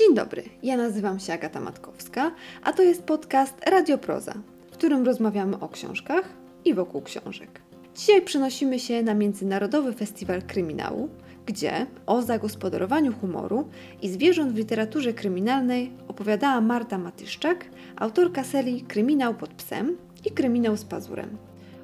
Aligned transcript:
Dzień 0.00 0.14
dobry, 0.14 0.42
ja 0.62 0.76
nazywam 0.76 1.20
się 1.20 1.32
Agata 1.32 1.60
Matkowska, 1.60 2.32
a 2.62 2.72
to 2.72 2.82
jest 2.82 3.02
podcast 3.02 3.54
Radioproza, 3.66 4.34
w 4.70 4.72
którym 4.72 5.06
rozmawiamy 5.06 5.58
o 5.58 5.68
książkach 5.68 6.28
i 6.64 6.74
wokół 6.74 7.02
książek. 7.02 7.60
Dzisiaj 7.96 8.22
przenosimy 8.22 8.78
się 8.78 9.02
na 9.02 9.14
Międzynarodowy 9.14 9.92
Festiwal 9.92 10.42
Kryminału, 10.42 11.08
gdzie 11.46 11.86
o 12.06 12.22
zagospodarowaniu 12.22 13.12
humoru 13.12 13.68
i 14.02 14.08
zwierząt 14.08 14.52
w 14.52 14.56
literaturze 14.56 15.12
kryminalnej 15.12 15.92
opowiadała 16.08 16.60
Marta 16.60 16.98
Matyszczak, 16.98 17.64
autorka 17.96 18.44
serii 18.44 18.82
Kryminał 18.82 19.34
pod 19.34 19.54
psem 19.54 19.96
i 20.24 20.30
Kryminał 20.30 20.76
z 20.76 20.84
pazurem, 20.84 21.36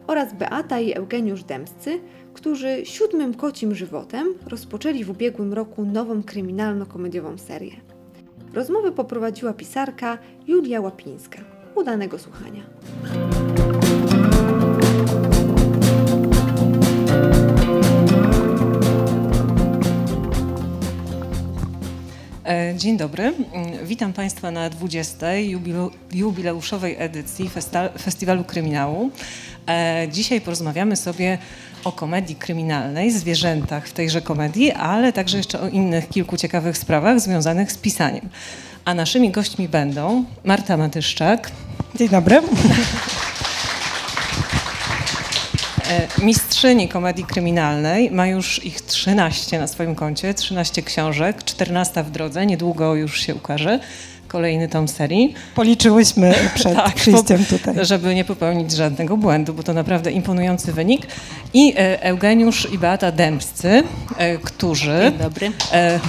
oraz 0.07 0.35
Beata 0.35 0.81
i 0.81 0.95
Eugeniusz 0.95 1.45
Dębscy, 1.45 2.01
którzy 2.35 2.81
siódmym 2.85 3.35
kocim 3.35 3.75
żywotem 3.75 4.35
rozpoczęli 4.47 5.05
w 5.05 5.11
ubiegłym 5.11 5.53
roku 5.53 5.85
nową 5.85 6.23
kryminalno-komediową 6.23 7.39
serię. 7.39 7.86
Rozmowę 8.55 8.93
poprowadziła 8.93 9.53
pisarka 9.53 10.19
Julia 10.47 10.81
Łapińska. 10.81 11.39
Udanego 11.75 12.19
słuchania. 12.19 12.63
E, 22.45 22.75
Dzień 22.77 22.97
dobry. 22.97 23.33
Witam 23.85 24.13
Państwa 24.13 24.51
na 24.51 24.71
20. 24.71 25.27
jubileu- 25.27 25.91
jubileuszowej 26.13 26.97
edycji 26.99 27.51
Festiwalu 27.99 28.45
Kryminału. 28.45 29.11
E, 29.69 30.09
Dzisiaj 30.13 30.41
porozmawiamy 30.41 30.97
sobie 30.97 31.39
o 31.85 31.93
komedii 31.93 32.37
kryminalnej, 32.37 33.11
zwierzętach 33.11 33.89
w 33.89 33.93
tejże 33.93 34.21
komedii, 34.21 34.73
ale 34.73 35.13
także 35.13 35.37
jeszcze 35.37 35.61
o 35.61 35.69
innych 35.69 36.09
kilku 36.09 36.37
ciekawych 36.37 36.79
sprawach 36.79 37.21
związanych 37.21 37.73
z 37.73 37.77
pisaniem. 37.77 38.29
A 38.85 38.95
naszymi 38.95 39.31
gośćmi 39.31 39.69
będą 39.69 40.25
Marta 40.45 40.77
Matyszczak, 40.77 41.51
Dzień 41.95 42.09
dobry. 42.09 42.43
E, 45.91 46.09
Mistrzyni 46.23 46.89
komedii 46.89 47.25
kryminalnej, 47.25 48.11
ma 48.11 48.27
już 48.27 48.65
ich 48.65 48.81
13 48.81 49.59
na 49.59 49.67
swoim 49.67 49.95
koncie, 49.95 50.35
13 50.35 50.83
książek, 50.83 51.45
14 51.45 52.03
w 52.03 52.11
drodze, 52.11 52.47
niedługo 52.47 52.95
już 52.95 53.21
się 53.21 53.35
ukaże 53.35 53.81
kolejny 54.37 54.69
tom 54.69 54.89
serii. 54.89 55.35
Policzyłyśmy 55.55 56.35
przed 56.55 56.75
Tak, 56.75 56.95
przyjściem 56.95 57.45
tutaj. 57.45 57.75
Żeby 57.83 58.15
nie 58.15 58.25
popełnić 58.25 58.73
żadnego 58.73 59.17
błędu, 59.17 59.55
bo 59.55 59.63
to 59.63 59.73
naprawdę 59.73 60.11
imponujący 60.11 60.73
wynik. 60.73 61.07
I 61.55 61.75
e, 61.77 62.03
Eugeniusz 62.03 62.73
i 62.73 62.79
Beata 62.79 63.13
Dębscy, 63.13 63.83
e, 64.19 64.39
którzy... 64.39 64.99
Dzień 65.11 65.19
dobry. 65.19 65.53
E, 65.73 66.01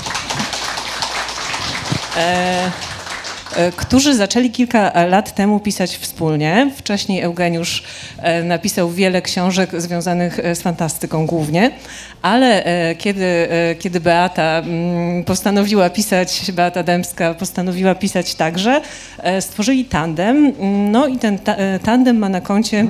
e, 2.18 2.72
którzy 3.76 4.16
zaczęli 4.16 4.50
kilka 4.50 5.06
lat 5.06 5.36
temu 5.36 5.60
pisać 5.60 5.98
wspólnie. 5.98 6.72
Wcześniej 6.78 7.22
Eugeniusz 7.22 7.84
e, 8.18 8.44
napisał 8.44 8.92
wiele 8.92 9.22
książek 9.22 9.82
związanych 9.82 10.40
e, 10.40 10.56
z 10.56 10.62
fantastyką 10.62 11.26
głównie, 11.26 11.72
ale 12.22 12.66
e, 12.66 12.96
kiedy, 12.96 13.26
e, 13.26 13.76
kiedy 13.76 14.00
Beata 14.00 14.44
mm, 14.60 15.24
postanowiła 15.24 15.90
pisać, 15.90 16.52
Beata 16.52 16.84
Dębska 16.84 17.34
postanowiła 17.34 17.96
pisać 17.96 18.36
także, 18.36 18.82
e, 19.18 19.42
stworzyli 19.42 19.86
tandem. 19.86 20.54
No 20.92 21.08
i 21.08 21.18
ten 21.18 21.40
ta, 21.40 21.56
e, 21.56 21.80
tandem 21.80 22.18
ma 22.18 22.30
na 22.30 22.42
koncie 22.42 22.86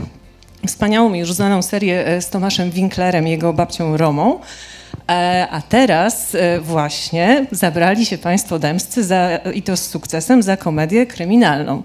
wspaniałą 0.67 1.13
już 1.13 1.33
znaną 1.33 1.61
serię 1.61 2.07
e, 2.07 2.21
z 2.21 2.29
Tomaszem 2.29 2.71
Winklerem 2.71 3.27
jego 3.27 3.53
babcią 3.53 3.97
Romą. 3.97 4.39
E, 5.11 5.47
A 5.51 5.61
teraz 5.61 6.35
e, 6.35 6.59
właśnie 6.59 7.45
zabrali 7.51 8.05
się 8.05 8.17
Państwo 8.17 8.59
Dębscy 8.59 9.03
za, 9.03 9.37
i 9.53 9.61
to 9.61 9.77
z 9.77 9.85
sukcesem 9.89 10.43
za 10.43 10.57
komedię 10.57 11.05
kryminalną. 11.05 11.83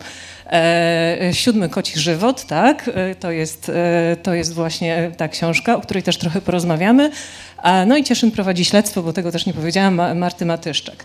E, 0.53 1.19
Siódmy 1.33 1.69
koci 1.69 2.01
żywot, 2.01 2.47
tak, 2.47 2.91
to 3.21 3.31
jest, 3.31 3.73
to 4.23 4.35
jest 4.35 4.55
właśnie 4.55 5.11
ta 5.17 5.29
książka, 5.29 5.77
o 5.77 5.81
której 5.81 6.03
też 6.03 6.17
trochę 6.19 6.41
porozmawiamy. 6.41 7.11
No 7.87 7.97
i 7.97 8.05
Cieszyn 8.05 8.31
prowadzi 8.31 8.65
śledztwo, 8.65 9.03
bo 9.03 9.13
tego 9.13 9.33
też 9.33 9.47
nie 9.47 9.55
powiedziałam, 9.55 9.95
Ma- 9.95 10.15
Marty 10.15 10.47
Matyszczak. 10.47 11.05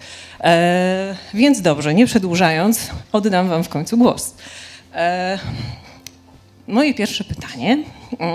Więc 1.33 1.61
dobrze, 1.61 1.93
nie 1.93 2.05
przedłużając, 2.05 2.89
oddam 3.11 3.49
Wam 3.49 3.63
w 3.63 3.69
końcu 3.69 3.97
głos. 3.97 4.33
Moje 6.67 6.93
pierwsze 6.93 7.23
pytanie 7.23 7.77
mm, 8.19 8.31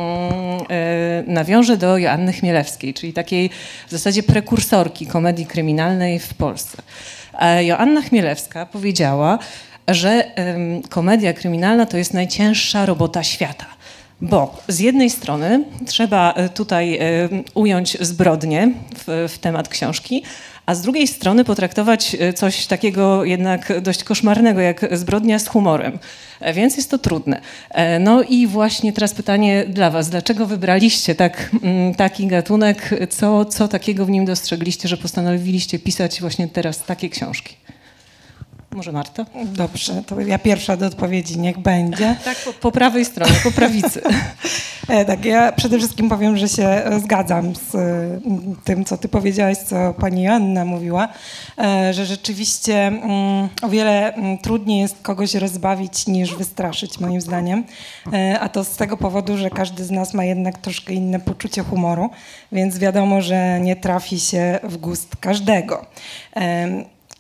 e, 0.71 1.25
nawiąże 1.27 1.77
do 1.77 1.99
Joanny 1.99 2.33
Chmielewskiej, 2.33 2.95
czyli 2.95 3.13
takiej 3.13 3.51
w 3.89 3.91
zasadzie 3.91 4.23
prekursorki 4.23 5.07
komedii 5.07 5.47
kryminalnej 5.47 6.19
w 6.19 6.35
Polsce. 6.35 6.83
E, 7.41 7.65
Joanna 7.65 8.03
Chmielewska 8.03 8.67
powiedziała, 8.67 9.39
że 9.89 10.31
komedia 10.89 11.33
kryminalna 11.33 11.87
to 11.87 11.97
jest 11.97 12.15
najcięższa 12.15 12.87
robota 12.87 13.23
świata. 13.23 13.67
Bo 14.21 14.63
z 14.69 14.79
jednej 14.79 15.11
strony 15.11 15.65
trzeba 15.87 16.33
e, 16.33 16.49
tutaj 16.49 16.99
ująć 17.55 17.97
zbrodnię 18.01 18.73
w, 19.07 19.29
w 19.33 19.39
temat 19.39 19.69
książki, 19.69 20.23
a 20.67 20.75
z 20.75 20.83
drugiej 20.83 21.07
strony 21.07 21.45
potraktować 21.45 22.17
e, 22.21 22.33
coś 22.33 22.67
takiego 22.67 23.25
jednak 23.25 23.81
dość 23.81 24.05
koszmarnego 24.05 24.61
jak 24.61 24.97
zbrodnia 24.99 25.39
z 25.39 25.49
humorem. 25.49 25.99
E, 26.41 26.53
Więc 26.55 26.77
jest 26.77 26.91
to 26.91 26.99
trudne. 26.99 27.41
E, 27.71 27.99
No 27.99 28.23
i 28.23 28.47
właśnie 28.47 28.93
teraz 28.93 29.15
pytanie 29.15 29.65
dla 29.69 29.91
Was. 29.91 30.11
Dlaczego 30.11 30.47
wybraliście 30.47 31.15
tak, 31.15 31.51
mm, 31.63 31.95
taki 31.95 32.27
gatunek? 32.27 32.91
Co, 33.11 33.45
co 33.45 33.69
takiego 33.69 34.07
w 34.07 34.11
nim 34.11 34.25
dostrzegliście, 34.25 34.89
że 34.89 34.97
postanowiliście 34.97 35.79
pisać 35.79 36.21
właśnie 36.21 36.49
teraz 36.49 36.85
takie 36.85 37.09
książki? 37.09 37.57
Może 38.75 38.93
Marta? 38.93 39.25
Dobrze, 39.45 40.03
to 40.07 40.21
ja 40.21 40.39
pierwsza 40.39 40.77
do 40.77 40.87
odpowiedzi, 40.87 41.39
niech 41.39 41.59
będzie. 41.59 42.17
Tak, 42.25 42.37
po, 42.45 42.53
po 42.53 42.73
prawej 42.73 43.05
stronie, 43.05 43.35
po 43.45 43.51
prawicy. 43.51 44.03
E, 44.89 45.05
tak, 45.05 45.25
ja 45.25 45.53
przede 45.53 45.79
wszystkim 45.79 46.09
powiem, 46.09 46.37
że 46.37 46.49
się 46.49 46.65
e, 46.65 47.01
zgadzam 47.01 47.55
z 47.55 47.75
e, 47.75 48.21
tym, 48.65 48.85
co 48.85 48.97
ty 48.97 49.09
powiedziałaś, 49.09 49.59
co 49.59 49.95
pani 49.95 50.23
Joanna 50.23 50.65
mówiła, 50.65 51.09
że 51.91 52.07
rzeczywiście 52.07 52.87
mm, 52.87 53.49
o 53.63 53.69
wiele 53.69 54.15
mm, 54.15 54.39
trudniej 54.39 54.81
jest 54.81 55.03
kogoś 55.03 55.35
rozbawić 55.35 56.07
niż 56.07 56.35
wystraszyć, 56.35 57.01
moim 57.01 57.21
zdaniem. 57.21 57.65
A 58.41 58.49
to 58.49 58.65
z 58.65 58.77
tego 58.77 58.97
powodu, 58.97 59.37
że 59.37 59.51
każdy 59.51 59.85
z 59.85 59.91
nas 59.91 60.15
ma 60.15 60.25
jednak 60.25 60.59
troszkę 60.59 60.93
inne 60.93 61.21
poczucie 61.21 61.63
humoru, 61.63 62.11
więc 62.53 62.79
wiadomo, 62.79 63.21
że 63.21 63.61
nie 63.61 63.77
trafi 63.77 64.21
się 64.21 64.59
w 64.63 64.77
gust 64.77 65.17
każdego. 65.17 65.87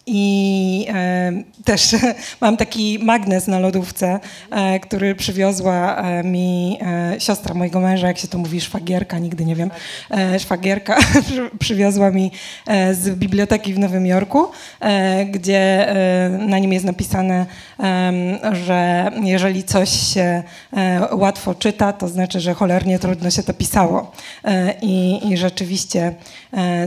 I 0.06 0.86
e, 0.94 1.32
też 1.64 1.96
mam 2.40 2.56
taki 2.56 2.98
magnes 3.02 3.46
na 3.46 3.58
lodówce, 3.58 4.20
e, 4.50 4.80
który 4.80 5.14
przywiozła 5.14 5.96
e, 5.96 6.24
mi 6.24 6.78
e, 6.82 7.20
siostra 7.20 7.54
mojego 7.54 7.80
męża, 7.80 8.06
jak 8.06 8.18
się 8.18 8.28
to 8.28 8.38
mówi, 8.38 8.60
szwagierka, 8.60 9.18
nigdy 9.18 9.44
nie 9.44 9.56
wiem, 9.56 9.70
e, 10.10 10.38
szwagierka 10.38 10.96
przy, 11.26 11.50
przywiozła 11.58 12.10
mi 12.10 12.30
e, 12.66 12.94
z 12.94 13.10
biblioteki 13.10 13.74
w 13.74 13.78
Nowym 13.78 14.06
Jorku, 14.06 14.46
gdzie 15.30 15.94
na 16.38 16.58
nim 16.58 16.72
jest 16.72 16.84
napisane, 16.84 17.46
że 18.52 19.10
jeżeli 19.22 19.64
coś 19.64 19.90
się 20.14 20.42
łatwo 21.12 21.54
czyta, 21.54 21.92
to 21.92 22.08
znaczy, 22.08 22.40
że 22.40 22.54
cholernie 22.54 22.98
trudno 22.98 23.30
się 23.30 23.42
to 23.42 23.54
pisało. 23.54 24.12
I, 24.82 25.20
i 25.30 25.36
rzeczywiście 25.36 26.14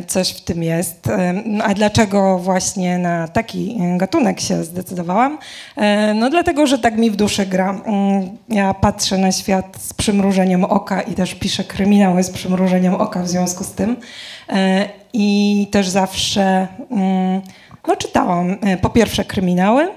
coś 0.08 0.30
w 0.30 0.42
tym 0.42 0.64
jest. 0.64 1.10
No, 1.46 1.64
A 1.64 1.74
dlaczego 1.74 2.40
właśnie 2.40 2.98
na 3.06 3.28
taki 3.28 3.78
e, 3.82 3.98
gatunek 3.98 4.40
się 4.42 4.64
zdecydowałam? 4.64 5.38
E, 5.78 6.14
No 6.14 6.30
dlatego, 6.30 6.68
że 6.68 6.80
tak 6.80 6.98
mi 6.98 7.12
w 7.12 7.16
duszy 7.16 7.46
gra. 7.46 7.70
Mm, 7.86 8.38
Ja 8.50 8.74
patrzę 8.74 9.18
na 9.18 9.32
świat 9.32 9.78
z 9.80 9.94
przymrużeniem 9.94 10.64
oka 10.64 11.02
i 11.02 11.14
też 11.14 11.36
piszę 11.36 11.64
kryminały 11.64 12.24
z 12.24 12.30
przymrużeniem 12.30 12.96
oka 12.96 13.24
w 13.24 13.28
związku 13.30 13.64
z 13.64 13.72
tym. 13.72 13.96
E, 14.50 14.90
I 15.14 15.68
też 15.72 15.90
zawsze 15.90 16.68
mm, 16.92 17.42
no, 17.88 17.96
czytałam 17.96 18.58
po 18.82 18.90
pierwsze 18.90 19.26
kryminały, 19.26 19.88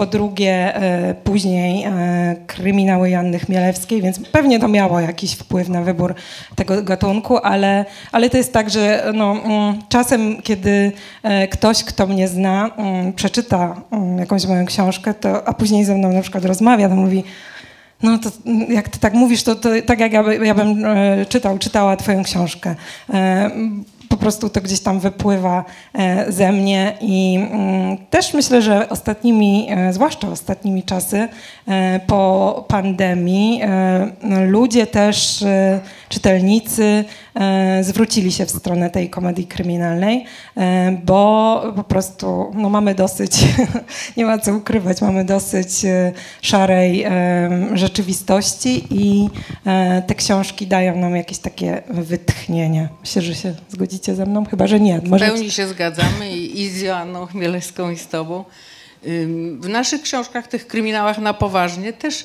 po 0.00 0.06
drugie 0.06 0.76
e, 0.76 1.14
później 1.14 1.84
e, 1.84 2.36
kryminały 2.46 3.10
Janny 3.10 3.38
Chmielewskiej, 3.38 4.02
więc 4.02 4.20
pewnie 4.32 4.58
to 4.58 4.68
miało 4.68 5.00
jakiś 5.00 5.34
wpływ 5.34 5.68
na 5.68 5.82
wybór 5.82 6.14
tego 6.56 6.82
gatunku, 6.82 7.38
ale, 7.38 7.84
ale 8.12 8.30
to 8.30 8.36
jest 8.36 8.52
tak, 8.52 8.70
że 8.70 9.12
no, 9.14 9.36
mm, 9.44 9.78
czasem, 9.88 10.42
kiedy 10.42 10.92
e, 11.22 11.48
ktoś, 11.48 11.84
kto 11.84 12.06
mnie 12.06 12.28
zna, 12.28 12.70
mm, 12.76 13.12
przeczyta 13.12 13.82
mm, 13.90 14.18
jakąś 14.18 14.46
moją 14.46 14.66
książkę, 14.66 15.14
to, 15.14 15.48
a 15.48 15.54
później 15.54 15.84
ze 15.84 15.94
mną 15.94 16.12
na 16.12 16.22
przykład 16.22 16.44
rozmawia, 16.44 16.88
to 16.88 16.94
mówi, 16.94 17.24
no 18.02 18.18
to 18.18 18.30
jak 18.68 18.88
ty 18.88 18.98
tak 18.98 19.14
mówisz, 19.14 19.42
to, 19.42 19.54
to 19.54 19.68
tak 19.86 20.00
jak 20.00 20.12
ja, 20.12 20.24
ja 20.32 20.54
bym 20.54 20.84
czytał, 21.28 21.58
czytała 21.58 21.96
twoją 21.96 22.22
książkę. 22.22 22.74
Prostu 24.20 24.48
to 24.48 24.60
gdzieś 24.60 24.80
tam 24.80 25.00
wypływa 25.00 25.64
e, 25.94 26.32
ze 26.32 26.52
mnie 26.52 26.96
i 27.00 27.38
mm, 27.52 27.96
też 28.10 28.34
myślę, 28.34 28.62
że 28.62 28.88
ostatnimi, 28.88 29.68
e, 29.70 29.92
zwłaszcza 29.92 30.28
ostatnimi 30.28 30.82
czasy 30.82 31.28
e, 31.68 32.00
po 32.06 32.64
pandemii, 32.68 33.62
ludzie 34.46 34.86
też 34.86 35.44
czytelnicy 36.10 37.04
e, 37.34 37.84
zwrócili 37.84 38.32
się 38.32 38.46
w 38.46 38.50
stronę 38.50 38.90
tej 38.90 39.10
komedii 39.10 39.46
kryminalnej, 39.46 40.24
e, 40.56 40.98
bo 41.04 41.62
po 41.76 41.84
prostu 41.84 42.52
no, 42.54 42.70
mamy 42.70 42.94
dosyć, 42.94 43.32
nie 44.16 44.24
ma 44.24 44.38
co 44.38 44.54
ukrywać, 44.54 45.02
mamy 45.02 45.24
dosyć 45.24 45.84
e, 45.84 46.12
szarej 46.42 47.06
rzeczywistości 47.74 48.84
i 48.90 49.28
te 50.06 50.14
książki 50.14 50.66
dają 50.66 50.96
nam 50.96 51.16
jakieś 51.16 51.38
takie 51.38 51.82
wytchnienie. 51.88 52.88
Myślę, 53.00 53.22
że 53.22 53.34
się 53.34 53.54
zgodzicie 53.68 54.14
ze 54.14 54.26
mną, 54.26 54.44
chyba 54.44 54.66
że 54.66 54.80
nie. 54.80 55.00
W 55.00 55.10
Może 55.10 55.26
pełni 55.26 55.50
się 55.50 55.66
zgadzamy 55.66 56.30
i, 56.30 56.60
i 56.60 56.68
z 56.68 56.80
Joanną 56.80 57.26
Chmielewską 57.26 57.90
i 57.90 57.96
z 57.96 58.08
tobą. 58.08 58.44
W 59.60 59.68
naszych 59.68 60.02
książkach, 60.02 60.48
tych 60.48 60.66
kryminałach 60.66 61.18
na 61.18 61.34
poważnie 61.34 61.92
też 61.92 62.24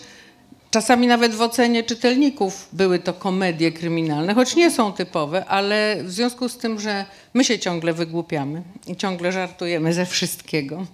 czasami 0.72 1.08
nawet 1.08 1.36
w 1.36 1.42
ocenie 1.42 1.84
czytelników 1.84 2.68
były 2.74 3.00
to 3.00 3.14
komedie 3.14 3.72
kryminalne, 3.72 4.34
choć 4.34 4.56
nie 4.56 4.72
są 4.72 4.94
typowe, 4.94 5.46
ale 5.46 5.98
w 6.04 6.12
związku 6.12 6.50
z 6.50 6.58
tym, 6.58 6.80
że 6.80 7.06
my 7.34 7.44
się 7.44 7.60
ciągle 7.60 7.94
wygłupiamy 7.94 8.64
i 8.88 8.96
ciągle 8.96 9.32
żartujemy 9.32 9.94
ze 9.94 10.06
wszystkiego. 10.06 10.86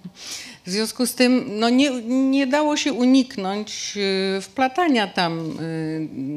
W 0.66 0.70
związku 0.70 1.06
z 1.06 1.14
tym 1.14 1.44
no 1.48 1.68
nie, 1.68 1.90
nie 2.06 2.46
dało 2.46 2.76
się 2.76 2.92
uniknąć 2.92 3.94
y, 4.38 4.40
wplatania 4.40 5.06
tam 5.06 5.50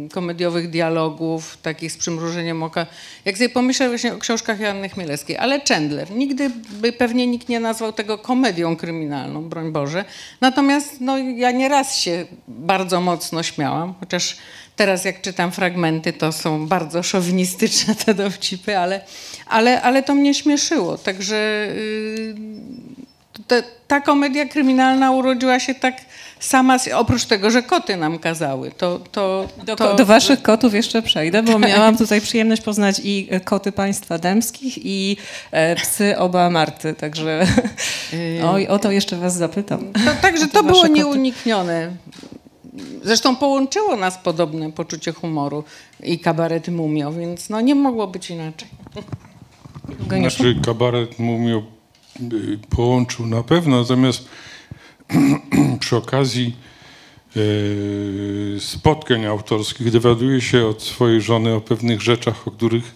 y, 0.06 0.10
komediowych 0.14 0.70
dialogów, 0.70 1.58
takich 1.62 1.92
z 1.92 1.98
przymrużeniem 1.98 2.64
oka. 2.64 2.86
Jak 3.26 3.38
sobie 3.38 3.50
pomyślę 3.50 3.90
właśnie 3.90 4.14
o 4.14 4.18
książkach 4.18 4.60
Joanny 4.60 4.90
Chmielewskiej, 4.90 5.38
ale 5.38 5.62
Chandler, 5.62 6.12
nigdy 6.12 6.52
by 6.70 6.94
pewnie 6.94 7.28
nikt 7.28 7.50
nie 7.50 7.60
nazwał 7.60 7.94
tego 7.94 8.18
komedią 8.18 8.76
kryminalną, 8.76 9.44
broń 9.44 9.72
Boże. 9.72 10.06
Natomiast 10.42 11.02
no, 11.02 11.18
ja 11.18 11.52
nieraz 11.52 11.98
się 11.98 12.26
bardzo 12.48 13.02
mocno 13.02 13.44
śmiałam, 13.44 13.94
chociaż 14.00 14.38
teraz 14.76 15.06
jak 15.06 15.22
czytam 15.22 15.52
fragmenty, 15.52 16.14
to 16.14 16.32
są 16.32 16.68
bardzo 16.68 17.04
szowinistyczne 17.04 17.96
te 17.96 18.14
dowcipy, 18.14 18.78
ale, 18.78 19.02
ale, 19.48 19.82
ale 19.82 20.04
to 20.04 20.16
mnie 20.16 20.34
śmieszyło. 20.34 20.98
Także 20.98 21.68
y, 21.70 22.36
te, 23.48 23.64
ta 23.88 24.02
komedia 24.02 24.46
kryminalna 24.46 25.12
urodziła 25.12 25.60
się 25.60 25.76
tak 25.76 25.96
sama, 26.40 26.80
z, 26.80 26.88
oprócz 26.88 27.26
tego, 27.26 27.52
że 27.52 27.64
koty 27.64 27.98
nam 27.98 28.20
kazały. 28.20 28.72
To, 28.72 29.00
to, 29.12 29.48
Do, 29.66 29.76
to, 29.76 29.96
do 29.96 30.06
waszych 30.06 30.42
kotów 30.42 30.74
jeszcze 30.74 31.02
przejdę, 31.02 31.44
bo 31.44 31.60
miałam 31.60 31.98
tutaj 31.98 32.22
przyjemność 32.22 32.62
poznać 32.62 33.02
i 33.04 33.28
e, 33.32 33.40
koty 33.40 33.72
państwa 33.72 34.18
dębskich, 34.18 34.86
i 34.86 35.18
e, 35.52 35.76
psy 35.76 36.18
oba 36.18 36.50
Marty, 36.50 36.94
także 36.94 37.48
oj, 38.52 38.68
o 38.68 38.80
to 38.80 38.92
jeszcze 38.92 39.18
was 39.18 39.36
zapytam. 39.36 39.94
To, 39.94 40.12
także 40.22 40.48
to 40.48 40.64
było 40.64 40.88
nieuniknione. 40.88 41.92
Zresztą 43.04 43.36
połączyło 43.36 43.96
nas 43.96 44.18
podobne 44.18 44.72
poczucie 44.72 45.12
humoru 45.12 45.64
i 46.04 46.20
kabaret 46.20 46.68
Mumio, 46.68 47.12
więc 47.12 47.50
no 47.50 47.62
nie 47.62 47.76
mogło 47.76 48.08
być 48.08 48.30
inaczej. 48.30 48.68
Znaczy 50.08 50.56
kabaret 50.66 51.20
Mumio 51.20 51.58
y, 51.58 51.75
połączył 52.70 53.26
na 53.26 53.44
pewno, 53.44 53.82
natomiast 53.82 54.26
przy 55.80 55.96
okazji 55.96 56.56
y, 57.38 58.58
spotkań 58.60 59.26
autorskich 59.26 59.92
dowiaduję 59.92 60.42
się 60.42 60.66
od 60.66 60.84
swojej 60.84 61.22
żony 61.22 61.54
o 61.54 61.62
pewnych 61.62 62.02
rzeczach, 62.02 62.48
o 62.48 62.52
których 62.52 62.96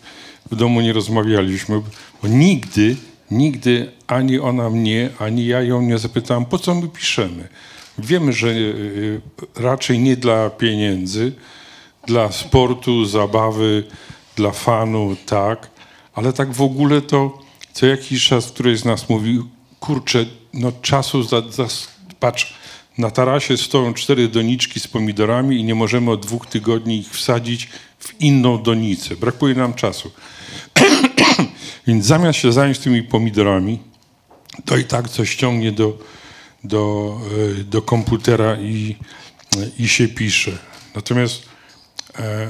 w 0.51 0.55
domu 0.55 0.81
nie 0.81 0.93
rozmawialiśmy, 0.93 1.81
bo 2.21 2.27
nigdy, 2.27 2.95
nigdy 3.31 3.91
ani 4.07 4.39
ona 4.39 4.69
mnie, 4.69 5.09
ani 5.19 5.45
ja 5.45 5.61
ją 5.61 5.81
nie 5.81 5.97
zapytałem, 5.97 6.45
po 6.45 6.59
co 6.59 6.75
my 6.75 6.87
piszemy. 6.87 7.47
Wiemy, 7.97 8.33
że 8.33 8.47
y, 8.47 9.21
raczej 9.55 9.99
nie 9.99 10.17
dla 10.17 10.49
pieniędzy, 10.49 11.31
dla 12.07 12.31
sportu, 12.31 13.05
zabawy, 13.05 13.83
dla 14.35 14.51
fanu, 14.51 15.15
tak, 15.25 15.69
ale 16.13 16.33
tak 16.33 16.53
w 16.53 16.61
ogóle 16.61 17.01
to 17.01 17.48
co 17.79 17.85
jakiś 17.85 18.27
czas 18.27 18.47
któryś 18.47 18.79
z 18.79 18.85
nas 18.85 19.09
mówi, 19.09 19.39
kurczę, 19.79 20.25
no 20.53 20.71
czasu, 20.81 21.23
za, 21.23 21.41
za, 21.49 21.67
patrz, 22.19 22.53
na 22.97 23.11
tarasie 23.11 23.57
stoją 23.57 23.93
cztery 23.93 24.27
doniczki 24.27 24.79
z 24.79 24.87
pomidorami 24.87 25.59
i 25.59 25.63
nie 25.63 25.75
możemy 25.75 26.11
od 26.11 26.25
dwóch 26.25 26.47
tygodni 26.47 26.99
ich 26.99 27.09
wsadzić 27.09 27.69
w 27.99 28.21
inną 28.21 28.63
donicę. 28.63 29.15
Brakuje 29.15 29.55
nam 29.55 29.73
czasu. 29.73 30.11
Więc 31.87 32.05
zamiast 32.05 32.39
się 32.39 32.51
zająć 32.51 32.79
tymi 32.79 33.03
pomidorami, 33.03 33.79
to 34.65 34.77
i 34.77 34.83
tak 34.83 35.09
coś 35.09 35.29
ściągnie 35.29 35.71
do, 35.71 35.97
do, 36.63 37.15
e, 37.59 37.63
do 37.63 37.81
komputera 37.81 38.57
i, 38.57 38.95
i 39.79 39.87
się 39.87 40.07
pisze. 40.07 40.57
Natomiast 40.95 41.43
e, 42.19 42.49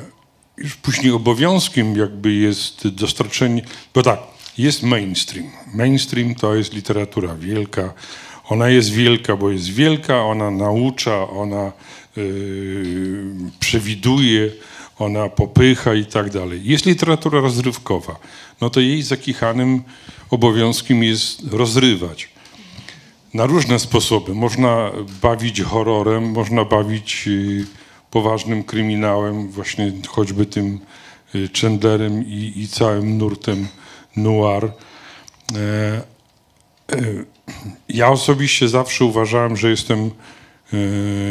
już 0.58 0.76
później 0.76 1.12
obowiązkiem 1.12 1.96
jakby 1.96 2.34
jest 2.34 2.88
dostarczenie, 2.88 3.62
bo 3.94 4.04
tak, 4.04 4.20
jest 4.60 4.84
mainstream. 4.84 5.48
Mainstream 5.74 6.36
to 6.36 6.56
jest 6.56 6.74
literatura 6.74 7.36
wielka. 7.36 7.94
Ona 8.50 8.70
jest 8.70 8.92
wielka, 8.92 9.36
bo 9.38 9.52
jest 9.52 9.70
wielka, 9.70 10.24
ona 10.24 10.52
naucza, 10.52 11.30
ona 11.30 11.72
yy, 12.18 13.24
przewiduje, 13.60 14.52
ona 15.00 15.30
popycha 15.30 15.94
i 15.94 16.06
tak 16.06 16.30
dalej. 16.30 16.62
Jest 16.64 16.86
literatura 16.86 17.40
rozrywkowa. 17.40 18.20
No 18.62 18.70
to 18.70 18.80
jej 18.80 19.04
zakichanym 19.04 19.84
obowiązkiem 20.30 21.04
jest 21.04 21.42
rozrywać 21.52 22.30
na 23.34 23.46
różne 23.46 23.80
sposoby. 23.80 24.36
Można 24.36 24.92
bawić 25.22 25.62
horrorem, 25.62 26.32
można 26.32 26.66
bawić 26.66 27.24
y, 27.28 27.66
poważnym 28.12 28.64
kryminałem, 28.64 29.50
właśnie 29.50 29.92
choćby 30.08 30.46
tym 30.46 30.80
y, 31.36 31.50
Chandlerem 31.62 32.26
i, 32.26 32.54
i 32.56 32.68
całym 32.68 33.18
nurtem 33.18 33.68
noir. 34.18 34.64
E, 34.64 34.72
e, 35.58 36.04
ja 37.90 38.10
osobiście 38.10 38.70
zawsze 38.70 39.06
uważałem, 39.06 39.58
że 39.58 39.70
jestem 39.70 40.12
e, 40.74 40.78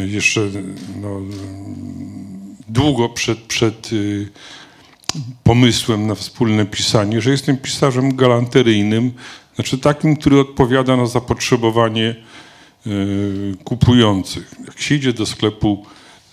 jeszcze 0.07 0.41
no, 1.01 1.21
długo 2.69 3.09
przed, 3.09 3.39
przed 3.39 3.93
y, 3.93 4.29
pomysłem 5.45 6.07
na 6.07 6.15
wspólne 6.15 6.67
pisanie, 6.67 7.21
że 7.21 7.31
jestem 7.31 7.57
pisarzem 7.57 8.17
galanteryjnym, 8.17 9.13
znaczy 9.55 9.79
takim, 9.79 10.17
który 10.17 10.41
odpowiada 10.41 10.97
na 10.97 11.07
zapotrzebowanie 11.07 12.15
kupujących. 13.65 14.55
Jak 14.67 14.81
się 14.81 14.95
idzie 14.95 15.13
do 15.13 15.27
sklepu, 15.27 15.87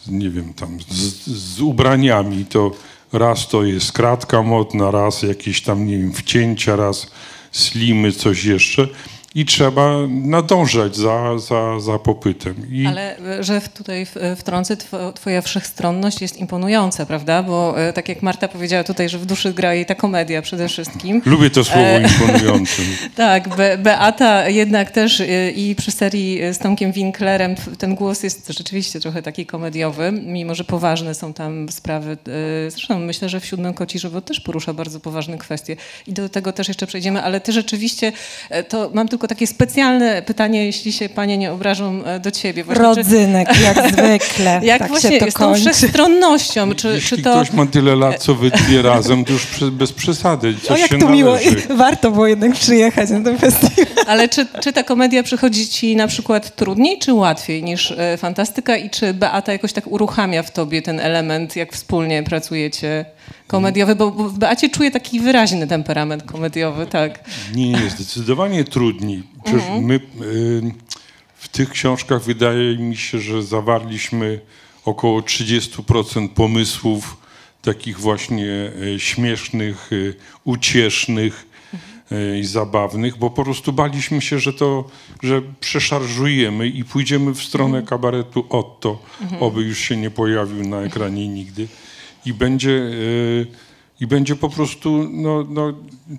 nie 0.08 0.30
wiem, 0.30 0.54
tam 0.54 0.78
z, 0.90 1.28
z 1.28 1.62
ubraniami, 1.62 2.46
to 2.46 2.72
raz 3.16 3.48
to 3.48 3.64
jest 3.64 3.92
kratka 3.92 4.44
modna, 4.44 4.92
raz 4.92 5.22
jakieś 5.22 5.62
tam, 5.62 5.88
nie 5.88 5.98
wiem, 5.98 6.14
wcięcia, 6.14 6.76
raz 6.76 7.08
slimy, 7.52 8.12
coś 8.12 8.46
jeszcze 8.46 8.88
i 9.36 9.46
trzeba 9.46 9.92
nadążać 10.10 10.96
za, 10.96 11.38
za, 11.40 11.80
za 11.80 12.00
popytem. 12.00 12.56
I 12.72 12.86
Ale 12.88 13.18
e, 13.18 13.44
że 13.44 13.62
tutaj 13.62 14.06
w- 14.06 14.16
wtrącę, 14.38 14.76
two- 14.78 15.14
twoja 15.14 15.42
wszechstronność 15.42 16.22
jest 16.22 16.38
imponująca, 16.38 17.06
prawda? 17.06 17.44
Bo 17.44 17.82
e, 17.88 17.94
tak 17.94 18.10
jak 18.10 18.22
Marta 18.22 18.48
powiedziała 18.48 18.84
tutaj, 18.84 19.10
że 19.10 19.18
w 19.20 19.26
duszy 19.26 19.54
gra 19.54 19.74
jej 19.74 19.86
ta 19.86 19.96
komedia 19.96 20.42
przede 20.42 20.68
wszystkim. 20.68 21.22
lubię 21.26 21.50
to 21.50 21.64
słowo 21.64 21.82
E, 21.82 22.02
imponujące. 22.02 22.82
Tak, 23.16 23.56
Be 23.56 23.78
Beata 23.78 24.50
jednak 24.50 24.92
też 24.92 25.24
i 25.56 25.76
przy 25.78 25.92
serii 25.92 26.40
z 26.54 26.58
Tomkiem 26.58 26.92
Winklerem 26.92 27.56
ten 27.78 27.96
głos 27.96 28.24
jest 28.24 28.48
rzeczywiście 28.58 29.00
trochę 29.00 29.22
taki 29.22 29.46
komediowy, 29.46 30.12
mimo 30.12 30.56
że 30.56 30.64
poważne 30.64 31.16
są 31.16 31.34
tam 31.34 31.70
sprawy. 31.72 32.18
Zresztą 32.70 33.00
myślę, 33.00 33.30
że 33.30 33.40
w 33.40 33.46
Siódmym 33.46 33.74
Koci 33.74 34.00
Żywot 34.00 34.26
też 34.26 34.40
porusza 34.40 34.74
bardzo 34.74 35.00
poważne 35.00 35.38
kwestie 35.38 35.76
i 36.08 36.14
do 36.14 36.30
tego 36.30 36.52
też 36.54 36.68
jeszcze 36.68 36.88
przejdziemy, 36.88 37.22
ale 37.24 37.42
ty 37.42 37.52
rzeczywiście, 37.52 38.12
to 38.70 38.92
mam 38.94 39.08
tylko 39.08 39.25
takie 39.28 39.48
specjalne 39.48 40.22
pytanie, 40.22 40.66
jeśli 40.66 40.94
się 40.94 41.10
panie 41.10 41.38
nie 41.38 41.52
obrażą 41.52 42.04
e, 42.04 42.20
do 42.20 42.32
ciebie. 42.32 42.64
Właśnie, 42.64 42.84
czy- 42.84 42.96
rodzynek, 42.96 43.48
jak 43.64 43.92
zwykle. 43.94 44.60
Jak 44.64 44.80
tak 44.80 44.88
właśnie 44.90 45.10
się 45.10 45.20
to 45.26 45.32
z 45.32 45.34
tą 45.34 45.40
kończy. 45.40 45.62
wszechstronnością, 45.62 46.76
czy, 46.76 46.88
Jeśli 46.88 47.18
czy 47.18 47.24
to... 47.24 47.32
ktoś 47.32 47.52
ma 47.52 47.66
tyle 47.66 47.96
lat, 47.96 48.24
co 48.24 48.36
wy 48.36 48.52
dwie 48.52 48.82
razem, 48.82 49.26
to 49.26 49.34
już 49.34 49.46
przy, 49.46 49.72
bez 49.72 49.94
przesady. 49.94 50.56
Coś 50.62 50.72
O, 50.72 50.82
jak 50.82 50.92
się 50.92 51.00
to 51.00 51.10
miło. 51.10 51.38
Warto 51.70 52.12
było 52.12 52.28
jednak 52.28 52.54
przyjechać 52.54 53.10
na 53.10 53.22
ten 53.22 53.38
festiwal. 53.38 53.86
Ale 54.08 54.30
czy, 54.30 54.46
czy 54.62 54.74
ta 54.74 54.84
komedia 54.84 55.24
przychodzi 55.24 55.68
ci 55.68 55.96
na 55.96 56.08
przykład 56.08 56.56
trudniej 56.56 57.00
czy 57.00 57.14
łatwiej 57.14 57.64
niż 57.64 57.92
e, 57.92 58.18
fantastyka 58.18 58.78
i 58.78 58.90
czy 58.90 59.14
Beata 59.14 59.52
jakoś 59.52 59.74
tak 59.74 59.88
uruchamia 59.88 60.44
w 60.44 60.52
tobie 60.52 60.82
ten 60.82 61.00
element, 61.00 61.56
jak 61.56 61.74
wspólnie 61.74 62.24
pracujecie 62.24 63.06
komediowy? 63.48 63.96
Bo, 63.96 64.12
w 64.12 64.38
Beacie 64.38 64.70
czuję 64.70 64.92
taki 64.92 65.20
wyraźny 65.20 65.68
temperament 65.68 66.24
komediowy, 66.24 66.86
tak. 66.86 67.30
Nie, 67.56 67.70
nie, 67.70 67.90
zdecydowanie 67.90 68.64
trudniej. 68.64 69.24
Przecież 69.44 69.64
my 69.82 69.94
y, 69.96 70.02
w 71.36 71.48
tych 71.48 71.70
książkach 71.70 72.24
wydaje 72.24 72.78
mi 72.78 72.98
się, 72.98 73.20
że 73.20 73.44
zawarliśmy 73.44 74.40
około 74.86 75.22
30% 75.22 76.30
pomysłów 76.30 77.18
takich 77.62 78.00
właśnie 78.00 78.72
y, 78.96 79.00
śmiesznych, 79.00 79.92
y, 79.92 80.16
uciesznych 80.44 81.46
y, 82.12 82.40
i 82.40 82.44
zabawnych, 82.44 83.18
bo 83.18 83.30
po 83.30 83.44
prostu 83.44 83.74
baliśmy 83.74 84.22
się, 84.22 84.40
że 84.40 84.54
to, 84.54 84.90
że 85.24 85.42
przeszarżujemy 85.60 86.68
i 86.68 86.84
pójdziemy 86.84 87.34
w 87.34 87.44
stronę 87.44 87.84
kabaretu 87.84 88.46
Otto, 88.50 89.02
oby 89.40 89.62
już 89.62 89.80
się 89.80 89.98
nie 89.98 90.12
pojawił 90.12 90.68
na 90.68 90.82
ekranie 90.82 91.28
nigdy. 91.28 91.68
I 92.26 92.34
będzie, 92.34 92.70
y, 92.72 93.48
i 94.02 94.08
będzie 94.08 94.36
po 94.36 94.50
prostu 94.50 95.10
no, 95.12 95.46
no, 95.50 95.74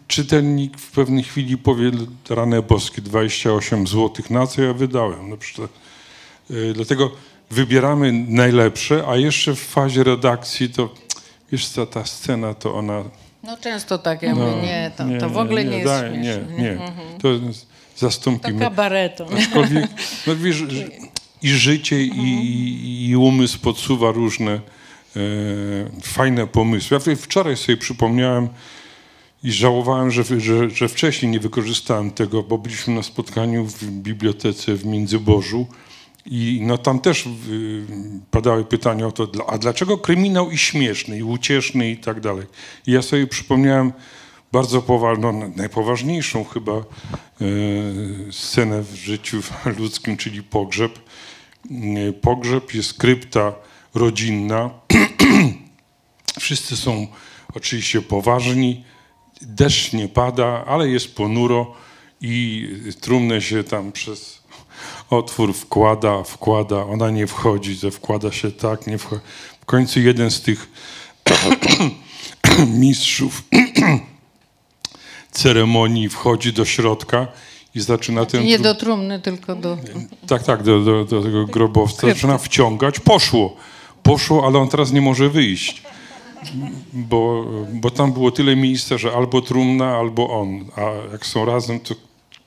czytelnik 0.08 0.78
w 0.78 0.90
pewnej 0.90 1.24
chwili 1.24 1.58
powie 1.58 1.90
rane 2.30 2.62
boskie 2.62 3.02
28 3.02 3.86
zł, 3.86 4.10
na 4.30 4.46
co 4.46 4.62
ja 4.62 4.72
wydałem. 4.72 5.30
No, 5.30 5.36
przecież, 5.36 5.68
y, 6.50 6.72
dlatego 6.74 7.10
wybieramy 7.50 8.12
najlepsze, 8.12 9.04
a 9.08 9.16
jeszcze 9.16 9.54
w 9.54 9.60
fazie 9.60 10.04
redakcji 10.04 10.68
to 10.68 10.94
wiesz 11.52 11.68
co, 11.68 11.86
ta 11.86 12.04
scena 12.04 12.54
to 12.54 12.74
ona 12.74 13.04
No 13.42 13.56
często 13.56 13.98
tak, 13.98 14.22
ja 14.22 14.34
no, 14.34 14.46
mówię, 14.46 14.62
nie, 14.62 14.90
to, 14.96 15.04
to 15.20 15.30
w 15.30 15.36
ogóle 15.36 15.64
nie, 15.64 15.70
jest 15.78 15.84
daj, 15.86 16.10
śmieszne. 16.12 16.52
Nie, 16.58 16.62
nie, 16.62 16.78
to 17.18 17.38
To 17.38 17.44
zastąpimy. 17.96 18.60
kabareto. 18.60 19.26
Aczkolwiek, 19.38 19.86
no 20.26 20.36
wiesz, 20.36 20.62
i 21.42 21.48
życie, 21.48 22.02
i, 22.02 23.08
i 23.08 23.16
umysł 23.16 23.58
podsuwa 23.58 24.12
różne 24.12 24.60
fajne 26.02 26.46
pomysły. 26.46 26.98
Ja 27.08 27.16
wczoraj 27.16 27.56
sobie 27.56 27.76
przypomniałem 27.76 28.48
i 29.42 29.52
żałowałem, 29.52 30.10
że, 30.10 30.40
że, 30.40 30.70
że 30.70 30.88
wcześniej 30.88 31.32
nie 31.32 31.40
wykorzystałem 31.40 32.10
tego, 32.10 32.42
bo 32.42 32.58
byliśmy 32.58 32.94
na 32.94 33.02
spotkaniu 33.02 33.64
w 33.64 33.84
bibliotece 33.84 34.74
w 34.74 34.86
Międzybożu 34.86 35.66
i 36.26 36.60
no 36.62 36.78
tam 36.78 37.00
też 37.00 37.26
y, 37.26 37.30
padały 38.30 38.64
pytania 38.64 39.06
o 39.06 39.12
to, 39.12 39.28
a 39.48 39.58
dlaczego 39.58 39.98
kryminał 39.98 40.50
i 40.50 40.58
śmieszny, 40.58 41.18
i 41.18 41.22
ucieszny 41.22 41.90
i 41.90 41.96
tak 41.96 42.20
dalej. 42.20 42.46
I 42.86 42.92
ja 42.92 43.02
sobie 43.02 43.26
przypomniałem 43.26 43.92
bardzo 44.52 44.82
poważną, 44.82 45.52
najpoważniejszą 45.56 46.44
chyba 46.44 46.72
e, 46.72 46.84
scenę 48.30 48.82
w 48.82 48.94
życiu 48.94 49.42
ludzkim, 49.78 50.16
czyli 50.16 50.42
pogrzeb. 50.42 50.98
E, 51.70 52.12
Pogrzeb 52.12 52.74
jest 52.74 52.94
krypta 52.94 53.52
rodzinna. 53.96 54.70
Wszyscy 56.40 56.76
są 56.76 57.06
oczywiście 57.54 58.02
poważni. 58.02 58.84
Deszcz 59.42 59.92
nie 59.92 60.08
pada, 60.08 60.64
ale 60.66 60.88
jest 60.88 61.14
ponuro 61.14 61.74
i 62.20 62.68
trumnę 63.00 63.42
się 63.42 63.64
tam 63.64 63.92
przez 63.92 64.42
otwór 65.10 65.54
wkłada, 65.54 66.22
wkłada, 66.22 66.84
ona 66.84 67.10
nie 67.10 67.26
wchodzi, 67.26 67.74
że 67.74 67.90
wkłada 67.90 68.32
się 68.32 68.52
tak, 68.52 68.86
nie 68.86 68.98
wchodzi. 68.98 69.22
W 69.60 69.64
końcu 69.64 70.00
jeden 70.00 70.30
z 70.30 70.40
tych 70.40 70.68
mistrzów 72.82 73.42
ceremonii 75.30 76.08
wchodzi 76.08 76.52
do 76.52 76.64
środka 76.64 77.26
i 77.74 77.80
zaczyna 77.80 78.26
ten... 78.26 78.44
Nie 78.44 78.58
do 78.58 78.74
trumny, 78.74 79.20
tylko 79.20 79.54
do... 79.54 79.78
tak, 80.26 80.42
tak, 80.42 80.62
do, 80.62 80.80
do, 80.80 81.04
do 81.04 81.22
tego 81.22 81.46
grobowca. 81.46 82.06
Zaczyna 82.06 82.38
wciągać. 82.38 83.00
Poszło. 83.00 83.56
Poszło, 84.06 84.46
ale 84.46 84.58
on 84.58 84.68
teraz 84.68 84.92
nie 84.92 85.00
może 85.00 85.28
wyjść. 85.30 85.82
Bo, 86.92 87.44
bo 87.72 87.90
tam 87.90 88.12
było 88.12 88.30
tyle 88.30 88.56
miejsca, 88.56 88.98
że 88.98 89.12
albo 89.12 89.42
trumna, 89.42 89.96
albo 89.96 90.40
on. 90.40 90.64
A 90.76 91.12
jak 91.12 91.26
są 91.26 91.44
razem, 91.44 91.80
to 91.80 91.94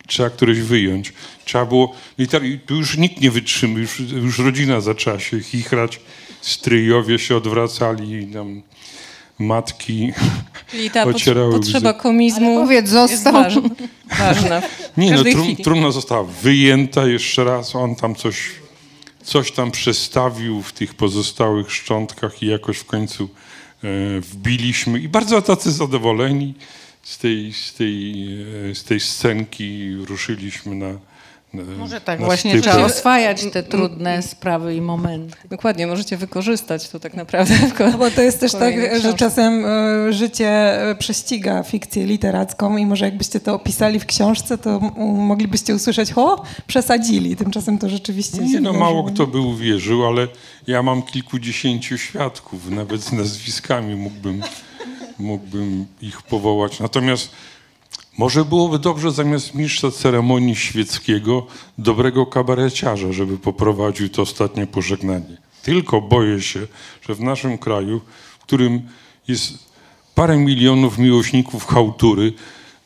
trzeba 0.07 0.29
któreś 0.29 0.59
wyjąć. 0.59 1.13
Trzeba 1.45 1.65
było... 1.65 1.93
I 2.17 2.23
i 2.43 2.59
tu 2.59 2.75
już 2.75 2.97
nikt 2.97 3.21
nie 3.21 3.31
wytrzyma. 3.31 3.79
Już, 3.79 3.99
już 3.99 4.39
rodzina 4.39 4.81
zaczęła 4.81 5.19
się 5.19 5.41
chichrać. 5.41 5.99
Stryjowie 6.41 7.19
się 7.19 7.37
odwracali. 7.37 8.11
i 8.23 8.27
Tam 8.27 8.61
matki 9.39 10.11
Czyli 10.71 10.89
ta 10.91 11.03
pot- 11.05 11.15
ocierały 11.15 11.53
potrzeba 11.53 11.89
łzy. 11.89 11.99
komizmu 11.99 12.51
Ale 12.51 12.61
powiedz, 12.65 12.89
został. 12.89 13.33
ważna. 13.33 13.61
ważna. 14.19 14.61
Nie, 14.97 15.11
no 15.11 15.23
trum, 15.23 15.55
trumna 15.55 15.91
została 15.91 16.23
wyjęta 16.23 17.05
jeszcze 17.07 17.43
raz, 17.43 17.75
on 17.75 17.95
tam 17.95 18.15
coś, 18.15 18.37
coś 19.29 19.51
tam 19.51 19.71
przestawił 19.71 20.61
w 20.61 20.73
tych 20.73 20.93
pozostałych 20.93 21.71
szczątkach 21.71 22.43
i 22.43 22.45
jakoś 22.45 22.77
w 22.77 22.85
końcu 22.85 23.23
e, 23.23 23.87
wbiliśmy. 24.21 24.99
I 24.99 25.09
bardzo 25.09 25.41
tacy 25.41 25.71
zadowoleni 25.71 26.53
z 27.03 27.17
tej, 27.17 27.53
z 27.53 27.73
tej, 27.73 28.25
e, 28.71 28.75
z 28.75 28.83
tej 28.83 28.99
scenki 28.99 29.93
ruszyliśmy 30.07 30.75
na, 30.75 30.89
na 30.89 30.99
Może 31.53 32.01
tak 32.01 32.19
na 32.19 32.25
właśnie 32.25 32.61
trzeba 32.61 32.85
oswajać 32.85 33.45
te 33.53 33.63
trudne 33.63 34.21
sprawy 34.21 34.75
i 34.75 34.81
momenty. 34.81 35.37
Dokładnie, 35.49 35.87
możecie 35.87 36.17
wykorzystać 36.17 36.89
to 36.89 36.99
tak 36.99 37.13
naprawdę. 37.13 37.53
No 37.79 37.97
bo 37.97 38.11
to 38.11 38.21
jest 38.21 38.39
też 38.39 38.51
tak, 38.51 39.01
że 39.01 39.13
czasem 39.13 39.65
e, 39.65 40.13
życie 40.13 40.47
e, 40.89 40.95
prześciga 40.95 41.63
fikcję 41.63 42.05
literacką 42.05 42.77
i 42.77 42.85
może 42.85 43.05
jakbyście 43.05 43.39
to 43.39 43.53
opisali 43.53 43.99
w 43.99 44.05
książce, 44.05 44.57
to 44.57 44.79
moglibyście 44.99 45.75
usłyszeć, 45.75 46.13
o, 46.15 46.43
przesadzili. 46.67 47.35
Tymczasem 47.35 47.77
to 47.77 47.89
rzeczywiście 47.89 48.37
Nie, 48.37 48.61
no 48.61 48.73
mało 48.73 49.03
kto 49.03 49.27
by 49.27 49.39
uwierzył, 49.39 50.05
ale 50.05 50.27
ja 50.67 50.83
mam 50.83 51.03
kilkudziesięciu 51.03 51.97
świadków, 51.97 52.69
nawet 52.69 53.01
z 53.01 53.11
nazwiskami 53.11 53.95
mógłbym, 53.95 54.41
mógłbym 55.19 55.85
ich 56.01 56.21
powołać. 56.21 56.79
Natomiast 56.79 57.29
może 58.19 58.45
byłoby 58.45 58.79
dobrze 58.79 59.11
zamiast 59.11 59.55
mistrza 59.55 59.91
ceremonii 59.91 60.55
świeckiego 60.55 61.47
dobrego 61.77 62.25
kabareciarza, 62.25 63.13
żeby 63.13 63.37
poprowadził 63.37 64.09
to 64.09 64.21
ostatnie 64.21 64.67
pożegnanie. 64.67 65.37
Tylko 65.63 66.01
boję 66.01 66.41
się, 66.41 66.67
że 67.01 67.15
w 67.15 67.21
naszym 67.21 67.57
kraju, 67.57 68.01
w 68.39 68.43
którym 68.43 68.81
jest 69.27 69.53
parę 70.15 70.37
milionów 70.37 70.97
miłośników 70.97 71.65
chałtury, 71.65 72.33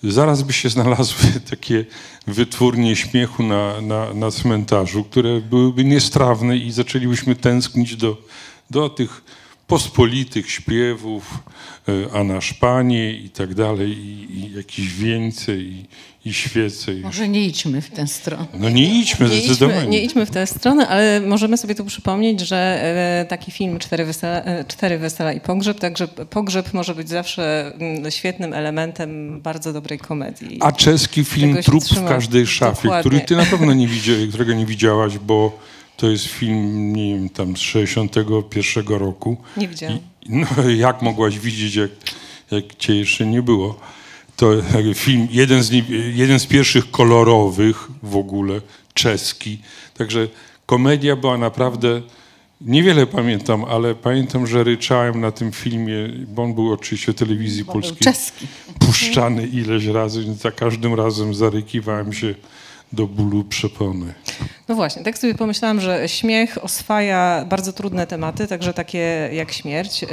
zaraz 0.04 0.44
by 0.44 0.54
się 0.54 0.70
znalazły 0.70 1.32
takie 1.52 1.86
wytwórnie 2.28 2.96
śmiechu 2.96 3.44
na, 3.44 3.82
na, 3.82 4.14
na 4.14 4.32
cmentarzu, 4.32 5.04
które 5.04 5.42
byłyby 5.42 5.84
niestrawne 5.84 6.58
i 6.58 6.72
zaczęlibyśmy 6.72 7.36
tęsknić 7.36 7.96
do, 7.96 8.18
do 8.70 8.90
tych 8.90 9.24
pospolitych 9.74 10.52
śpiewów, 10.52 11.40
e, 11.88 12.18
a 12.20 12.24
nasz 12.24 12.54
Panie 12.54 13.14
i 13.14 13.30
tak 13.30 13.56
dalej, 13.56 13.90
i, 13.90 14.40
i 14.40 14.56
jakieś 14.58 14.88
wieńce 14.88 15.56
i, 15.58 15.86
i 16.26 16.34
świece. 16.34 16.92
Może 16.94 17.28
nie 17.28 17.46
idźmy 17.46 17.82
w 17.82 17.90
tę 17.90 18.08
stronę. 18.08 18.46
No 18.60 18.70
nie 18.70 19.00
idźmy 19.00 19.30
Nie 19.30 19.36
zdecydowanie. 19.38 19.80
idźmy, 19.80 19.92
nie 19.92 20.04
idźmy 20.04 20.26
w 20.26 20.32
tę 20.32 20.48
stronę, 20.48 20.88
ale 20.88 21.22
możemy 21.22 21.58
sobie 21.58 21.76
tu 21.76 21.86
przypomnieć, 21.86 22.40
że 22.40 22.58
e, 22.58 23.26
taki 23.30 23.52
film 23.52 23.80
Cztery 23.80 24.06
wesela, 24.06 24.44
e, 24.44 24.66
Cztery 24.66 24.98
wesela 24.98 25.34
i 25.34 25.42
pogrzeb, 25.42 25.80
także 25.80 26.08
pogrzeb 26.08 26.74
może 26.74 26.96
być 26.96 27.10
zawsze 27.10 27.74
mm, 27.80 28.12
świetnym 28.12 28.54
elementem 28.54 29.42
bardzo 29.42 29.74
dobrej 29.74 30.00
komedii. 30.00 30.58
A 30.62 30.72
czeski 30.72 31.24
film 31.24 31.64
Trup 31.64 31.84
w 31.84 32.08
każdej 32.08 32.48
szafie, 32.48 32.84
Dokładnie. 32.84 33.10
który 33.12 33.26
ty 33.26 33.36
na 33.36 33.46
pewno 33.46 33.74
nie 33.74 33.88
widziałeś, 33.88 34.28
którego 34.30 34.54
nie 34.54 34.66
widziałaś, 34.66 35.18
bo 35.18 35.60
to 36.04 36.10
jest 36.10 36.26
film, 36.26 36.94
nie 36.94 37.16
wiem, 37.16 37.30
tam 37.30 37.58
z 37.58 37.60
61 37.60 38.88
roku. 38.88 39.38
Nie 39.58 39.68
widziałam. 39.68 40.00
No 40.30 40.48
jak 40.86 41.02
mogłaś 41.02 41.40
widzieć, 41.40 41.76
jak, 41.76 41.92
jak 42.52 42.76
cię 42.76 42.96
jeszcze 42.96 43.26
nie 43.26 43.42
było? 43.42 43.80
To 44.36 44.54
e, 44.56 44.94
film, 44.94 45.28
jeden 45.32 45.64
z, 45.64 45.72
jeden 46.14 46.40
z 46.40 46.46
pierwszych 46.46 46.92
kolorowych 46.92 47.88
w 48.04 48.16
ogóle, 48.16 48.62
czeski. 48.94 49.60
Także 49.98 50.28
komedia 50.66 51.16
była 51.16 51.38
naprawdę, 51.38 52.02
niewiele 52.62 53.08
pamiętam, 53.08 53.66
ale 53.66 53.96
pamiętam, 53.96 54.48
że 54.48 54.64
ryczałem 54.64 55.22
na 55.22 55.32
tym 55.32 55.52
filmie, 55.52 56.10
bo 56.28 56.44
on 56.44 56.54
był 56.54 56.74
oczywiście 56.74 57.14
w 57.14 57.16
telewizji 57.16 57.66
polskiej 57.66 57.98
czeski. 57.98 58.48
puszczany 58.80 59.48
ileś 59.48 59.86
razy, 59.86 60.24
więc 60.24 60.42
za 60.42 60.52
każdym 60.52 60.94
razem 60.94 61.34
zarykiwałem 61.34 62.14
się 62.14 62.36
do 62.94 63.08
bólu 63.08 63.44
przepony. 63.44 64.14
No 64.68 64.76
właśnie, 64.76 65.04
tak 65.04 65.18
sobie 65.18 65.36
pomyślałam, 65.36 65.82
że 65.82 66.10
śmiech 66.10 66.64
oswaja 66.64 67.46
bardzo 67.50 67.74
trudne 67.74 68.08
tematy, 68.08 68.48
także 68.48 68.74
takie 68.74 69.30
jak 69.34 69.52
śmierć. 69.52 70.04
Y, 70.04 70.08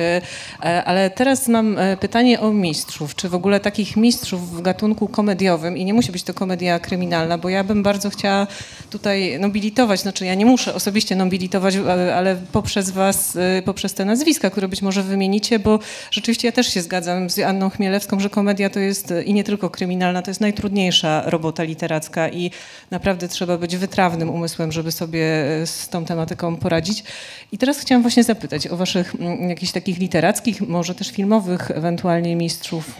e, 0.64 0.84
Ale 0.84 1.10
teraz 1.10 1.48
mam 1.48 1.78
e, 1.78 1.96
pytanie 1.96 2.40
o 2.40 2.52
mistrzów. 2.52 3.14
Czy 3.14 3.28
w 3.28 3.34
ogóle 3.34 3.60
takich 3.60 3.96
mistrzów 3.96 4.56
w 4.56 4.62
gatunku 4.62 5.08
komediowym, 5.08 5.76
i 5.76 5.84
nie 5.84 5.94
musi 5.94 6.12
być 6.12 6.22
to 6.22 6.34
komedia 6.34 6.78
kryminalna, 6.78 7.38
bo 7.38 7.48
ja 7.48 7.64
bym 7.64 7.82
bardzo 7.82 8.10
chciała 8.10 8.46
tutaj 8.90 9.40
nobilitować, 9.40 10.00
znaczy 10.00 10.26
ja 10.26 10.34
nie 10.34 10.46
muszę 10.46 10.74
osobiście 10.74 11.16
nobilitować, 11.16 11.76
ale- 11.76 12.36
poprzez 12.52 12.90
was, 12.90 13.36
y, 13.36 13.62
poprzez 13.64 13.94
te 13.94 14.04
nazwiska, 14.04 14.50
które 14.50 14.68
być 14.68 14.82
może 14.82 15.02
wymienicie, 15.02 15.58
bo 15.58 15.78
rzeczywiście 16.10 16.48
ja 16.48 16.52
też 16.52 16.74
się 16.74 16.82
zgadzam 16.82 17.30
z 17.30 17.38
Anną 17.38 17.70
Chmielewską, 17.70 18.20
że 18.20 18.30
komedia 18.30 18.70
to 18.70 18.80
jest 18.80 19.10
y, 19.10 19.22
i 19.22 19.34
nie 19.34 19.44
tylko 19.44 19.70
kryminalna, 19.70 20.22
to 20.22 20.30
jest 20.30 20.40
najtrudniejsza 20.40 21.22
robota 21.26 21.62
literacka 21.62 22.28
i 22.28 22.50
naprawdę 22.90 23.28
trzeba 23.28 23.58
być 23.58 23.76
wytrawnym 23.76 24.19
umysłem, 24.28 24.72
żeby 24.72 24.92
sobie 24.92 25.24
e, 25.62 25.66
z 25.66 25.88
tą 25.88 26.04
tematyką 26.04 26.56
poradzić. 26.56 27.04
I 27.52 27.58
teraz 27.58 27.78
chciałam 27.78 28.02
właśnie 28.02 28.24
zapytać 28.24 28.66
o 28.66 28.76
waszych 28.76 29.14
mm, 29.14 29.48
jakichś 29.48 29.72
takich 29.72 29.98
literackich, 29.98 30.60
może 30.60 30.94
też 30.94 31.10
filmowych 31.10 31.70
ewentualnie 31.70 32.36
mistrzów 32.36 32.94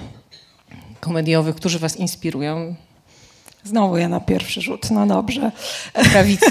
komediowych, 1.01 1.57
którzy 1.57 1.79
was 1.79 1.97
inspirują. 1.97 2.75
Znowu 3.65 3.97
ja 3.97 4.09
na 4.09 4.21
pierwszy 4.21 4.61
rzut, 4.61 4.91
no 4.91 5.07
dobrze. 5.07 5.53
Prawicy. 6.13 6.47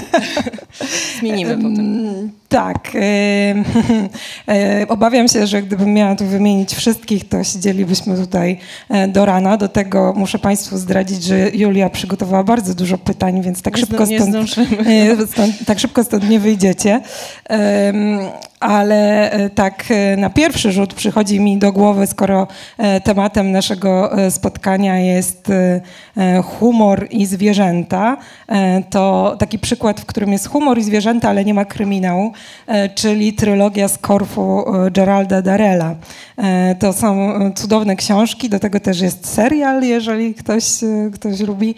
Zmienimy 1.18 1.56
potem. 1.56 2.30
Tak. 2.50 2.90
Obawiam 4.88 5.28
się, 5.28 5.46
że 5.46 5.62
gdybym 5.62 5.94
miała 5.94 6.16
tu 6.16 6.24
wymienić 6.24 6.74
wszystkich, 6.74 7.28
to 7.28 7.44
siedzielibyśmy 7.44 8.16
tutaj 8.16 8.58
e, 8.88 9.08
do 9.08 9.24
rana. 9.24 9.56
Do 9.56 9.68
tego 9.68 10.12
muszę 10.16 10.38
Państwu 10.38 10.78
zdradzić, 10.78 11.24
że 11.24 11.50
Julia 11.50 11.90
przygotowała 11.90 12.44
bardzo 12.44 12.74
dużo 12.74 12.98
pytań, 12.98 13.42
więc 13.42 13.62
tak 13.62 13.74
Nie 13.74 13.80
szybko 13.80 14.04
nie 14.04 14.20
stąd, 14.20 14.36
e, 14.86 15.26
stąd, 15.26 15.64
tak 15.66 15.78
szybko 15.78 16.04
stąd 16.04 16.28
nie 16.28 16.40
wyjdziecie. 16.40 17.00
Ale 18.60 19.30
e, 19.30 19.50
tak 19.50 19.84
na 20.16 20.30
pierwszy 20.30 20.72
rzut 20.72 20.94
przychodzi 20.94 21.40
mi 21.40 21.58
do 21.58 21.72
głowy, 21.72 22.06
skoro 22.06 22.46
tematem 23.04 23.52
naszego 23.52 24.10
spotkania 24.30 24.98
jest 24.98 25.50
e, 25.50 26.42
i 27.10 27.26
zwierzęta, 27.26 28.16
e, 28.48 28.82
to 28.90 29.36
taki 29.38 29.58
przykład, 29.58 30.00
w 30.00 30.06
którym 30.06 30.32
jest 30.32 30.48
humor 30.48 30.78
i 30.78 30.82
zwierzęta, 30.82 31.28
ale 31.28 31.44
nie 31.44 31.54
ma 31.54 31.64
kryminału, 31.64 32.32
e, 32.66 32.88
czyli 32.88 33.32
trylogia 33.32 33.88
z 33.88 33.98
Korfu 33.98 34.64
e, 34.76 34.90
Geralda 34.90 35.42
Darella. 35.42 35.94
To 36.78 36.92
są 36.92 37.30
cudowne 37.54 37.96
książki, 37.96 38.48
do 38.48 38.58
tego 38.58 38.80
też 38.80 39.00
jest 39.00 39.28
serial, 39.28 39.82
jeżeli 39.82 40.34
ktoś, 40.34 40.64
ktoś 41.14 41.40
lubi. 41.40 41.74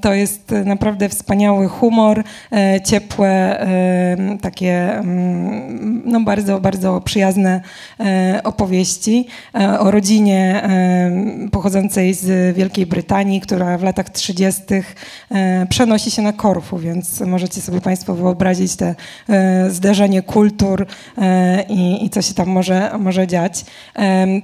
To 0.00 0.14
jest 0.14 0.54
naprawdę 0.64 1.08
wspaniały 1.08 1.68
humor, 1.68 2.24
ciepłe, 2.84 3.66
takie 4.42 5.02
no 6.04 6.20
bardzo, 6.20 6.60
bardzo 6.60 7.00
przyjazne 7.00 7.60
opowieści 8.44 9.26
o 9.78 9.90
rodzinie 9.90 10.62
pochodzącej 11.52 12.14
z 12.14 12.56
Wielkiej 12.56 12.86
Brytanii, 12.86 13.40
która 13.40 13.59
w 13.78 13.82
latach 13.82 14.10
30. 14.10 14.62
e, 15.30 15.66
przenosi 15.70 16.10
się 16.10 16.22
na 16.22 16.32
Korfu, 16.32 16.78
więc 16.78 17.20
możecie 17.20 17.60
sobie 17.60 17.80
Państwo 17.80 18.14
wyobrazić 18.14 18.76
te 18.76 18.94
e, 19.28 19.70
zderzenie 19.70 20.22
kultur 20.22 20.86
e, 21.18 21.62
i, 21.68 22.04
i 22.04 22.10
co 22.10 22.22
się 22.22 22.34
tam 22.34 22.48
może, 22.48 22.90
może 22.98 23.26
dziać. 23.26 23.64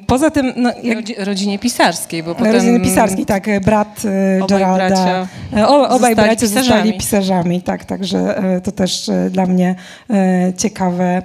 Poza 0.06 0.30
tym, 0.30 0.52
no, 0.56 0.72
jak 0.82 0.98
Rodzi- 0.98 1.24
rodzinie 1.24 1.58
pisarskiej, 1.58 2.22
bo 2.22 2.34
potem... 2.34 2.52
Rodziny 2.52 2.80
pisarskiej, 2.80 3.26
tak, 3.26 3.60
brat 3.64 4.02
Obaj 4.42 4.58
Geralda. 4.58 4.88
bracia 4.88 5.28
o, 5.68 5.88
obaj 5.88 5.98
zostali 5.98 6.14
bracia 6.14 6.46
zostali 6.46 6.92
pisarzami. 6.92 6.98
pisarzami, 6.98 7.62
tak, 7.62 7.84
także 7.84 8.42
to 8.64 8.72
też 8.72 9.10
dla 9.30 9.46
mnie 9.46 9.74
ciekawe 10.56 11.22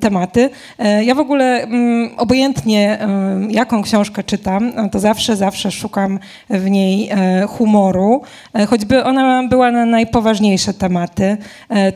tematy. 0.00 0.50
E, 0.78 1.04
Ja 1.04 1.14
w 1.14 1.18
ogóle 1.18 1.62
mm, 1.62 2.10
obojętnie 2.16 3.00
e, 3.00 3.08
jaką 3.50 3.82
książkę 3.82 4.22
czytam, 4.22 4.72
e, 4.76 4.88
to 4.88 5.00
zawsze, 5.00 5.36
zawsze 5.36 5.70
szukam 5.70 6.18
w 6.50 6.70
niej 6.70 7.08
e, 7.10 7.46
humoru, 7.46 8.22
e, 8.54 8.66
choćby 8.66 9.04
ona 9.04 9.48
była 9.48 9.70
na 9.70 9.86
najpoważniejsze 9.86 10.74
tematy, 10.74 11.36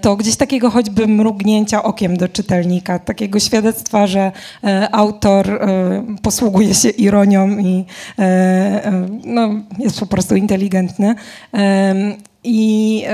to 0.00 0.16
gdzieś 0.16 0.36
takiego 0.36 0.70
choćby 0.70 1.06
mrugnięcia 1.06 1.82
okiem 1.82 2.16
do 2.16 2.28
czytelnika, 2.28 2.98
takiego 2.98 3.40
świadectwa, 3.40 4.06
że 4.06 4.32
autor 4.92 5.60
posługuje 6.22 6.74
się 6.74 6.88
ironią 6.88 7.58
i 7.58 7.84
no, 9.24 9.48
jest 9.78 10.00
po 10.00 10.06
prostu 10.06 10.36
inteligentny. 10.36 11.14
I, 12.50 13.04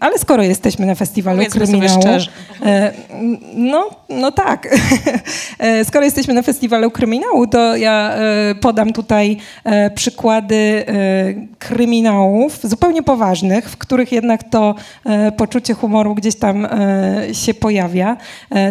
ale 0.00 0.18
skoro 0.18 0.42
jesteśmy 0.42 0.86
na 0.86 0.94
festiwalu 0.94 1.38
Powiedzmy 1.38 1.60
kryminału, 1.60 2.00
no, 3.54 3.90
no 4.08 4.32
tak. 4.32 4.68
E, 5.58 5.84
skoro 5.84 6.04
jesteśmy 6.04 6.34
na 6.34 6.42
festiwalu 6.42 6.90
kryminału, 6.90 7.46
to 7.46 7.76
ja 7.76 8.14
e, 8.14 8.54
podam 8.54 8.92
tutaj 8.92 9.36
e, 9.64 9.90
przykłady 9.90 10.84
kryminałów 11.58 12.60
zupełnie 12.62 13.02
poważnych, 13.02 13.70
w 13.70 13.76
których 13.76 14.12
jednak 14.12 14.44
to 14.50 14.74
poczucie 15.36 15.74
humoru 15.74 16.14
gdzieś 16.14 16.36
tam 16.36 16.68
się 17.32 17.54
pojawia. 17.54 18.16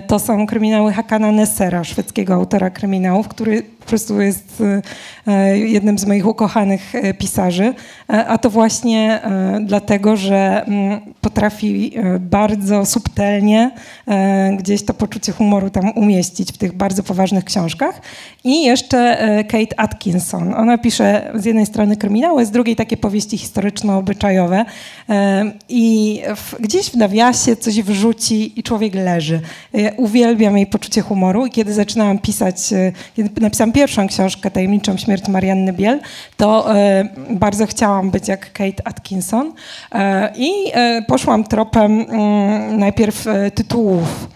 To 0.07 0.19
są 0.19 0.47
kryminały 0.47 0.93
Hakana 0.93 1.31
Nessera, 1.31 1.83
szwedzkiego 1.83 2.33
autora 2.33 2.69
kryminałów, 2.69 3.27
który 3.27 3.63
po 3.81 3.85
prostu 3.85 4.21
jest 4.21 4.61
e, 4.61 4.81
e, 5.31 5.57
jednym 5.57 5.97
z 5.97 6.05
moich 6.05 6.27
ukochanych 6.27 6.95
e, 6.95 7.13
pisarzy, 7.13 7.73
a 8.07 8.37
to 8.37 8.49
właśnie 8.49 9.21
dlatego, 9.61 10.17
że 10.17 10.65
mm, 10.65 11.01
potrafi 11.21 11.93
bardzo 12.19 12.85
subtelnie 12.85 13.71
gdzieś 14.57 14.85
to 14.85 14.93
poczucie 14.93 15.31
humoru 15.31 15.69
tam 15.69 15.91
umieścić 15.95 16.51
w 16.51 16.57
tych 16.57 16.73
bardzo 16.73 17.03
poważnych 17.03 17.43
książkach. 17.43 18.01
I 18.43 18.63
jeszcze 18.63 19.17
Kate 19.49 19.79
Atkinson. 19.79 20.53
Ona 20.53 20.77
pisze 20.77 21.31
z 21.35 21.45
jednej 21.45 21.65
strony 21.65 21.97
kryminały, 21.97 22.45
z 22.45 22.51
drugiej 22.51 22.75
takie 22.75 22.97
powieści 22.97 23.37
historyczno-obyczajowe 23.37 24.65
i 25.69 26.21
gdzieś 26.59 26.89
w 26.89 26.95
nawiasie 26.95 27.55
coś 27.55 27.81
wrzuci 27.81 28.59
i 28.59 28.63
człowiek 28.63 28.95
leży. 28.95 29.41
Uwielbiam 29.97 30.57
jej 30.57 30.67
poczucie 30.67 31.01
humoru 31.01 31.45
i 31.45 31.51
kiedy 31.51 31.73
zaczynałam 31.73 32.19
pisać, 32.19 32.57
kiedy 33.15 33.41
napisałam 33.41 33.70
pierwszą 33.71 34.07
książkę, 34.07 34.51
Tajemniczą 34.51 34.97
śmierć 34.97 35.27
Marianny 35.27 35.73
Biel, 35.73 35.99
to 36.37 36.75
e, 36.75 37.09
bardzo 37.29 37.65
chciałam 37.65 38.11
być 38.11 38.27
jak 38.27 38.53
Kate 38.53 38.87
Atkinson 38.87 39.53
e, 39.91 40.33
i 40.35 40.51
e, 40.73 41.01
poszłam 41.07 41.43
tropem 41.43 42.05
mm, 42.09 42.79
najpierw 42.79 43.27
e, 43.27 43.51
tytułów 43.51 44.27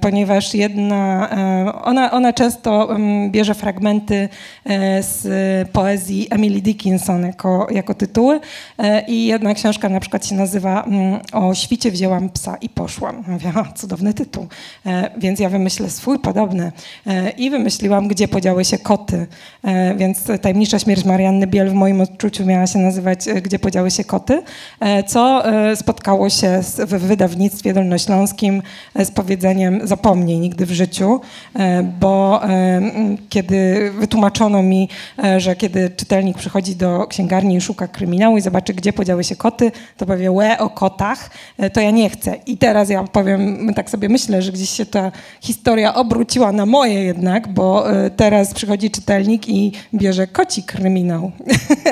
ponieważ 0.00 0.54
jedna, 0.54 1.28
e, 1.30 1.72
ona, 1.82 2.10
ona 2.10 2.32
często 2.32 2.96
em, 2.96 3.30
bierze 3.30 3.54
fragmenty 3.54 4.28
e, 4.64 5.02
z 5.02 5.28
poezji 5.70 6.26
Emily 6.30 6.60
Dickinson 6.60 7.26
jako, 7.26 7.66
jako 7.70 7.94
tytuły 7.94 8.40
e, 8.78 9.04
i 9.06 9.26
jedna 9.26 9.54
książka 9.54 9.88
na 9.88 10.00
przykład 10.00 10.26
się 10.26 10.34
nazywa 10.34 10.82
mm, 10.84 11.20
O 11.32 11.54
świcie 11.54 11.90
wzięłam 11.90 12.30
psa 12.30 12.56
i 12.60 12.68
poszłam. 12.68 13.24
Mówię, 13.28 13.52
cudowny 13.74 14.14
tytuł. 14.14 14.46
E, 14.86 15.10
Więc 15.18 15.40
ja 15.40 15.48
wymyślę 15.48 15.90
swój 15.90 16.18
podobny 16.18 16.72
E, 17.06 17.30
i 17.30 17.50
wymyśliłam, 17.50 18.08
gdzie 18.08 18.28
podziały 18.28 18.64
się 18.64 18.78
koty. 18.78 19.26
E, 19.64 19.94
Więc 19.94 20.24
tajemnicza 20.42 20.78
śmierć 20.78 21.04
Marianny 21.04 21.46
Biel 21.46 21.70
w 21.70 21.74
moim 21.74 22.00
odczuciu 22.00 22.46
miała 22.46 22.66
się 22.66 22.78
nazywać 22.78 23.28
e, 23.28 23.42
Gdzie 23.42 23.58
podziały 23.58 23.90
się 23.90 24.04
koty, 24.04 24.42
e, 24.80 25.02
co 25.02 25.52
e, 25.52 25.76
spotkało 25.76 26.30
się 26.30 26.60
w 26.78 26.98
wydawnictwie 26.98 27.74
dolnośląskim 27.74 28.62
e, 28.94 29.04
z 29.04 29.10
powiedzeniem 29.10 29.47
zapomnij 29.84 30.38
nigdy 30.38 30.66
w 30.66 30.70
życiu, 30.70 31.20
e, 31.56 31.82
bo 32.00 32.40
e, 32.44 32.80
kiedy 33.28 33.90
wytłumaczono 33.98 34.62
mi, 34.62 34.88
e, 35.24 35.40
że 35.40 35.56
kiedy 35.56 35.90
czytelnik 35.90 36.38
przychodzi 36.38 36.76
do 36.76 37.06
księgarni 37.06 37.56
i 37.56 37.60
szuka 37.60 37.88
kryminału 37.88 38.36
i 38.36 38.40
zobaczy, 38.40 38.74
gdzie 38.74 38.92
podziały 38.92 39.24
się 39.24 39.36
koty, 39.36 39.72
to 39.96 40.06
powie 40.06 40.30
łe 40.30 40.58
o 40.58 40.70
kotach, 40.70 41.30
to 41.72 41.80
ja 41.80 41.90
nie 41.90 42.10
chcę. 42.10 42.34
I 42.46 42.56
teraz 42.56 42.90
ja 42.90 43.04
powiem, 43.04 43.74
tak 43.74 43.90
sobie 43.90 44.08
myślę, 44.08 44.42
że 44.42 44.52
gdzieś 44.52 44.70
się 44.70 44.86
ta 44.86 45.12
historia 45.40 45.94
obróciła 45.94 46.52
na 46.52 46.66
moje 46.66 47.04
jednak, 47.04 47.48
bo 47.48 47.84
teraz 48.16 48.54
przychodzi 48.54 48.90
czytelnik 48.90 49.48
i 49.48 49.72
bierze 49.94 50.26
koci 50.26 50.62
kryminał 50.62 51.32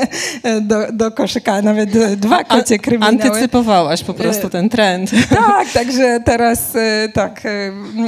do, 0.63 0.93
do 0.93 1.11
koszyka, 1.11 1.63
nawet 1.63 1.91
dwa 2.17 2.45
kocie 2.45 2.79
kryminały. 2.79 3.13
Antycypowałaś 3.13 4.05
po 4.05 4.15
prostu 4.15 4.51
ten 4.51 4.69
trend. 4.69 5.11
Tak, 5.31 5.73
także 5.73 6.21
teraz 6.25 6.73
tak, 7.15 7.43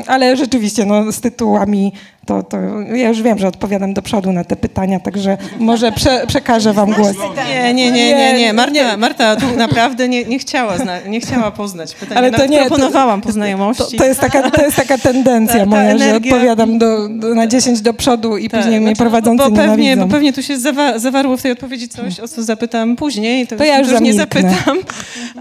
ale 0.07 0.37
rzeczywiście 0.37 0.85
no, 0.85 1.13
z 1.13 1.21
tytułami 1.21 1.93
to, 2.27 2.43
to 2.43 2.57
ja 2.95 3.09
już 3.09 3.23
wiem, 3.23 3.39
że 3.39 3.49
odpowiadam 3.49 3.95
do 3.95 4.03
przodu 4.03 4.33
na 4.33 4.45
te 4.45 4.57
pytania, 4.57 5.01
także 5.01 5.37
może 5.59 5.93
prze, 5.93 6.25
przekażę 6.27 6.73
wam 6.73 6.93
głos. 6.93 7.17
Nie, 7.49 7.75
nie, 7.75 7.91
nie, 7.91 8.15
nie, 8.15 8.33
nie. 8.39 8.53
Marta, 8.53 8.97
Marta 8.97 9.37
tu 9.37 9.47
naprawdę 9.57 10.09
nie, 10.09 10.25
nie, 10.25 10.39
chciała, 10.39 10.79
zna, 10.79 11.01
nie 11.01 11.21
chciała 11.21 11.51
poznać 11.51 11.95
pytania. 11.95 12.19
Ale 12.19 12.31
to 12.31 12.37
Nawet 12.37 12.51
nie, 12.51 12.59
to- 12.59 12.65
proponowałam 12.67 13.21
po 13.21 13.27
To, 13.27 13.33
znajomości. 13.33 13.97
to, 13.97 14.05
jest 14.05 14.21
taka, 14.21 14.51
to 14.51 14.63
jest 14.65 14.77
taka 14.77 14.99
tendencja 14.99 15.55
Ta- 15.55 15.61
ta 15.65 15.67
moja, 15.67 15.99
że 15.99 16.05
energia- 16.05 16.17
odpowiadam 16.35 16.79
do, 16.79 17.09
do, 17.09 17.35
na 17.35 17.47
10 17.47 17.81
do 17.81 17.95
przodu 17.95 18.37
i 18.37 18.49
Tak, 18.49 18.61
później 18.61 18.81
mnie 18.81 18.89
znaczy, 18.89 18.99
prowadzący 18.99 19.45
bo 19.45 19.57
pewnie, 19.57 19.77
nienawidzą. 19.85 20.07
bo 20.09 20.13
pewnie 20.15 20.33
tu 20.33 20.43
się 20.43 20.55
zawa- 20.59 20.99
zawarło 20.99 21.37
w 21.37 21.43
tej 21.43 21.53
odpowiedzi 21.53 21.89
coś, 21.89 22.21
o 22.21 22.29
co 22.29 22.43
zapytam 22.43 22.97
później. 22.97 23.47
To, 23.47 23.57
To 23.57 23.65
ja 23.65 23.79
już 23.79 23.89
nie 23.89 23.95
zamilknę. 23.95 24.21
zapytam. 24.43 24.79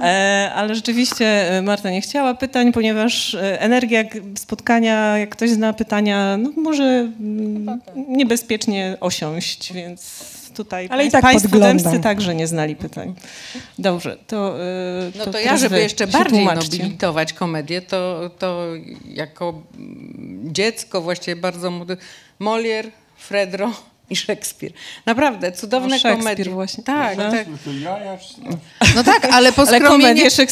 E, 0.04 0.52
ale 0.56 0.76
rzeczywiście 0.76 1.58
e, 1.58 1.62
Marta 1.62 1.90
nie 1.90 2.02
chciała 2.02 2.34
pytań, 2.34 2.72
ponieważ 2.72 3.36
e, 3.36 3.62
energia 3.78 4.04
spotkania, 4.38 5.18
jak 5.18 5.30
ktoś 5.30 5.50
zna 5.50 5.74
pytania, 5.74 6.38
no 6.38 6.52
może 6.58 6.84
mm, 6.84 7.82
niebezpiecznie 8.08 8.98
osiąść, 9.00 9.74
więc 9.74 10.26
tutaj 10.56 10.88
Ale 10.92 11.04
i 11.04 11.08
pań- 11.08 11.12
tak 11.12 11.22
państwo 11.22 12.00
także 12.04 12.36
nie 12.36 12.48
znali 12.48 12.76
pytań. 12.76 13.16
Dobrze, 13.80 14.18
to 14.28 14.62
e, 14.62 15.12
No 15.18 15.26
to, 15.26 15.38
ja, 15.40 15.44
teraz 15.46 15.62
żeby 15.62 15.76
wy 15.76 15.82
jeszcze 15.82 16.08
bardziej 16.08 16.46
tłumaczcie. 16.46 16.78
nobilitować 16.78 17.34
komedię, 17.34 17.82
to, 17.82 18.30
to 18.40 18.63
jako 19.13 19.62
dziecko 20.44 21.02
właściwie 21.02 21.36
bardzo 21.36 21.72
młody, 21.72 21.98
Molière, 22.40 22.88
Fredro 23.18 23.72
i 24.10 24.15
Szekspir. 24.15 24.72
Naprawdę, 25.06 25.52
cudowne 25.52 25.88
No, 25.96 26.00
Szekspir 26.00 26.17
komedie. 26.17 26.50
właśnie, 26.52 26.84
Tak, 26.84 27.15
prawda? 27.15 27.38
tak. 27.38 27.48
No 28.96 29.04
tak, 29.04 29.26
ale 29.32 29.52
po 29.52 29.62
Ale 29.62 29.67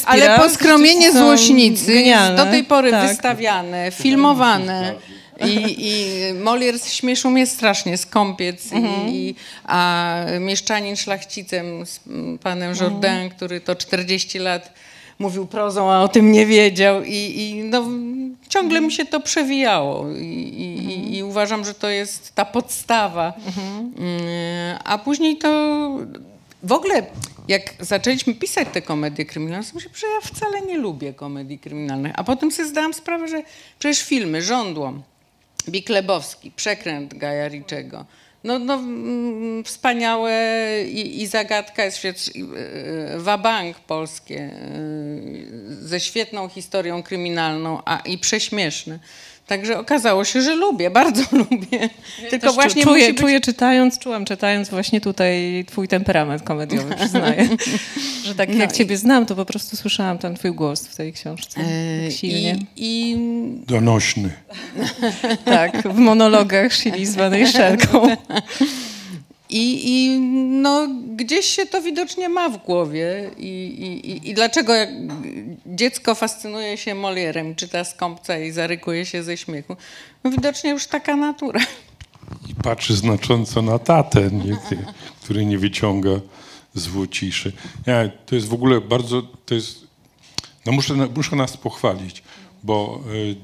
ale 0.05 0.39
po 0.39 0.49
skromienie 0.49 1.11
są 1.11 1.19
złośnicy 1.19 1.93
genialne. 1.93 2.45
do 2.45 2.51
tej 2.51 2.63
pory 2.63 2.91
Tak. 2.91 3.09
wystawiane, 3.09 3.91
filmowane. 3.91 4.93
I, 5.45 5.75
i 5.77 6.33
Molière 6.33 6.79
śmieszył 6.89 7.31
mnie 7.31 7.47
strasznie, 7.47 7.97
skąpiec, 7.97 8.63
i, 9.07 9.35
a 9.65 10.15
mieszczanin 10.39 10.95
szlachcicem 10.95 11.85
z 11.85 11.99
panem 12.43 12.73
Jourdain, 12.81 13.29
który 13.29 13.61
to 13.61 13.75
40 13.75 14.39
lat 14.39 14.73
mówił 15.19 15.47
prozą, 15.47 15.91
a 15.91 16.01
o 16.01 16.07
tym 16.07 16.31
nie 16.31 16.45
wiedział 16.45 17.03
i, 17.03 17.15
i 17.15 17.63
no, 17.63 17.83
ciągle 18.49 18.81
mi 18.81 18.91
się 18.91 19.05
to 19.05 19.19
przewijało 19.19 20.11
I, 20.11 20.23
i, 20.23 20.85
i, 20.87 21.17
i 21.17 21.23
uważam, 21.23 21.65
że 21.65 21.73
to 21.73 21.89
jest 21.89 22.35
ta 22.35 22.45
podstawa. 22.45 23.33
Mm, 23.97 24.79
A 24.83 24.97
później 24.97 25.37
to 25.37 25.49
w 26.63 26.71
ogóle 26.71 27.03
jak 27.47 27.73
zaczęliśmy 27.79 28.35
pisać 28.35 28.67
te 28.73 28.81
komedie 28.81 29.25
kryminalne, 29.25 29.65
to 29.73 29.79
że 29.79 30.07
ja 30.07 30.21
wcale 30.21 30.61
nie 30.61 30.77
lubię 30.77 31.13
komedii 31.13 31.59
kryminalnych. 31.59 32.11
A 32.15 32.23
potem 32.23 32.51
sobie 32.51 32.69
zdałam 32.69 32.93
sprawę, 32.93 33.27
że 33.27 33.43
przecież 33.79 34.03
filmy, 34.03 34.41
Żądło, 34.41 34.93
Biklebowski, 35.69 36.51
Przekręt 36.51 37.13
Gaja 37.13 37.47
Riczego, 37.47 38.05
no, 38.45 38.59
no 38.59 38.73
mm, 38.73 39.63
wspaniałe 39.63 40.33
i, 40.87 41.21
i 41.21 41.27
zagadka 41.27 41.83
jest 41.83 41.97
świet, 41.97 42.35
i, 42.35 42.41
e, 42.41 42.45
Wabank 43.19 43.79
polskie 43.79 44.39
e, 44.39 44.51
ze 45.69 45.99
świetną 45.99 46.49
historią 46.49 47.03
kryminalną 47.03 47.81
a, 47.85 47.99
i 47.99 48.17
prześmieszne. 48.17 48.99
Także 49.47 49.79
okazało 49.79 50.25
się, 50.25 50.41
że 50.41 50.55
lubię, 50.55 50.89
bardzo 50.89 51.23
lubię. 51.51 51.89
Tylko 52.29 52.47
Też 52.47 52.55
właśnie 52.55 52.83
czuję, 52.83 53.07
być... 53.07 53.17
czuję 53.17 53.41
czytając, 53.41 53.99
czułam 53.99 54.25
czytając 54.25 54.69
właśnie 54.69 55.01
tutaj 55.01 55.65
twój 55.67 55.87
temperament 55.87 56.43
komediowy, 56.43 56.95
przyznaję. 57.01 57.49
że 58.23 58.35
tak 58.35 58.49
No 58.49 58.55
jak 58.55 58.73
i- 58.73 58.77
ciebie 58.77 58.97
znam, 58.97 59.25
to 59.25 59.35
po 59.35 59.45
prostu 59.45 59.75
słyszałam 59.77 60.17
ten 60.17 60.35
twój 60.35 60.51
głos 60.51 60.87
w 60.87 60.95
tej 60.95 61.13
książce. 61.13 61.61
E, 61.61 61.63
Tak 62.09 62.17
silnie. 62.17 62.55
I, 62.75 63.11
i 63.11 63.17
Donośny. 63.67 64.29
Tak, 65.45 65.81
w 65.87 65.97
monologach 65.97 66.73
Shili 66.73 67.05
zwanej 67.05 67.47
Szelką. 67.53 68.07
I, 69.55 69.81
I 69.93 70.19
no, 70.61 70.87
gdzieś 71.15 71.45
się 71.45 71.65
to 71.65 71.81
widocznie 71.81 72.29
ma 72.29 72.49
w 72.49 72.57
głowie. 72.65 73.31
I, 73.37 73.47
i, 73.47 74.29
i- 74.29 74.33
dlaczego 74.33 74.73
jak 74.73 74.89
dziecko 75.65 76.15
fascynuje 76.15 76.77
się 76.77 76.95
Molierem, 76.95 77.55
czyta 77.55 77.83
skąpca 77.83 78.37
i 78.39 78.51
zarykuje 78.51 79.05
się 79.05 79.23
ze 79.23 79.37
śmiechu? 79.37 79.75
No, 80.23 80.31
widocznie 80.31 80.69
już 80.69 80.87
taka 80.87 81.15
natura. 81.15 81.59
I 82.49 82.55
patrzy 82.55 82.95
znacząco 82.95 83.61
na 83.61 83.79
tatę, 83.79 84.29
nie, 84.31 84.57
który 85.23 85.45
nie 85.45 85.57
wyciąga 85.57 86.09
złociszy. 86.73 87.51
Nie, 87.87 88.11
to 88.25 88.35
jest 88.35 88.47
w 88.47 88.53
ogóle 88.53 88.81
bardzo, 88.81 89.21
to 89.45 89.55
jest, 89.55 89.79
no 90.65 90.71
muszę, 90.71 90.93
muszę 91.15 91.35
nas 91.35 91.57
pochwalić, 91.57 92.23
bo 92.63 93.01
y, 93.13 93.35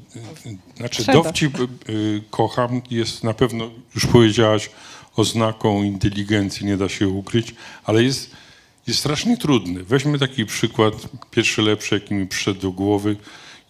y, 0.50 0.58
znaczy 0.78 1.04
Trzeba. 1.04 1.24
dowcip 1.24 1.58
y, 1.90 2.22
kocham, 2.30 2.82
jest 2.92 3.24
na 3.24 3.34
pewno, 3.34 3.70
już 3.96 4.06
powiedziałaś, 4.06 4.70
oznaką 5.16 5.84
inteligencji, 5.84 6.66
nie 6.66 6.78
da 6.78 6.90
się 6.90 7.08
ukryć, 7.08 7.56
ale 7.84 8.04
jest, 8.04 8.32
jest 8.88 9.00
strasznie 9.00 9.38
trudny. 9.38 9.84
Weźmy 9.84 10.20
taki 10.20 10.46
przykład, 10.46 10.94
pierwszy 11.32 11.62
lepszy, 11.62 11.96
jaki 11.96 12.14
mi 12.14 12.28
przyszedł 12.28 12.62
do 12.62 12.72
głowy 12.72 13.16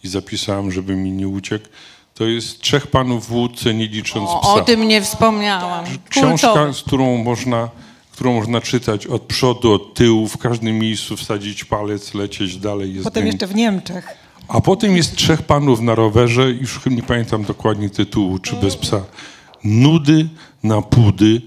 i 0.04 0.08
zapisałem, 0.08 0.72
żeby 0.72 0.96
mi 0.96 1.12
nie 1.12 1.28
uciekł. 1.28 1.66
To 2.14 2.24
jest 2.24 2.60
trzech 2.60 2.86
panów 2.86 3.26
w 3.26 3.32
łódce, 3.32 3.74
nie 3.74 3.86
licząc 3.86 4.30
psa. 4.30 4.40
O, 4.40 4.54
o 4.54 4.60
tym 4.60 4.88
nie 4.88 5.02
wspomniałam. 5.02 5.84
Książka, 6.08 6.48
Kultowy. 6.48 6.74
z 6.74 6.82
którą 6.82 7.16
można, 7.16 7.68
którą 8.12 8.34
można 8.34 8.60
czytać 8.60 9.06
od 9.06 9.22
przodu, 9.22 9.72
od 9.72 9.94
tyłu, 9.94 10.28
w 10.28 10.38
każdym 10.38 10.78
miejscu 10.78 11.16
wsadzić 11.16 11.64
palec, 11.64 12.14
lecieć 12.14 12.56
dalej. 12.56 12.94
Jest 12.94 13.04
Potem 13.04 13.26
jeszcze 13.26 13.46
w 13.46 13.54
Niemczech. 13.54 14.08
A 14.48 14.60
potem 14.60 14.96
jest 14.96 15.16
trzech 15.16 15.42
panów 15.42 15.80
na 15.80 15.94
rowerze, 15.94 16.50
już 16.50 16.80
nie 16.86 17.02
pamiętam 17.02 17.44
dokładnie 17.44 17.90
tytułu, 17.90 18.38
czy 18.38 18.56
bez 18.56 18.76
psa. 18.76 19.04
Nudy 19.64 20.28
na 20.62 20.82
pudy 20.82 21.40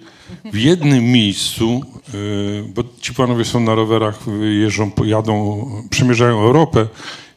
w 0.54 0.58
jednym 0.58 1.04
miejscu, 1.04 1.82
yy, 2.13 2.65
bo 2.73 2.84
ci 3.01 3.13
panowie 3.13 3.45
są 3.45 3.60
na 3.60 3.75
rowerach, 3.75 4.19
jeżdżą, 4.62 4.91
jadą, 5.06 5.65
przemierzają 5.89 6.41
Europę 6.41 6.88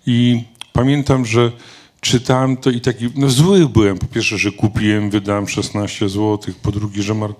i 0.06 0.44
pamiętam, 0.72 1.26
że 1.26 1.52
czytałem 2.00 2.56
to 2.56 2.70
i 2.70 2.80
taki, 2.80 3.08
no 3.16 3.28
zły 3.28 3.68
byłem. 3.68 3.98
Po 3.98 4.06
pierwsze, 4.06 4.38
że 4.38 4.52
kupiłem, 4.52 5.10
wydałem 5.10 5.48
16 5.48 6.08
zł, 6.08 6.38
po 6.62 6.72
drugie, 6.72 7.02
że 7.02 7.14
mar, 7.14 7.30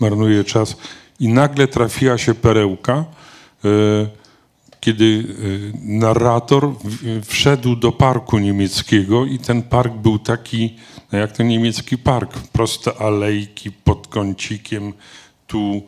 marnuję 0.00 0.44
czas 0.44 0.76
i 1.20 1.28
nagle 1.28 1.68
trafiła 1.68 2.18
się 2.18 2.34
perełka, 2.34 3.04
yy, 3.64 4.08
kiedy 4.80 5.24
narrator 5.82 6.70
wszedł 7.24 7.76
do 7.76 7.92
parku 7.92 8.38
niemieckiego 8.38 9.24
i 9.26 9.38
ten 9.38 9.62
park 9.62 9.92
był 9.94 10.18
taki, 10.18 10.76
no 11.12 11.18
jak 11.18 11.32
ten 11.32 11.48
niemiecki 11.48 11.98
park, 11.98 12.38
proste 12.52 12.94
alejki 12.94 13.72
pod 13.72 14.06
kącikiem, 14.06 14.92
tu, 15.46 15.82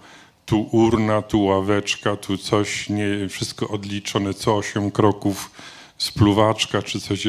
tu 0.46 0.68
urna, 0.72 1.22
tu 1.22 1.44
ławeczka, 1.44 2.16
tu 2.16 2.38
coś, 2.38 2.88
nie, 2.88 3.28
wszystko 3.28 3.68
odliczone 3.68 4.34
co 4.34 4.56
osiem 4.56 4.90
kroków, 4.90 5.50
spluwaczka 5.98 6.82
czy 6.82 7.00
coś. 7.00 7.26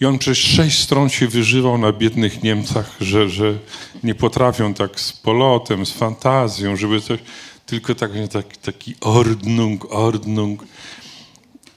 I 0.00 0.06
on 0.06 0.18
przez 0.18 0.38
sześć 0.38 0.78
stron 0.78 1.08
się 1.08 1.28
wyżywał 1.28 1.78
na 1.78 1.92
biednych 1.92 2.42
Niemcach, 2.42 2.96
że, 3.00 3.28
że 3.28 3.58
nie 4.02 4.14
potrafią 4.14 4.74
tak 4.74 5.00
z 5.00 5.12
polotem, 5.12 5.86
z 5.86 5.92
fantazją, 5.92 6.76
żeby 6.76 7.00
coś, 7.00 7.20
tylko 7.66 7.94
tak, 7.94 8.10
tak, 8.32 8.56
taki 8.56 8.94
ordnung, 9.00 9.92
ordnung. 9.92 10.64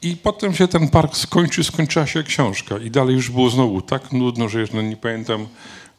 I 0.02 0.18
potem 0.18 0.54
się 0.54 0.68
ten 0.68 0.90
park 0.90 1.18
skończył, 1.18 1.64
skończyła 1.64 2.08
się 2.08 2.24
książka 2.24 2.78
i 2.78 2.92
dalej 2.92 3.16
już 3.16 3.30
było 3.30 3.50
znowu 3.50 3.82
tak 3.82 4.12
nudno, 4.12 4.50
że 4.50 4.60
już 4.60 4.72
no 4.72 4.82
nie 4.82 4.98
pamiętam 4.98 5.48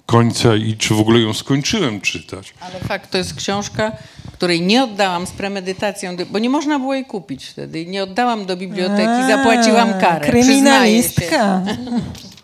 końca 0.07 0.57
i 0.57 0.77
czy 0.77 0.95
w 0.95 1.01
ogóle 1.01 1.21
ją 1.21 1.35
skończyłem 1.35 2.01
czytać. 2.01 2.55
Ale 2.61 2.81
fakt, 2.81 3.11
to 3.11 3.19
jest 3.19 3.35
książka, 3.35 3.93
której 4.33 4.63
nie 4.63 4.85
oddałam 4.85 5.27
z 5.27 5.31
premedytacją, 5.31 6.17
bo 6.31 6.39
nie 6.39 6.51
można 6.51 6.79
było 6.79 6.95
jej 6.95 7.05
kupić 7.05 7.47
wtedy. 7.47 7.87
Nie 7.87 8.03
oddałam 8.03 8.47
do 8.47 8.57
biblioteki, 8.57 9.27
zapłaciłam 9.29 10.01
karę. 10.01 10.33
Przyznaję 10.43 11.03
się. 11.03 11.09
Kryminalistka. 11.09 11.63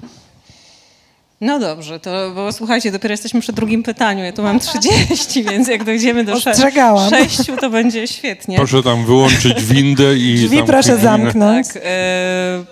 No 1.41 1.59
dobrze, 1.59 2.01
to 2.01 2.11
bo 2.35 2.53
słuchajcie, 2.53 2.93
dopiero 2.93 3.13
jesteśmy 3.13 3.41
przy 3.41 3.53
drugim 3.53 3.83
pytaniu. 3.83 4.25
Ja 4.25 4.33
tu 4.33 4.43
mam 4.43 4.61
30, 4.61 5.45
więc 5.51 5.69
jak 5.69 5.85
dojdziemy 5.85 6.25
do 6.25 6.33
Ostrzegałam. 6.33 7.11
sześciu, 7.11 7.57
to 7.61 7.71
będzie 7.71 8.07
świetnie. 8.09 8.57
Proszę 8.57 8.83
tam 8.83 9.05
wyłączyć 9.07 9.63
windę 9.65 10.17
i 10.17 10.35
Drzwi 10.35 10.63
proszę 10.63 10.89
windę. 10.89 11.03
zamknąć. 11.03 11.67
Tak, 11.69 11.83
e, 11.85 12.65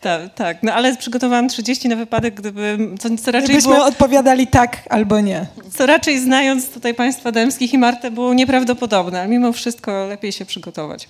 tak, 0.00 0.34
tak. 0.34 0.62
No 0.62 0.72
ale 0.72 0.96
przygotowałam 0.96 1.48
30 1.48 1.88
na 1.88 1.96
wypadek, 1.96 2.34
gdyby 2.34 2.78
co, 2.98 3.08
co 3.24 3.30
raczej 3.32 3.48
Gdybyśmy 3.48 3.74
było, 3.74 3.84
odpowiadali 3.86 4.46
tak 4.46 4.82
albo 4.90 5.20
nie. 5.20 5.46
Co 5.78 5.86
raczej 5.86 6.20
znając 6.20 6.70
tutaj 6.70 6.94
państwa 6.94 7.32
Dębskich 7.32 7.72
i 7.72 7.78
Martę 7.78 8.10
było 8.10 8.34
nieprawdopodobne, 8.34 9.20
ale 9.20 9.28
mimo 9.28 9.52
wszystko 9.52 10.06
lepiej 10.06 10.32
się 10.32 10.44
przygotować. 10.44 11.08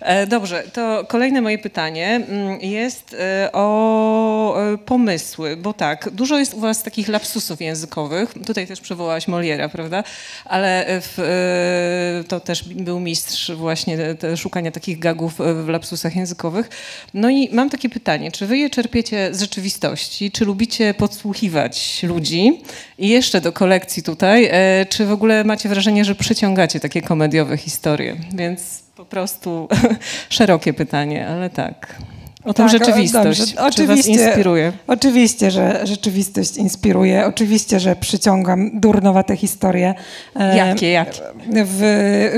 E, 0.00 0.26
dobrze, 0.26 0.62
to 0.72 1.04
kolejne 1.08 1.40
moje 1.40 1.58
pytanie 1.58 2.08
mm, 2.28 2.60
jest 2.60 3.16
e, 3.18 3.50
o 3.52 4.72
e, 4.72 4.78
pomysły, 4.78 5.56
bo 5.56 5.72
tak, 5.72 6.10
dużo 6.10 6.38
jest 6.38 6.54
u 6.54 6.60
was 6.60 6.82
takich 6.82 7.08
lapsusów 7.08 7.60
językowych, 7.60 8.34
tutaj 8.46 8.66
też 8.66 8.80
przywołałaś 8.80 9.28
Moliera, 9.28 9.68
prawda, 9.68 10.04
ale 10.44 10.84
w, 10.88 12.24
to 12.28 12.40
też 12.40 12.64
był 12.64 13.00
mistrz 13.00 13.50
właśnie 13.52 13.98
szukania 14.36 14.70
takich 14.70 14.98
gagów 14.98 15.34
w 15.64 15.68
lapsusach 15.68 16.16
językowych. 16.16 16.68
No 17.14 17.30
i 17.30 17.54
mam 17.54 17.70
takie 17.70 17.88
pytanie, 17.88 18.32
czy 18.32 18.46
wy 18.46 18.58
je 18.58 18.70
czerpiecie 18.70 19.34
z 19.34 19.40
rzeczywistości, 19.40 20.30
czy 20.30 20.44
lubicie 20.44 20.94
podsłuchiwać 20.94 22.02
ludzi 22.02 22.60
i 22.98 23.08
jeszcze 23.08 23.40
do 23.40 23.52
kolekcji 23.52 24.05
tutaj, 24.06 24.48
e, 24.50 24.86
czy 24.88 25.06
w 25.06 25.12
ogóle 25.12 25.44
macie 25.44 25.68
wrażenie, 25.68 26.04
że 26.04 26.14
przyciągacie 26.14 26.80
takie 26.80 27.02
komediowe 27.02 27.56
historie, 27.56 28.16
więc 28.34 28.82
po 28.96 29.04
prostu 29.04 29.68
szerokie 30.28 30.72
pytanie, 30.72 31.28
ale 31.28 31.50
tak. 31.50 31.96
O 32.46 32.54
tą 32.54 32.62
Tak, 32.62 32.72
rzeczywistość. 32.72 33.38
dobrze. 33.40 33.46
Czy 33.46 33.56
was 33.56 33.66
Oczywiście. 33.74 34.12
inspiruje? 34.12 34.72
Oczywiście, 34.86 35.50
że 35.50 35.80
rzeczywistość 35.86 36.56
inspiruje. 36.56 37.26
Oczywiście, 37.26 37.80
że 37.80 37.96
przyciągam 37.96 38.70
durnowate 38.80 39.36
historie. 39.36 39.94
E, 40.36 40.56
Jakie, 40.56 40.90
jakie? 40.90 41.20
W 41.52 42.32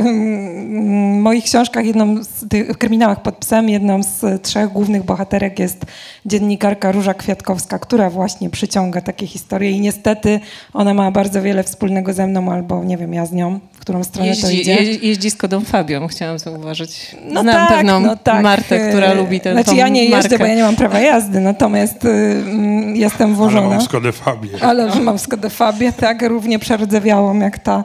moich 1.20 1.44
książkach, 1.44 1.86
jedną 1.86 2.24
z 2.24 2.48
tych 2.48 2.70
w 2.70 2.78
kryminałach 2.78 3.22
pod 3.22 3.34
psem, 3.36 3.68
jedną 3.68 4.02
z 4.02 4.42
trzech 4.42 4.68
głównych 4.72 5.02
bohaterek 5.04 5.58
jest 5.58 5.86
dziennikarka 6.26 6.92
Róża 6.92 7.14
Kwiatkowska, 7.14 7.78
która 7.78 8.10
właśnie 8.10 8.50
przyciąga 8.50 9.00
takie 9.00 9.26
historie 9.26 9.70
i 9.70 9.80
niestety 9.80 10.40
ona 10.74 10.94
ma 10.94 11.10
bardzo 11.10 11.42
wiele 11.42 11.62
wspólnego 11.62 12.12
ze 12.12 12.26
mną, 12.26 12.52
albo 12.52 12.84
nie 12.84 12.96
wiem, 12.96 13.14
ja 13.14 13.26
z 13.26 13.32
nią 13.32 13.60
którą 13.88 14.04
stronę 14.04 14.36
to 14.36 14.46
Jeździ, 14.48 14.60
idzie. 14.60 14.74
je, 14.82 14.94
jeździ 14.94 15.30
z 15.30 15.36
Kodą 15.36 15.60
Fabią, 15.60 16.06
chciałam 16.08 16.38
zauważyć. 16.38 17.16
No 17.24 17.42
Znam 17.42 17.54
tak, 17.54 17.68
pewną 17.68 18.00
no 18.00 18.16
tak. 18.16 18.42
Martę, 18.42 18.88
która 18.88 19.12
lubi 19.12 19.40
tę 19.40 19.52
Znaczy 19.52 19.74
ja 19.74 19.88
nie 19.88 20.04
jeżdżę, 20.04 20.16
markę. 20.28 20.38
bo 20.38 20.46
ja 20.46 20.54
nie 20.54 20.62
mam 20.62 20.76
prawa 20.76 21.00
jazdy, 21.00 21.40
natomiast 21.40 22.04
y, 22.04 22.08
mm, 22.08 22.96
jestem 22.96 23.26
Ale 23.26 23.36
włożona. 23.36 23.68
mam 23.68 23.80
Skodę 23.82 24.12
Fabię. 24.12 24.48
Ale 24.60 24.86
mam 25.00 25.18
Skodę 25.18 25.50
Fabię, 25.50 25.92
tak, 25.92 26.22
równie 26.22 26.58
przerdzewiałą 26.58 27.38
jak 27.38 27.58
ta 27.58 27.84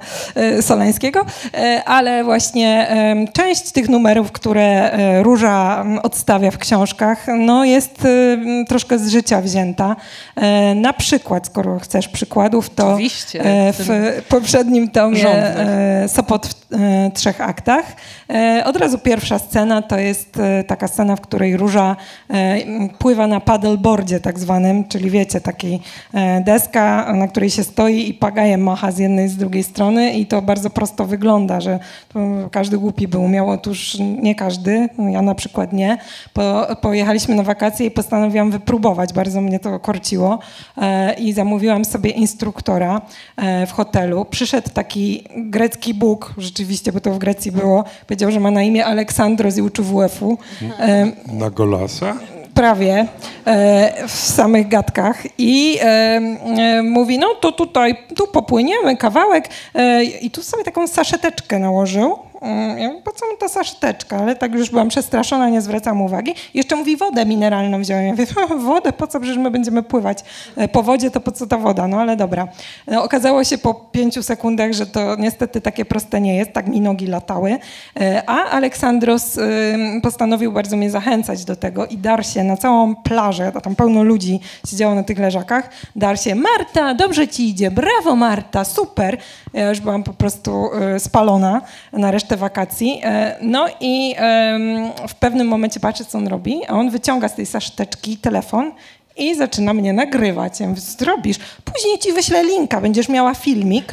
Solańskiego, 0.62 1.26
E, 1.54 1.84
ale 1.86 2.24
właśnie 2.24 2.88
em, 2.88 3.28
część 3.28 3.72
tych 3.72 3.89
numerów, 3.89 4.32
które 4.32 4.92
e, 4.92 5.24
Róża 5.24 5.86
odstawia 6.04 6.52
w 6.52 6.58
książkach, 6.58 7.26
no 7.39 7.66
jest 7.66 8.06
em, 8.06 8.66
troszkę 8.66 9.00
z 9.00 9.10
życia 9.10 9.42
wzięta. 9.42 9.96
Na 10.76 10.94
przykład, 10.94 11.48
skoro 11.48 11.80
chcesz 11.80 12.08
przykładów, 12.08 12.70
to 12.70 12.88
Oczywiście, 12.94 13.42
w 13.44 13.94
w 14.24 14.24
poprzednim 14.28 14.89
tomie 14.89 15.18
Rządnych. 15.22 15.68
Sopot 16.08 16.47
w 16.47 16.73
e, 16.73 17.12
trzech 17.12 17.41
aktach. 17.41 17.86
E, 18.29 18.63
Od 18.65 18.77
razu 18.77 18.97
pierwsza 18.97 19.39
scena 19.39 19.82
to 19.82 19.97
jest 19.97 20.38
e, 20.38 20.63
taka 20.63 20.88
scena, 20.88 21.15
w 21.15 21.21
której 21.21 21.58
Róża 21.58 21.95
pływa 22.99 23.27
na 23.27 23.39
paddleboardzie 23.39 24.19
tak 24.19 24.39
zwanym, 24.39 24.88
czyli 24.88 25.10
wiecie, 25.10 25.41
takiej 25.41 25.82
deska, 26.41 27.13
na 27.13 27.27
której 27.27 27.49
się 27.49 27.63
stoi 27.63 28.10
i 28.10 28.13
pagajem 28.13 28.63
macha 28.63 28.91
z 28.91 28.97
jednej 28.97 29.29
z 29.29 29.38
drugiej 29.38 29.63
strony 29.63 30.13
i 30.13 30.25
to 30.25 30.41
bardzo 30.41 30.69
prosto 30.69 31.06
wygląda, 31.06 31.62
że 31.62 31.79
każdy 32.51 32.77
głupi 32.77 33.08
by 33.08 33.17
umiał, 33.17 33.49
otóż 33.49 33.97
nie 33.99 34.36
każdy, 34.36 34.89
ja 35.12 35.21
na 35.21 35.36
przykład 35.36 35.73
nie. 35.73 35.97
Po, 36.34 36.67
pojechaliśmy 36.82 37.36
na 37.36 37.43
wakacje 37.43 37.86
i 37.86 37.91
postanowiłam 37.91 38.51
wypróbować, 38.51 39.13
bardzo 39.13 39.41
mnie 39.41 39.60
to 39.60 39.79
korciło 39.79 40.39
i 41.17 41.34
zamówiłam 41.34 41.86
sobie 41.86 42.10
instruktora 42.10 43.01
w 43.67 43.71
hotelu. 43.71 44.25
Przyszedł 44.25 44.69
taki 44.69 45.23
grecki 45.73 45.93
Bóg, 45.93 46.33
rzeczywiście, 46.38 46.91
bo 46.91 46.99
to 46.99 47.12
w 47.12 47.17
Grecji 47.17 47.51
było, 47.51 47.83
powiedział, 48.07 48.31
że 48.31 48.39
ma 48.39 48.51
na 48.51 48.63
imię 48.63 48.86
Aleksandros 48.86 49.57
i 49.57 49.62
uczy 49.62 49.83
WF-u. 49.83 50.38
E, 50.79 51.12
Na 51.33 51.49
Golasa? 51.49 52.15
prawie 52.53 53.07
e, 53.45 54.07
w 54.07 54.12
samych 54.12 54.67
gadkach 54.67 55.23
i 55.38 55.77
e, 55.81 56.21
mówi, 56.83 57.19
no 57.19 57.36
to 57.36 57.51
tutaj, 57.51 57.95
tu 58.15 58.27
popłyniemy 58.27 58.97
kawałek 58.97 59.49
i 60.21 60.31
tu 60.31 60.43
sobie 60.43 60.63
taką 60.63 60.88
saszeteczkę 60.88 61.59
nałożył. 61.59 62.19
Mm, 62.43 63.01
po 63.01 63.12
co 63.12 63.25
mu 63.32 63.38
ta 63.38 63.49
saszeteczka? 63.49 64.17
Ale 64.17 64.36
tak 64.36 64.53
już 64.53 64.69
byłam 64.69 64.89
przestraszona, 64.89 65.49
nie 65.49 65.62
zwracam 65.62 66.01
uwagi. 66.01 66.34
Jeszcze 66.53 66.75
mówi, 66.75 66.97
wodę 66.97 67.25
mineralną 67.25 67.82
wziąłem. 67.82 68.06
Ja 68.06 68.12
mówię, 68.12 68.25
wodę, 68.65 68.93
po 68.93 69.08
co? 69.08 69.19
Przecież 69.19 69.38
my 69.38 69.51
będziemy 69.51 69.84
pływać 69.84 70.23
e, 70.56 70.67
po 70.67 70.84
wodzie, 70.84 71.12
to 71.12 71.19
po 71.19 71.32
co 71.32 71.47
ta 71.47 71.58
woda? 71.58 71.88
No 71.88 72.01
ale 72.01 72.15
dobra. 72.15 72.47
No, 72.88 73.03
okazało 73.03 73.43
się 73.43 73.58
po 73.58 73.73
pięciu 73.73 74.23
sekundach, 74.23 74.73
że 74.73 74.86
to 74.86 75.15
niestety 75.15 75.62
takie 75.62 75.86
proste 75.86 76.21
nie 76.21 76.38
jest. 76.38 76.53
Tak 76.53 76.67
mi 76.67 76.82
nogi 76.82 77.08
latały. 77.08 77.58
E, 77.99 78.23
A 78.25 78.49
Aleksandros 78.49 79.39
postanowił 80.03 80.51
bardzo 80.51 80.77
mnie 80.77 80.89
zachęcać 80.89 81.45
do 81.45 81.56
tego 81.56 81.86
i 81.86 81.97
dar 81.97 82.25
się 82.25 82.43
na 82.43 82.58
całą 82.58 82.95
plażę, 82.95 83.51
tam 83.63 83.75
pełno 83.75 84.03
ludzi 84.03 84.39
siedziało 84.67 84.95
na 84.95 85.03
tych 85.03 85.19
leżakach, 85.19 85.69
dar 85.95 86.19
się, 86.19 86.36
Marta, 86.36 86.93
dobrze 86.93 87.27
ci 87.27 87.49
idzie, 87.49 87.71
brawo 87.71 88.15
Marta, 88.15 88.65
super. 88.65 89.17
Ja 89.53 89.69
już 89.69 89.79
byłam 89.79 90.03
po 90.03 90.13
prostu 90.13 90.69
spalona 90.97 91.62
na 91.93 92.12
resztę 92.12 92.33
wakacji. 92.38 93.02
E, 93.04 93.38
No 93.41 93.67
i 93.80 94.15
w 95.08 95.15
pewnym 95.15 95.48
momencie 95.48 95.80
patrzę, 95.80 96.06
co 96.06 96.17
on 96.17 96.28
robi, 96.28 96.62
a 96.67 96.74
on 96.74 96.89
wyciąga 96.89 97.30
z 97.30 97.36
tej 97.36 97.46
saszeteczki 97.46 98.17
telefon 98.17 98.72
i 99.17 99.36
zaczyna 99.36 99.74
mnie 99.74 99.93
nagrywać. 99.93 100.60
Ja 100.60 100.67
mówię, 100.67 100.82
co 100.82 100.98
ty 100.98 101.06
robisz? 101.06 101.38
Później 101.65 102.00
ci 102.00 102.13
wyślę 102.13 102.43
linka, 102.43 102.82
będziesz 102.82 103.10
miała 103.10 103.34
filmik. 103.34 103.91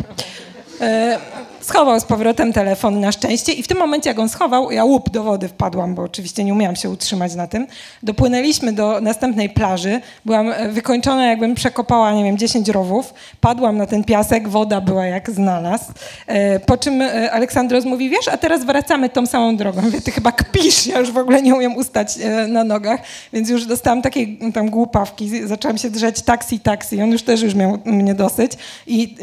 Schował 1.61 2.01
z 2.01 2.05
powrotem 2.05 2.53
telefon 2.53 3.01
na 3.01 3.13
szczęście 3.13 3.53
i 3.53 3.63
w 3.63 3.69
tym 3.69 3.79
momencie, 3.79 4.11
jak 4.11 4.19
on 4.19 4.29
schował, 4.29 4.71
ja 4.71 4.85
łup 4.85 5.11
do 5.11 5.23
wody 5.23 5.49
wpadłam, 5.49 5.95
bo 5.95 6.03
oczywiście 6.03 6.45
nie 6.45 6.53
umiałam 6.53 6.77
się 6.77 6.91
utrzymać 6.91 7.35
na 7.35 7.47
tym. 7.47 7.67
Dopłynęliśmy 8.03 8.73
do 8.73 9.01
następnej 9.01 9.51
plaży. 9.51 10.01
Byłam 10.25 10.51
e, 10.53 10.69
wykończona, 10.69 11.27
jakbym 11.27 11.55
przekopała, 11.55 12.13
nie 12.13 12.25
wiem, 12.25 12.39
10 12.39 12.69
rowów. 12.69 13.15
Padłam 13.41 13.77
na 13.79 13.87
ten 13.87 14.05
piasek, 14.05 14.49
woda 14.49 14.81
była 14.81 15.07
jak 15.07 15.31
znalazł. 15.31 15.85
E, 16.27 16.61
Po 16.61 16.77
czym 16.77 17.03
e, 17.03 17.33
Aleksandros 17.33 17.85
mówi, 17.85 18.11
wiesz, 18.11 18.29
a 18.29 18.37
teraz 18.37 18.65
wracamy 18.65 19.09
tą 19.09 19.27
samą 19.27 19.57
drogą. 19.57 19.83
Mówię, 19.83 20.01
ty 20.01 20.11
chyba 20.11 20.33
kpisz, 20.33 20.87
ja 20.87 20.99
już 20.99 21.11
w 21.13 21.19
ogóle 21.19 21.43
nie 21.43 21.55
umiem 21.55 21.77
ustać 21.77 22.19
na 22.49 22.65
nogach, 22.65 23.01
więc 23.33 23.49
już 23.51 23.67
dostałam 23.67 24.03
takiej 24.03 24.39
m, 24.41 24.53
tam 24.53 24.71
głupawki. 24.71 25.47
Zaczęłam 25.47 25.79
się 25.79 25.91
drzeć 25.91 26.23
taksi, 26.23 26.61
taksi. 26.61 27.03
On 27.03 27.11
już 27.11 27.23
też 27.23 27.43
już 27.43 27.55
miał 27.55 27.79
mnie 27.85 28.15
dosyć 28.15 28.53
i 28.87 29.17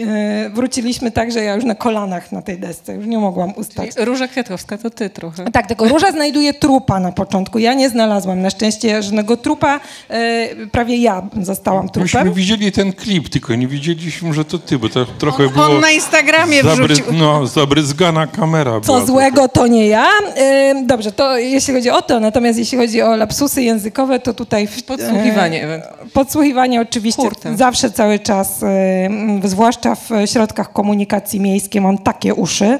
wróciliśmy 0.53 1.11
tak, 1.11 1.31
że 1.31 1.43
ja 1.43 1.55
już 1.55 1.63
na 1.65 1.75
kolanach 1.75 2.26
na 2.31 2.41
tej 2.41 2.59
desce, 2.59 2.93
już 2.95 3.05
nie 3.05 3.17
mogłam 3.17 3.53
ustać. 3.55 3.89
Róża 3.97 4.27
Kwiatkowska 4.27 4.77
to 4.77 4.89
ty 4.89 5.09
trochę. 5.09 5.51
Tak, 5.51 5.67
tylko 5.67 5.87
Róża 5.87 6.11
znajduje 6.11 6.53
trupa 6.53 6.99
na 6.99 7.11
początku. 7.11 7.59
Ja 7.59 7.73
nie 7.73 7.89
znalazłam 7.89 8.41
na 8.41 8.49
szczęście 8.49 9.03
żadnego 9.03 9.37
trupa. 9.37 9.79
E, 10.09 10.47
prawie 10.71 10.97
ja 10.97 11.21
zostałam 11.41 11.89
trupem. 11.89 12.03
Myśmy 12.23 12.31
widzieli 12.31 12.71
ten 12.71 12.93
klip, 12.93 13.29
tylko 13.29 13.55
nie 13.55 13.67
widzieliśmy, 13.67 14.33
że 14.33 14.45
to 14.45 14.59
ty, 14.59 14.79
bo 14.79 14.89
to 14.89 15.05
trochę 15.05 15.49
było... 15.49 15.65
On 15.65 15.79
na 15.79 15.91
Instagramie 15.91 16.63
wrzucił. 16.63 17.05
no, 17.13 17.47
zabryzgana 17.47 18.27
kamera 18.27 18.71
Co 18.81 18.93
była. 18.93 19.05
złego, 19.05 19.47
to 19.47 19.67
nie 19.67 19.87
ja. 19.87 20.07
E, 20.35 20.83
Dobrze, 20.85 21.11
to 21.11 21.37
jeśli 21.37 21.73
chodzi 21.73 21.89
o 21.89 22.01
to, 22.01 22.19
natomiast 22.19 22.59
jeśli 22.59 22.77
chodzi 22.77 23.01
o 23.01 23.15
lapsusy 23.15 23.61
językowe, 23.63 24.19
to 24.19 24.33
tutaj... 24.33 24.67
w- 24.67 24.83
Podsłuchiwanie 24.83 25.61
e, 25.61 25.63
ewentualnie. 25.63 26.11
Podsłuchiwanie 26.13 26.81
oczywiście 26.81 27.21
Hurtem. 27.21 27.57
zawsze, 27.57 27.91
cały 27.91 28.19
czas, 28.19 28.63
e, 28.63 29.09
zwłaszcza 29.43 29.95
w 29.95 30.09
środkach 30.25 30.73
komunikacji 30.73 31.39
miejskiej 31.39 31.81
mam 31.81 31.97
takie 32.17 32.33
uszy. 32.33 32.79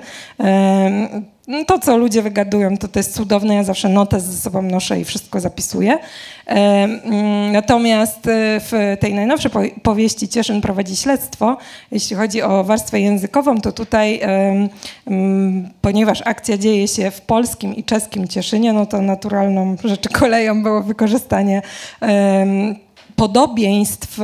To, 1.67 1.79
co 1.79 1.97
ludzie 1.97 2.21
wygadują, 2.21 2.77
to 2.77 2.87
to 2.87 2.99
jest 2.99 3.15
cudowne. 3.15 3.55
Ja 3.55 3.63
zawsze 3.63 3.89
notę 3.89 4.19
ze 4.19 4.37
sobą 4.37 4.61
noszę 4.61 4.99
i 4.99 5.05
wszystko 5.05 5.39
zapisuję. 5.39 5.99
Mm, 6.45 7.51
Natomiast 7.51 8.27
e, 8.27 8.59
w 8.59 8.97
tej 8.99 9.13
najnowszej 9.13 9.51
po- 9.51 9.81
powieści 9.83 10.27
Cieszyn 10.27 10.61
prowadzi 10.61 10.95
śledztwo. 10.95 11.57
Jeśli 11.91 12.15
chodzi 12.15 12.41
o 12.41 12.63
warstwę 12.63 12.99
językową, 12.99 13.61
to 13.61 13.71
tutaj, 13.71 14.19
mm, 14.21 15.69
ponieważ 15.81 16.21
akcja 16.25 16.57
dzieje 16.57 16.87
się 16.87 17.11
w 17.11 17.21
polskim 17.21 17.75
i 17.75 17.83
czeskim 17.83 18.27
Cieszynie, 18.27 18.73
no 18.73 18.85
to 18.85 19.01
naturalną 19.01 19.75
rzeczy 19.83 20.09
koleją 20.09 20.63
było 20.63 20.81
wykorzystanie 20.83 21.61
podobieństw, 23.15 24.19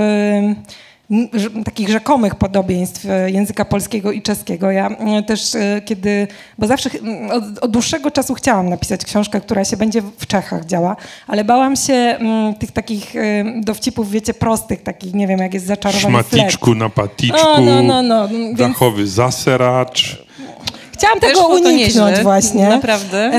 takich 1.65 1.89
rzekomych 1.89 2.35
podobieństw 2.35 3.05
e, 3.05 3.31
języka 3.31 3.65
polskiego 3.65 4.11
i 4.11 4.21
czeskiego. 4.21 4.71
Ja 4.71 4.89
e, 4.89 5.23
też 5.23 5.55
e, 5.55 5.81
kiedy, 5.85 6.27
bo 6.57 6.67
zawsze 6.67 6.89
od, 7.31 7.43
od 7.61 7.71
dłuższego 7.71 8.11
czasu 8.11 8.33
chciałam 8.33 8.69
napisać 8.69 9.05
książkę, 9.05 9.41
która 9.41 9.65
się 9.65 9.77
będzie 9.77 10.01
w 10.17 10.27
Czechach 10.27 10.65
działa, 10.65 10.95
ale 11.27 11.43
bałam 11.43 11.75
się 11.75 12.17
tych 12.59 12.71
takich 12.71 13.13
dowcipów, 13.61 14.11
wiecie, 14.11 14.33
prostych, 14.33 14.83
takich, 14.83 15.13
nie 15.13 15.27
wiem, 15.27 15.39
jak 15.39 15.53
jest 15.53 15.65
zaczarowany 15.65 16.23
flet. 16.23 16.41
Szmaticzku 16.41 16.75
na 16.75 16.89
paticzku, 16.89 17.37
No, 17.43 17.61
no, 17.61 17.83
no, 17.83 18.01
no, 18.01 18.27
więc- 18.27 18.59
dachowy 18.59 19.07
zaseracz. 19.07 20.23
Chciałam 20.93 21.19
tego 21.19 21.47
uniknąć 21.47 22.19
właśnie. 22.19 22.69
naprawdę. 22.69 23.31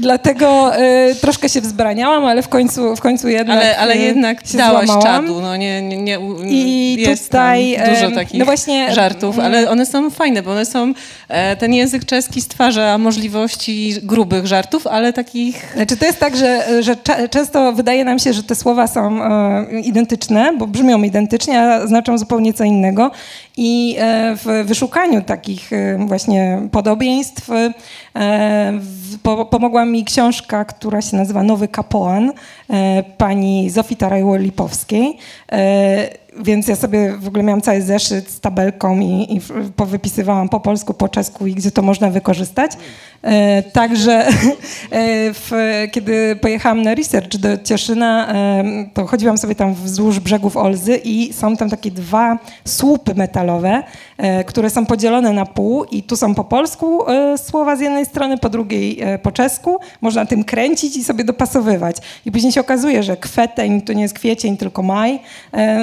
Dlatego 0.00 0.76
e, 0.76 1.14
troszkę 1.14 1.48
się 1.48 1.60
wzbraniałam, 1.60 2.24
ale 2.24 2.42
w 2.42 2.48
końcu, 2.48 2.96
w 2.96 3.00
końcu 3.00 3.28
jednak 3.28 3.58
Ale, 3.58 3.78
ale 3.78 3.94
e, 3.94 3.98
jednak 3.98 4.46
się 4.46 4.58
dałaś 4.58 4.86
złamałam. 4.86 5.26
czadu, 5.26 5.40
no 5.40 5.56
nie, 5.56 5.82
nie, 5.82 5.96
nie 5.96 6.18
I 6.46 6.96
jest 7.00 7.24
tutaj, 7.24 7.76
tam 7.76 7.94
dużo 7.94 8.10
takich 8.10 8.38
no 8.38 8.44
właśnie, 8.44 8.94
żartów, 8.94 9.38
ale 9.38 9.70
one 9.70 9.86
są 9.86 10.10
fajne, 10.10 10.42
bo 10.42 10.50
one 10.50 10.66
są, 10.66 10.92
e, 11.28 11.56
ten 11.56 11.74
język 11.74 12.04
czeski 12.04 12.40
stwarza 12.40 12.98
możliwości 12.98 13.94
grubych 14.02 14.46
żartów, 14.46 14.86
ale 14.86 15.12
takich 15.12 15.72
Znaczy 15.74 15.96
to 15.96 16.06
jest 16.06 16.18
tak, 16.18 16.36
że, 16.36 16.82
że 16.82 16.96
często 17.30 17.72
wydaje 17.72 18.04
nam 18.04 18.18
się, 18.18 18.32
że 18.32 18.42
te 18.42 18.54
słowa 18.54 18.86
są 18.86 19.22
e, 19.22 19.80
identyczne, 19.80 20.52
bo 20.58 20.66
brzmią 20.66 21.02
identycznie, 21.02 21.60
a 21.60 21.86
znaczą 21.86 22.18
zupełnie 22.18 22.52
co 22.54 22.64
innego. 22.64 23.10
I 23.56 23.96
e, 23.98 24.36
w 24.36 24.66
wyszukaniu 24.66 25.22
takich 25.22 25.72
e, 25.72 25.98
właśnie 26.06 26.67
podobieństw 26.72 27.50
e, 27.50 28.80
pomogła 29.50 29.84
mi 29.84 30.04
książka, 30.04 30.64
która 30.64 31.02
się 31.02 31.16
nazywa 31.16 31.42
Nowy 31.42 31.68
Kapoan 31.68 32.32
e, 32.70 33.02
pani 33.02 33.70
Zofii 33.70 33.96
Tarajło-Lipowskiej. 33.96 35.16
E, 35.52 36.28
więc 36.40 36.68
ja 36.68 36.76
sobie 36.76 37.16
w 37.16 37.28
ogóle 37.28 37.42
miałam 37.42 37.60
cały 37.60 37.82
zeszyt 37.82 38.30
z 38.30 38.40
tabelką 38.40 39.00
i, 39.00 39.36
i 39.36 39.40
powypisywałam 39.76 40.48
po 40.48 40.60
polsku, 40.60 40.94
po 40.94 41.08
czesku 41.08 41.46
i 41.46 41.54
gdzie 41.54 41.70
to 41.70 41.82
można 41.82 42.10
wykorzystać. 42.10 42.72
E, 43.22 43.62
także 43.62 44.12
e, 44.26 44.32
w, 45.32 45.50
kiedy 45.92 46.36
pojechałam 46.36 46.82
na 46.82 46.94
research 46.94 47.36
do 47.36 47.48
Cieszyna, 47.64 48.34
e, 48.34 48.64
to 48.94 49.06
chodziłam 49.06 49.38
sobie 49.38 49.54
tam 49.54 49.74
wzdłuż 49.74 50.20
brzegów 50.20 50.56
Olzy 50.56 51.00
i 51.04 51.32
są 51.32 51.56
tam 51.56 51.70
takie 51.70 51.90
dwa 51.90 52.38
słupy 52.64 53.14
metalowe, 53.14 53.82
które 54.46 54.70
są 54.70 54.86
podzielone 54.86 55.32
na 55.32 55.46
pół 55.46 55.84
i 55.84 56.02
tu 56.02 56.16
są 56.16 56.34
po 56.34 56.44
polsku 56.44 57.04
słowa 57.36 57.76
z 57.76 57.80
jednej 57.80 58.06
strony, 58.06 58.38
po 58.38 58.48
drugiej 58.48 59.00
po 59.22 59.32
czesku. 59.32 59.78
Można 60.00 60.26
tym 60.26 60.44
kręcić 60.44 60.96
i 60.96 61.04
sobie 61.04 61.24
dopasowywać. 61.24 61.96
I 62.26 62.32
później 62.32 62.52
się 62.52 62.60
okazuje, 62.60 63.02
że 63.02 63.16
kwieteń 63.16 63.82
to 63.82 63.92
nie 63.92 64.02
jest 64.02 64.14
kwiecień, 64.14 64.56
tylko 64.56 64.82
maj. 64.82 65.20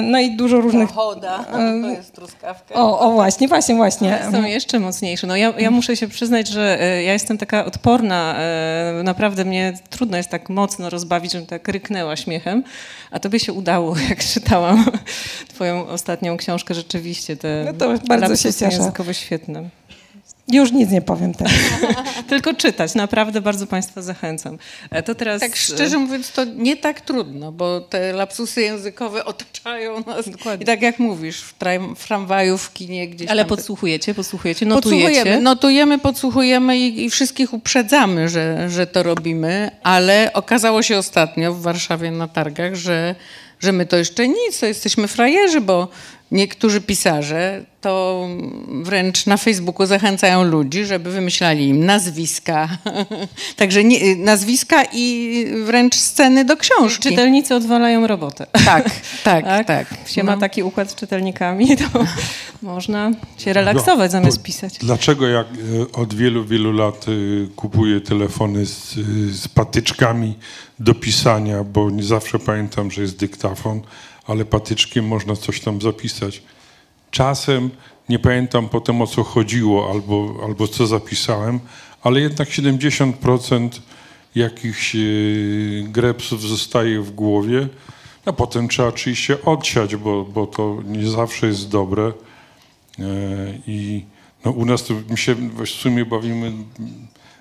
No 0.02 0.18
i 0.18 0.36
dużo 0.36 0.60
różnych... 0.60 0.90
Choda, 0.90 1.44
to 1.82 1.88
jest 1.88 2.12
truskawka. 2.12 2.74
O, 2.74 3.00
o 3.00 3.12
właśnie, 3.12 3.48
właśnie, 3.48 3.74
właśnie. 3.74 4.18
Są 4.32 4.44
jeszcze 4.44 4.80
mocniejsze. 4.80 5.26
No 5.26 5.36
ja, 5.36 5.52
ja 5.58 5.70
muszę 5.70 5.96
się 5.96 6.08
przyznać, 6.08 6.48
że 6.48 6.78
ja 6.80 7.12
jestem 7.12 7.25
taka 7.38 7.64
odporna. 7.64 8.34
e, 8.38 9.02
Naprawdę 9.04 9.44
mnie 9.44 9.72
trudno 9.90 10.16
jest 10.16 10.28
tak 10.30 10.48
mocno 10.48 10.90
rozbawić, 10.90 11.32
żebym 11.32 11.46
tak 11.46 11.68
ryknęła 11.68 12.16
śmiechem. 12.16 12.64
A 13.10 13.18
tobie 13.18 13.40
się 13.40 13.52
udało, 13.52 13.96
jak 14.08 14.24
czytałam 14.24 14.84
twoją 15.48 15.86
ostatnią 15.88 16.36
książkę. 16.36 16.74
Rzeczywiście 16.74 17.36
te 17.36 17.62
No 17.66 17.72
to 17.72 17.94
bardzo 18.08 18.36
się 18.36 18.52
cieszę. 18.54 18.76
językowe 18.76 19.14
świetne. 19.14 19.68
Już 20.52 20.72
nic 20.72 20.90
nie 20.90 21.02
powiem 21.02 21.34
teraz. 21.34 21.52
Tylko 22.28 22.54
czytać. 22.54 22.94
Naprawdę 22.94 23.40
bardzo 23.40 23.66
Państwa 23.66 24.02
zachęcam. 24.02 24.58
E, 24.90 25.02
To 25.02 25.14
teraz... 25.14 25.40
Tak 25.40 25.56
szczerze 25.56 25.98
mówiąc, 25.98 26.32
to 26.32 26.44
nie 26.44 26.76
tak 26.76 27.00
trudno, 27.00 27.52
bo 27.52 27.80
te 27.80 28.12
lapsusy 28.12 28.62
językowe 28.62 29.24
otaczają 29.34 30.04
nas. 30.06 30.28
Dokładnie. 30.30 30.62
I 30.62 30.66
tak 30.66 30.82
jak 30.82 30.98
mówisz, 30.98 31.40
w, 31.40 31.54
tram, 31.54 31.96
w 31.96 32.06
tramwaju, 32.06 32.58
w 32.58 32.72
kinie 32.72 33.08
gdzieś 33.08 33.28
Ale 33.30 33.42
tam. 33.42 33.48
podsłuchujecie, 33.48 34.14
podsłuchujecie, 34.14 34.66
Podsłuchujemy, 34.66 35.08
notujecie. 35.14 35.40
notujemy, 35.40 35.98
podsłuchujemy 35.98 36.78
i, 36.78 37.04
i 37.04 37.10
wszystkich 37.10 37.52
uprzedzamy, 37.52 38.28
że, 38.28 38.70
że 38.70 38.86
to 38.86 39.02
robimy, 39.02 39.70
ale 39.82 40.30
okazało 40.32 40.82
się 40.82 40.98
ostatnio 40.98 41.54
w 41.54 41.62
Warszawie 41.62 42.10
na 42.10 42.28
targach, 42.28 42.74
że, 42.74 43.14
że 43.60 43.72
my 43.72 43.86
to 43.86 43.96
jeszcze 43.96 44.28
nic, 44.28 44.60
to 44.60 44.66
jesteśmy 44.66 45.08
frajerzy, 45.08 45.60
bo 45.60 45.88
niektórzy 46.30 46.80
pisarze 46.80 47.64
to 47.80 48.28
wręcz 48.82 49.26
na 49.26 49.36
Facebooku 49.36 49.86
zachęcają 49.86 50.44
ludzi, 50.44 50.84
żeby 50.84 51.10
wymyślali 51.10 51.68
im 51.68 51.84
nazwiska, 51.86 52.68
także 53.56 53.84
nie, 53.84 54.16
nazwiska 54.16 54.82
i 54.92 55.44
wręcz 55.64 55.94
sceny 55.94 56.44
do 56.44 56.56
książki. 56.56 57.02
Czytelnicy 57.02 57.54
odwalają 57.54 58.06
robotę. 58.06 58.46
Tak, 58.64 58.90
tak, 59.24 59.44
Tak, 59.44 59.66
tak. 59.66 59.86
się 60.06 60.22
ma 60.24 60.34
No. 60.34 60.40
taki 60.40 60.62
układ 60.62 60.90
z 60.90 60.94
czytelnikami, 60.94 61.76
to 61.92 62.04
można 62.62 63.10
się 63.38 63.52
relaksować 63.52 64.12
No, 64.12 64.18
zamiast 64.20 64.42
pisać. 64.42 64.78
Dlaczego 64.78 65.28
jak 65.28 65.46
e, 65.46 65.92
od 65.92 66.14
wielu, 66.14 66.44
wielu 66.44 66.72
lat 66.72 67.06
e, 67.08 67.46
kupuję 67.56 68.00
telefony 68.00 68.66
z, 68.66 68.96
e, 68.98 69.02
z 69.32 69.48
patyczkami 69.48 70.34
do 70.78 70.94
pisania, 70.94 71.64
bo 71.64 71.90
nie 71.90 72.02
zawsze 72.02 72.38
pamiętam, 72.38 72.90
że 72.90 73.02
jest 73.02 73.16
dyktafon, 73.16 73.80
ale 74.26 74.44
patyczkiem 74.44 75.06
można 75.06 75.36
coś 75.36 75.60
tam 75.60 75.80
zapisać. 75.80 76.42
Czasem 77.10 77.70
nie 78.08 78.18
pamiętam 78.18 78.68
potem 78.68 79.02
o 79.02 79.06
co 79.06 79.24
chodziło 79.24 79.90
albo, 79.90 80.40
albo 80.44 80.68
co 80.68 80.86
zapisałem, 80.86 81.60
ale 82.02 82.20
jednak 82.20 82.48
70% 82.48 83.68
jakichś 84.34 84.94
e, 84.94 84.98
grepsów 85.82 86.42
zostaje 86.42 87.00
w 87.00 87.10
głowie, 87.10 87.68
a 88.24 88.32
potem 88.32 88.68
trzeba 88.68 88.88
oczywiście 88.88 89.42
odsiać, 89.42 89.96
bo, 89.96 90.24
bo 90.24 90.46
to 90.46 90.78
nie 90.84 91.10
zawsze 91.10 91.46
jest 91.46 91.68
dobre. 91.68 92.12
E, 92.98 93.02
I 93.66 94.04
no, 94.44 94.50
u 94.50 94.64
nas 94.64 94.84
to 94.84 94.94
my 95.08 95.16
się 95.16 95.34
w 95.34 95.66
sumie 95.66 96.04
bawimy. 96.04 96.52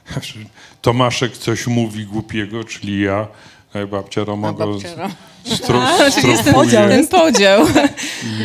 Tomaszek 0.82 1.38
coś 1.38 1.68
mówi 1.68 2.06
głupiego, 2.06 2.64
czyli 2.64 3.02
ja, 3.02 3.28
a 3.74 3.88
babcia 3.88 4.26
go 4.26 4.80
stro, 5.46 5.82
Czyli 5.98 6.30
jest 6.30 6.44
ten 6.44 6.54
strofuje 6.54 6.54
podział. 6.54 6.90
Ten 6.90 7.08
podział. 7.08 7.66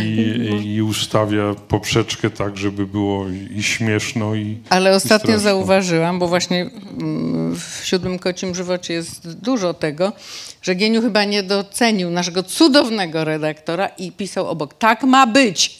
i, 0.04 0.74
i 0.74 0.82
ustawia 0.82 1.54
poprzeczkę 1.68 2.30
tak, 2.30 2.56
żeby 2.56 2.86
było 2.86 3.26
i 3.56 3.62
śmieszno 3.62 4.34
i 4.34 4.58
Ale 4.70 4.90
i 4.92 4.94
ostatnio 4.94 5.18
straszno. 5.26 5.42
zauważyłam, 5.50 6.18
bo 6.18 6.28
właśnie 6.28 6.70
mm, 7.00 7.56
w 7.56 7.80
siódmym 7.86 8.18
kocim 8.18 8.54
żywocie 8.54 8.94
jest 8.94 9.28
dużo 9.40 9.74
tego, 9.74 10.12
że 10.62 10.74
Gieniu 10.74 11.02
chyba 11.02 11.24
nie 11.24 11.42
docenił 11.42 12.10
naszego 12.10 12.42
cudownego 12.42 13.24
redaktora 13.24 13.86
i 13.88 14.12
pisał 14.12 14.48
obok, 14.48 14.74
tak 14.74 15.02
ma 15.02 15.26
być. 15.26 15.78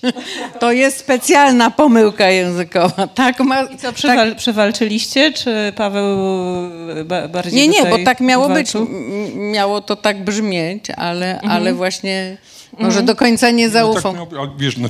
To 0.61 0.73
jest 0.73 0.97
specjalna 0.99 1.71
pomyłka 1.71 2.29
językowa. 2.31 3.07
Tak 3.07 3.41
ma... 3.41 3.63
I 3.63 3.77
co, 3.79 3.93
przewal, 3.93 4.37
przewalczyliście, 4.37 5.33
czy 5.33 5.73
Paweł 5.77 6.19
ba, 7.05 7.29
bardziej 7.29 7.53
Nie, 7.61 7.69
nie, 7.69 7.91
bo 7.91 7.99
tak 8.05 8.21
miało 8.21 8.49
być. 8.49 8.55
walczył? 8.73 8.83
M- 8.83 9.51
Miało 9.51 9.81
to 9.81 9.97
tak 9.97 10.25
brzmieć, 10.25 10.85
ale, 10.91 11.41
ale 11.41 11.75
właśnie 11.75 12.37
może 12.79 13.03
do 13.03 13.17
końca 13.17 13.51
nie 13.51 13.67
No 13.67 13.73
zaufał. 13.73 14.15
tak, 14.15 14.33
miał- 14.33 14.57
wiesz, 14.59 14.77
no, 14.77 14.89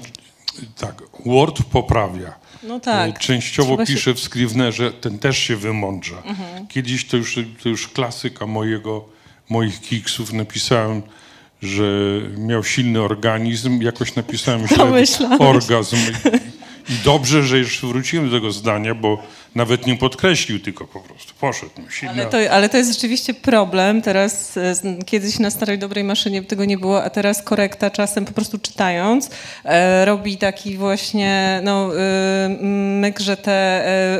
tak, 0.80 0.94
Word 1.26 1.58
poprawia. 1.72 2.34
No 2.62 2.80
tak. 2.80 3.10
E, 3.10 3.12
Częściowo 3.18 3.70
Trzeba 3.70 3.86
się- 3.86 3.94
pisze 3.94 4.14
w 4.14 4.20
Scrivenerze, 4.20 4.92
ten 4.92 5.18
też 5.18 5.38
się 5.38 5.56
wymądrza. 5.56 6.16
Mhm. 6.16 6.66
Kiedyś 6.66 7.06
to 7.06 7.16
już, 7.16 7.38
to 7.62 7.68
już 7.68 7.88
klasyka 7.88 8.46
mojego, 8.46 9.04
moich 9.50 9.80
kiksów. 9.80 10.32
Napisałem, 10.32 11.02
że 11.62 11.84
miał 12.38 12.64
silny 12.64 13.02
organizm. 13.02 13.82
Jakoś 13.82 14.14
napisałem 14.14 14.68
źle 14.68 15.38
orgazm. 15.38 15.96
I 16.88 16.92
dobrze, 17.04 17.42
że 17.42 17.58
już 17.58 17.80
wróciłem 17.80 18.30
do 18.30 18.36
tego 18.36 18.52
zdania, 18.52 18.94
bo 18.94 19.22
nawet 19.54 19.86
nie 19.86 19.96
podkreślił, 19.96 20.60
tylko 20.60 20.86
po 20.86 21.00
prostu 21.00 21.34
poszedł. 21.40 21.72
No, 21.78 22.10
Ale 22.10 22.26
to, 22.26 22.52
ale 22.52 22.68
to 22.68 22.76
jest 22.76 22.92
rzeczywiście 22.92 23.34
problem. 23.34 24.02
Teraz, 24.02 24.56
e, 24.56 24.74
kiedyś 25.06 25.38
na 25.38 25.50
starej 25.50 25.78
dobrej 25.78 26.04
maszynie 26.04 26.42
tego 26.42 26.64
nie 26.64 26.78
było, 26.78 27.04
a 27.04 27.10
teraz 27.10 27.42
korekta 27.42 27.90
czasem 27.90 28.24
po 28.24 28.32
prostu 28.32 28.58
czytając 28.58 29.30
e, 29.64 30.04
robi 30.04 30.36
taki 30.36 30.76
właśnie 30.76 31.60
no, 31.64 31.90
e, 31.96 32.48
myk, 33.00 33.20
że 33.20 33.36
te 33.36 33.60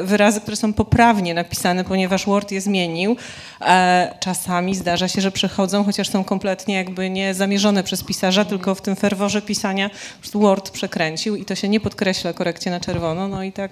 wyrazy, 0.05 0.41
które 0.41 0.57
są 0.57 0.73
poprawnie 0.73 1.35
napisane, 1.35 1.85
ponieważ 1.85 2.27
Word 2.27 2.53
je 2.53 2.61
zmienił, 2.61 3.17
e, 3.61 4.15
czasami 4.21 4.75
zdarza 4.75 5.09
się, 5.09 5.21
że 5.21 5.33
przechodzą, 5.33 5.85
chociaż 5.85 6.09
są 6.09 6.25
kompletnie 6.25 6.75
jakby 6.75 7.11
nie 7.11 7.35
zamierzone 7.35 7.83
przez 7.83 8.05
pisarza, 8.05 8.45
tylko 8.45 8.75
w 8.75 8.81
tym 8.81 8.97
ferworze 8.97 9.43
pisania 9.43 9.91
Word 10.35 10.71
przekręcił 10.71 11.37
i 11.37 11.45
to 11.45 11.55
się 11.55 11.69
nie 11.69 11.81
podkreśla 11.81 12.33
korekcie 12.33 12.71
na 12.71 12.81
czerwono, 12.81 13.29
no 13.29 13.43
i 13.43 13.53
tak 13.53 13.71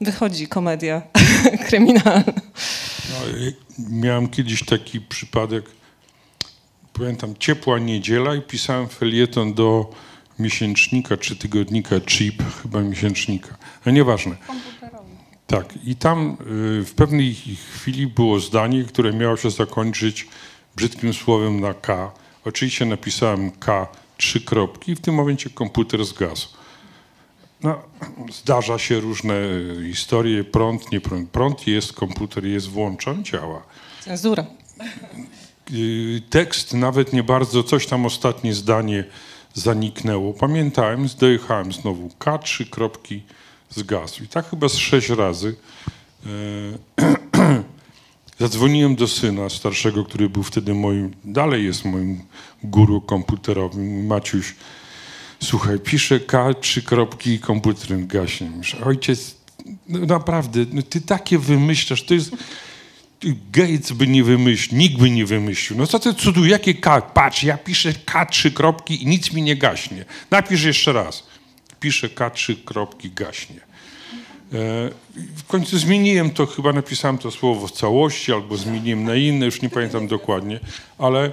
wychodzi 0.00 0.48
komedia 0.48 1.02
kryminalna. 1.66 2.24
No, 3.10 3.16
miałem 3.90 4.28
kiedyś 4.28 4.64
taki 4.64 5.00
przypadek, 5.00 5.64
pamiętam, 6.92 7.34
ciepła 7.38 7.78
niedziela 7.78 8.34
i 8.34 8.42
pisałem 8.42 8.88
felieton 8.88 9.54
do 9.54 9.90
miesięcznika 10.38 11.16
czy 11.16 11.36
tygodnika 11.36 12.00
Chip, 12.00 12.42
chyba 12.62 12.80
miesięcznika, 12.80 13.56
a 13.84 13.90
nieważne. 13.90 14.36
Tak, 15.46 15.74
i 15.84 15.96
tam 15.96 16.36
y, 16.80 16.84
w 16.84 16.92
pewnej 16.96 17.34
chwili 17.74 18.06
było 18.06 18.40
zdanie, 18.40 18.84
które 18.84 19.12
miało 19.12 19.36
się 19.36 19.50
zakończyć 19.50 20.26
brzydkim 20.76 21.14
słowem 21.14 21.60
na 21.60 21.74
K. 21.74 22.12
Oczywiście 22.44 22.86
napisałem 22.86 23.50
K, 23.50 23.86
trzy 24.16 24.40
kropki 24.40 24.92
i 24.92 24.94
w 24.94 25.00
tym 25.00 25.14
momencie 25.14 25.50
komputer 25.50 26.04
zgasł. 26.04 26.57
No, 27.62 27.82
zdarza 28.32 28.78
się 28.78 29.00
różne 29.00 29.34
y, 29.34 29.86
historie, 29.92 30.44
prąd, 30.44 30.92
nie 30.92 31.00
prąd. 31.00 31.30
Prąd 31.30 31.66
jest, 31.66 31.92
komputer 31.92 32.46
jest, 32.46 32.68
włączam, 32.68 33.24
działa. 33.24 33.62
Cenzura. 34.04 34.46
Y, 35.72 36.22
Tekst 36.30 36.74
nawet 36.74 37.12
nie 37.12 37.22
bardzo, 37.22 37.62
coś 37.62 37.86
tam 37.86 38.06
ostatnie 38.06 38.54
zdanie 38.54 39.04
zaniknęło. 39.54 40.32
Pamiętałem, 40.32 41.06
dojechałem 41.18 41.72
znowu 41.72 42.10
K, 42.18 42.38
trzy 42.38 42.66
kropki, 42.66 43.22
zgasł. 43.70 44.24
I 44.24 44.28
tak 44.28 44.50
chyba 44.50 44.68
z 44.68 44.76
sześć 44.76 45.08
razy. 45.08 45.56
E, 46.26 47.62
Zadzwoniłem 48.38 48.96
do 48.96 49.08
syna 49.08 49.48
starszego, 49.48 50.04
który 50.04 50.28
był 50.28 50.42
wtedy 50.42 50.74
moim, 50.74 51.10
dalej 51.24 51.64
jest 51.64 51.84
moim 51.84 52.22
guru 52.62 53.00
komputerowym, 53.00 54.06
Maciuś. 54.06 54.54
Słuchaj, 55.40 55.78
piszę 55.80 56.20
K, 56.20 56.54
trzy 56.54 56.82
kropki 56.82 57.30
i 57.30 57.38
komputer 57.38 58.06
gaśnie. 58.06 58.50
Myślę, 58.50 58.84
ojciec, 58.84 59.36
no 59.88 59.98
naprawdę, 59.98 60.60
no 60.72 60.82
ty 60.82 61.00
takie 61.00 61.38
wymyślasz, 61.38 62.02
to 62.02 62.14
jest... 62.14 62.30
Gates 63.52 63.92
by 63.92 64.06
nie 64.06 64.24
wymyślił, 64.24 64.78
nikt 64.78 64.98
by 64.98 65.10
nie 65.10 65.26
wymyślił. 65.26 65.78
No 65.78 65.86
co 65.86 65.98
ty 65.98 66.14
cudu, 66.14 66.44
jakie 66.46 66.74
K? 66.74 67.00
Patrz, 67.00 67.42
ja 67.42 67.58
piszę 67.58 67.92
K, 68.04 68.26
trzy 68.26 68.50
kropki 68.50 69.02
i 69.02 69.06
nic 69.06 69.32
mi 69.32 69.42
nie 69.42 69.56
gaśnie. 69.56 70.04
Napisz 70.30 70.62
jeszcze 70.62 70.92
raz. 70.92 71.26
Piszę 71.80 72.08
K, 72.08 72.30
trzy 72.30 72.56
kropki, 72.56 73.10
gaśnie. 73.10 73.56
E, 73.56 74.90
w 75.36 75.44
końcu 75.46 75.78
zmieniłem 75.78 76.30
to, 76.30 76.46
chyba 76.46 76.72
napisałem 76.72 77.18
to 77.18 77.30
słowo 77.30 77.66
w 77.66 77.72
całości, 77.72 78.32
albo 78.32 78.56
zmieniłem 78.56 79.04
na 79.04 79.14
inne, 79.14 79.46
już 79.46 79.62
nie 79.62 79.70
pamiętam 79.70 80.08
dokładnie, 80.08 80.60
ale 80.98 81.32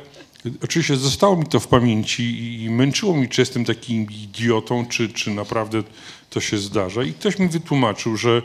oczywiście 0.64 0.98
zostało 0.98 1.36
mi 1.36 1.46
to 1.46 1.60
w 1.60 1.68
pamięci 1.68 2.24
i, 2.64 2.70
męczyło 2.70 3.14
mnie, 3.14 3.28
czy 3.28 3.42
jestem 3.42 3.66
takim 3.66 4.08
idiotą, 4.12 4.86
czy, 4.86 5.10
czy 5.10 5.32
naprawdę 5.32 5.84
to 6.30 6.42
się 6.42 6.58
zdarza. 6.58 7.04
I 7.04 7.14
ktoś 7.14 7.40
mi 7.40 7.48
wytłumaczył, 7.48 8.18
że 8.18 8.42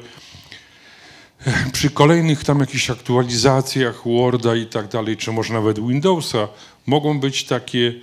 przy 1.72 1.90
kolejnych 1.90 2.44
tam 2.44 2.60
jakichś 2.60 2.90
aktualizacjach 2.90 4.02
Worda 4.04 4.56
i 4.56 4.66
tak 4.66 4.88
dalej, 4.88 5.16
czy 5.16 5.32
może 5.32 5.54
nawet 5.54 5.86
Windowsa, 5.86 6.48
mogą 6.86 7.20
być 7.20 7.44
takie 7.44 7.94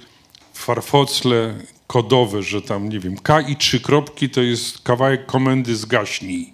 farfocle 0.54 1.56
kodowe, 1.88 2.44
że 2.44 2.62
tam, 2.62 2.90
nie 2.90 3.00
wiem, 3.00 3.18
K 3.18 3.42
i 3.42 3.56
trzy 3.56 3.80
kropki 3.80 4.30
to 4.30 4.42
jest 4.42 4.82
kawałek 4.82 5.26
komendy 5.26 5.76
zgaśnij. 5.76 6.54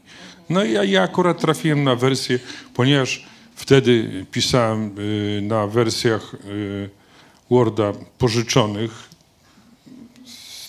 No 0.49 0.63
i 0.63 0.71
ja, 0.71 0.83
ja 0.83 1.01
akurat 1.03 1.41
trafiłem 1.41 1.83
na 1.83 1.95
wersję, 1.95 2.39
ponieważ 2.73 3.25
wtedy 3.55 4.25
pisałem 4.31 4.99
y, 4.99 5.41
na 5.41 5.67
wersjach 5.67 6.33
y, 6.33 7.02
Worda 7.49 7.93
pożyczonych 8.17 9.09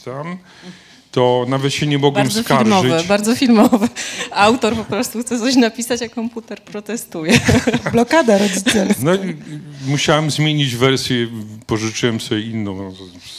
tam, 0.04 0.38
to 1.14 1.44
nawet 1.48 1.74
się 1.74 1.86
nie 1.86 1.98
mogłem 1.98 2.24
Bardzo 2.24 2.42
skarżyć. 2.42 2.66
filmowe, 2.74 3.02
bardzo 3.08 3.34
filmowe. 3.36 3.88
Autor 4.32 4.76
po 4.76 4.84
prostu 4.84 5.20
chce 5.20 5.38
coś 5.38 5.56
napisać, 5.56 6.02
a 6.02 6.08
komputer 6.08 6.62
protestuje. 6.62 7.32
Blokada 7.92 8.38
rodzicielska. 8.38 8.94
No, 9.02 9.10
musiałem 9.86 10.30
zmienić 10.30 10.76
wersję, 10.76 11.26
pożyczyłem 11.66 12.20
sobie 12.20 12.40
inną 12.40 12.92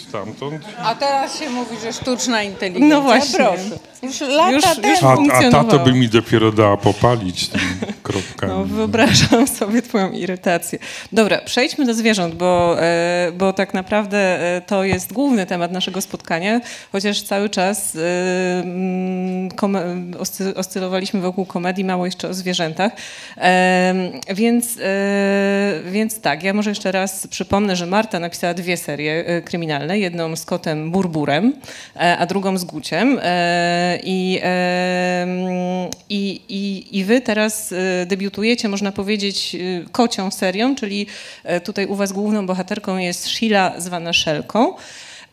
stamtąd. 0.07 0.61
A 0.83 0.95
teraz 0.95 1.39
się 1.39 1.49
mówi, 1.49 1.75
że 1.83 1.93
sztuczna 1.93 2.43
inteligencja. 2.43 2.95
No 2.97 3.01
właśnie. 3.01 3.39
Proszę. 3.39 3.79
Już 4.03 4.21
lata 4.21 4.51
Już- 4.51 4.63
temu. 4.63 5.21
już 5.21 5.31
A, 5.33 5.47
a 5.47 5.51
tato 5.51 5.79
by 5.79 5.93
mi 5.93 6.09
dopiero 6.09 6.51
dała 6.51 6.77
popalić 6.77 7.47
tymi 7.47 7.63
kropkami. 8.03 8.53
No, 8.53 8.65
wyobrażam 8.65 9.47
sobie 9.59 9.81
twoją 9.81 10.11
irytację. 10.11 10.79
Dobra, 11.11 11.37
przejdźmy 11.45 11.85
do 11.85 11.93
zwierząt, 11.93 12.35
bo, 12.35 12.81
e, 12.81 13.31
bo 13.37 13.53
tak 13.53 13.73
naprawdę 13.73 14.17
e, 14.57 14.61
to 14.61 14.83
jest 14.83 15.13
główny 15.13 15.45
temat 15.45 15.71
naszego 15.71 16.01
spotkania, 16.01 16.61
chociaż 16.91 17.21
cały 17.21 17.49
czas 17.49 17.64
e, 17.95 18.61
mm, 18.63 19.49
kome- 19.49 20.11
oscy- 20.17 20.53
oscylowaliśmy 20.55 21.19
wokół 21.21 21.45
komedii, 21.45 21.83
mało 21.83 22.05
jeszcze 22.05 22.29
o 22.29 22.33
zwierzętach. 22.33 22.91
Więc, 24.33 24.77
e, 24.81 25.79
więc 25.91 26.21
tak, 26.21 26.43
ja 26.43 26.53
może 26.53 26.69
jeszcze 26.69 26.91
raz 26.91 27.27
przypomnę, 27.27 27.75
że 27.75 27.85
Marta 27.85 28.19
napisała 28.19 28.53
dwie 28.53 28.77
serie 28.77 29.25
e, 29.25 29.41
kryminalne, 29.41 29.99
jedną 29.99 30.35
z 30.35 30.45
kotem 30.45 30.91
Burburem, 30.91 31.53
e, 31.95 32.17
a 32.17 32.25
drugą 32.25 32.57
z 32.57 32.63
Guciem. 32.63 33.19
I, 34.03 34.41
i, 36.09 36.41
i, 36.49 36.87
I 36.99 37.03
wy 37.03 37.21
teraz 37.21 37.73
debiutujecie, 38.05 38.69
można 38.69 38.91
powiedzieć, 38.91 39.55
kocią 39.91 40.31
serią, 40.31 40.75
czyli 40.75 41.07
tutaj 41.63 41.85
u 41.85 41.95
was 41.95 42.11
główną 42.11 42.45
bohaterką 42.45 42.97
jest 42.97 43.27
Sheila 43.27 43.73
zwana 43.77 44.13
Szelką. 44.13 44.73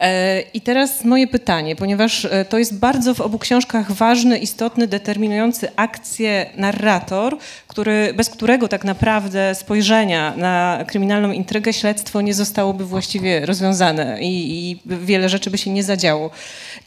E, 0.02 0.40
I 0.54 0.60
teraz 0.60 1.04
moje 1.04 1.26
pytanie, 1.26 1.76
ponieważ 1.76 2.24
e, 2.24 2.44
to 2.44 2.58
jest 2.58 2.78
bardzo 2.78 3.14
w 3.14 3.20
obu 3.20 3.38
książkach 3.38 3.92
ważny, 3.92 4.38
istotny, 4.38 4.86
determinujący 4.86 5.68
akcję 5.76 6.50
narrator, 6.56 7.38
który, 7.68 8.14
bez 8.14 8.30
którego 8.30 8.68
tak 8.68 8.84
naprawdę 8.84 9.54
spojrzenia 9.54 10.34
na 10.36 10.84
kryminalną 10.86 11.32
intrygę 11.32 11.72
śledztwo 11.72 12.20
nie 12.20 12.34
zostałoby 12.34 12.84
właściwie 12.84 13.46
rozwiązane 13.46 14.22
i, 14.22 14.70
i 14.70 14.80
wiele 14.86 15.28
rzeczy 15.28 15.50
by 15.50 15.58
się 15.58 15.70
nie 15.70 15.84
zadziało. 15.84 16.30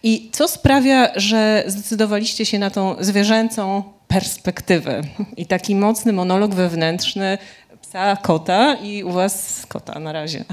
I 0.03 0.29
co 0.31 0.47
sprawia, 0.47 1.09
że 1.15 1.63
zdecydowaliście 1.67 2.45
się 2.45 2.59
na 2.59 2.69
tą 2.69 2.95
zwierzęcą 2.99 3.83
perspektywę 4.07 5.01
i 5.37 5.45
taki 5.45 5.75
mocny 5.75 6.13
monolog 6.13 6.55
wewnętrzny 6.55 7.37
psa, 7.81 8.15
kota 8.15 8.73
i 8.73 9.03
u 9.03 9.11
was 9.11 9.65
kota 9.67 9.99
na 9.99 10.11
razie. 10.11 10.45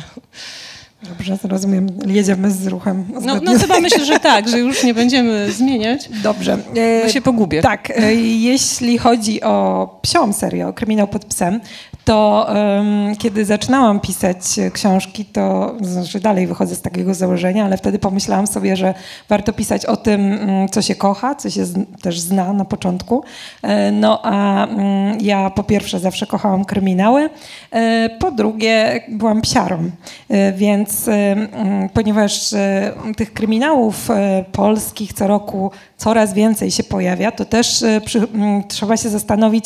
Dobrze, 1.09 1.39
rozumiem. 1.43 1.87
Jedziemy 2.07 2.51
z 2.51 2.67
ruchem. 2.67 3.05
No, 3.23 3.41
no 3.43 3.59
chyba 3.59 3.81
myślę, 3.81 4.05
że 4.05 4.21
tak, 4.21 4.49
że 4.49 4.59
już 4.59 4.85
nie 4.85 4.95
będziemy 4.95 5.53
zmieniać, 5.53 6.09
Dobrze. 6.23 6.59
bo 7.05 7.09
się 7.09 7.21
pogubię. 7.21 7.63
Tak, 7.63 7.91
e, 7.91 8.15
jeśli 8.15 8.99
chodzi 8.99 9.43
o 9.43 9.99
psią 10.03 10.33
serię, 10.33 10.69
o 10.69 10.73
kryminał 10.73 11.09
pod 11.09 11.25
psem, 11.25 11.61
to 12.05 12.47
em, 12.49 13.17
kiedy 13.17 13.45
zaczynałam 13.45 14.01
pisać 14.01 14.37
książki, 14.73 15.25
to 15.25 15.75
znaczy 15.81 16.21
dalej 16.21 16.47
wychodzę 16.47 16.75
z 16.75 16.83
takiego 16.83 17.15
założenia, 17.15 17.65
ale 17.65 17.77
wtedy 17.77 17.99
pomyślałam 17.99 18.47
sobie, 18.47 18.77
że 18.77 18.95
warto 19.29 19.53
pisać 19.53 19.87
o 19.87 19.97
tym, 19.97 20.33
mm, 20.33 20.69
co 20.69 20.83
się 20.83 20.95
kocha, 20.95 21.35
co 21.35 21.51
się 21.51 21.65
z, 21.65 21.75
też 22.03 22.21
zna 22.21 22.53
na 22.53 22.65
początku. 22.65 23.25
E, 23.63 23.93
No 23.93 24.21
a 24.23 24.67
mm, 24.67 25.19
ja 25.21 25.51
po 25.51 25.63
pierwsze 25.63 25.99
zawsze 25.99 26.27
kochałam 26.27 26.65
kryminały, 26.65 27.31
e, 27.71 28.11
po 28.19 28.31
drugie 28.31 29.01
byłam 29.09 29.43
psiarą, 29.43 29.91
E, 30.29 30.53
więc 30.53 31.09
e, 31.09 31.13
mm, 31.13 31.89
ponieważ 31.89 32.53
e, 32.53 32.93
tych 33.17 33.33
kryminałów 33.33 34.11
e, 34.11 34.45
polskich 34.53 35.13
co 35.13 35.27
roku 35.27 35.71
coraz 35.97 36.35
więcej 36.35 36.71
się 36.71 36.83
pojawia, 36.83 37.33
to 37.33 37.45
też 37.45 37.85
przy, 38.05 38.19
m, 38.19 38.63
trzeba 38.69 38.97
się 38.97 39.09
zastanowić, 39.09 39.65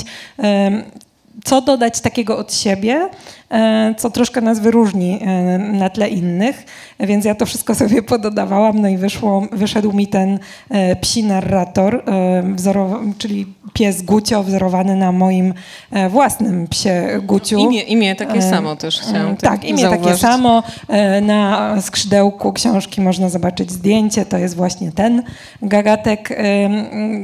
co 1.44 1.60
dodać 1.60 2.00
takiego 2.00 2.38
od 2.38 2.54
siebie, 2.54 3.08
e, 3.50 3.94
co 3.98 4.10
troszkę 4.10 4.40
nas 4.40 4.58
wyróżni 4.60 5.18
e, 5.22 5.58
na 5.58 5.90
tle 5.90 6.08
innych. 6.08 6.64
Więc 7.00 7.24
ja 7.24 7.34
to 7.34 7.46
wszystko 7.46 7.74
sobie 7.74 8.02
pododawałam, 8.02 8.80
no 8.80 8.88
i 8.88 8.96
wyszło, 8.96 9.42
wyszedł 9.52 9.92
mi 9.92 10.06
ten 10.06 10.38
e, 10.70 10.96
psi 10.96 11.24
narrator, 11.24 12.04
czyli 13.18 13.46
pies 13.72 14.02
Gucio, 14.02 14.42
wzorowany 14.42 14.96
na 14.96 15.12
moim 15.12 15.54
własnym 16.10 16.66
psie 16.68 17.20
Guciu. 17.22 17.58
Imię, 17.58 17.80
imię 17.82 18.14
takie 18.16 18.42
samo 18.42 18.76
też 18.76 19.00
chciałam 19.00 19.36
tak 19.36 19.64
imię 19.64 19.82
takie 19.82 19.94
zauważyć. 19.94 20.20
samo. 20.20 20.62
E, 20.88 21.20
Na 21.20 21.74
skrzydełku 21.80 22.52
książki 22.52 23.00
można 23.00 23.28
zobaczyć 23.28 23.70
zdjęcie. 23.72 24.26
To 24.26 24.38
jest 24.38 24.56
właśnie 24.56 24.92
ten 24.92 25.22
gagatek. 25.62 26.38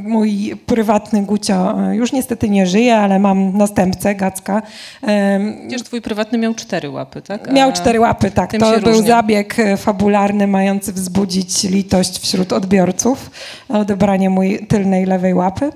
Mój 0.03 0.55
prywatny 0.65 1.21
Gucio 1.23 1.75
już 1.91 2.11
niestety 2.11 2.49
nie 2.49 2.67
żyje, 2.67 2.97
ale 2.97 3.19
mam 3.19 3.57
następcę, 3.57 4.02
Gacka. 4.15 4.61
E, 5.03 5.39
Przecież 5.67 5.83
twój 5.83 6.01
prywatny 6.01 6.37
miał 6.37 6.53
cztery 6.53 6.89
łapy, 6.89 7.21
tak? 7.21 7.47
A 7.47 7.51
Miał 7.51 7.71
cztery 7.73 7.99
łapy, 7.99 8.31
tak. 8.31 8.51
To 8.57 8.79
był 8.79 9.03
zabieg 9.05 9.59
e, 9.59 9.77
fabularny 9.77 10.47
mający 10.47 10.93
wzbudzić 10.93 11.63
litość 11.63 12.19
wśród 12.19 12.53
odbiorców. 12.53 13.31
Odebranie 13.69 14.29
mojej 14.29 14.67
tylnej 14.67 15.05
lewej 15.05 15.33
łapy. 15.33 15.69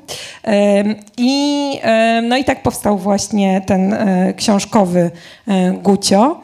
I, 1.18 1.80
no 2.24 2.38
i 2.38 2.44
tak 2.44 2.64
powstał 2.64 2.98
właśnie 2.98 3.62
ten 3.62 3.94
e, 3.94 4.34
książkowy 4.34 5.12
e, 5.48 5.72
Gucio, 5.72 6.42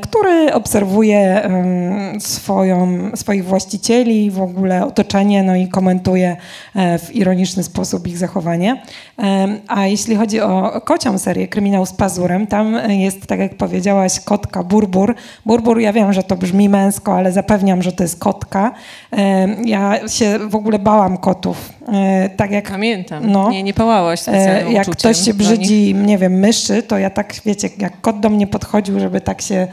który 0.00 0.54
obserwuje 0.54 1.50
swoją, 2.18 2.88
swoich 3.14 3.44
właścicieli, 3.44 4.30
w 4.30 4.40
ogóle 4.42 4.86
otoczenie, 4.86 5.42
no 5.42 5.56
i 5.56 5.68
komentuje 5.68 6.36
e, 6.76 6.98
w 6.98 7.16
ironiczny 7.16 7.62
sposób 7.62 8.06
ich 8.06 8.18
zachowanie. 8.18 8.82
A 9.68 9.86
jeśli 9.86 10.16
chodzi 10.16 10.40
o 10.40 10.80
kocią 10.84 11.18
serię 11.18 11.48
Kryminał 11.48 11.86
z 11.86 11.92
pazurem, 11.92 12.46
tam 12.46 12.76
jest, 12.88 13.26
tak 13.26 13.40
jak 13.40 13.54
powiedziałaś, 13.54 14.20
kotka 14.20 14.62
Burbur. 14.62 15.14
Burbur, 15.46 15.80
ja 15.80 15.92
wiem, 15.92 16.12
że 16.12 16.22
to 16.22 16.36
brzmi 16.36 16.68
męsko, 16.68 17.14
ale 17.16 17.32
zapewniam, 17.32 17.82
że 17.82 17.92
to 17.92 18.02
jest 18.04 18.18
kotka. 18.18 18.72
Ja 19.64 20.08
się 20.08 20.38
w 20.38 20.54
ogóle 20.54 20.78
bałam 20.78 21.18
kotów. 21.18 21.72
E, 21.92 22.28
Tak 22.28 22.50
jak 22.50 22.70
Pamiętam. 22.70 23.30
No. 23.30 23.50
Nie, 23.50 23.62
nie 23.62 23.74
pałałaś 23.74 24.20
E, 24.28 24.72
jak 24.72 24.90
ktoś 24.90 25.24
się 25.24 25.34
brzydzi, 25.34 25.94
nie 25.94 26.18
wiem, 26.18 26.32
myszy, 26.32 26.82
to 26.82 26.98
ja 26.98 27.10
tak, 27.10 27.34
wiecie, 27.46 27.68
jak 27.78 28.00
kot 28.00 28.20
do 28.20 28.28
mnie 28.28 28.46
podchodził, 28.46 29.00
żeby 29.00 29.20
tak 29.20 29.40
się 29.42 29.54
e, 29.54 29.68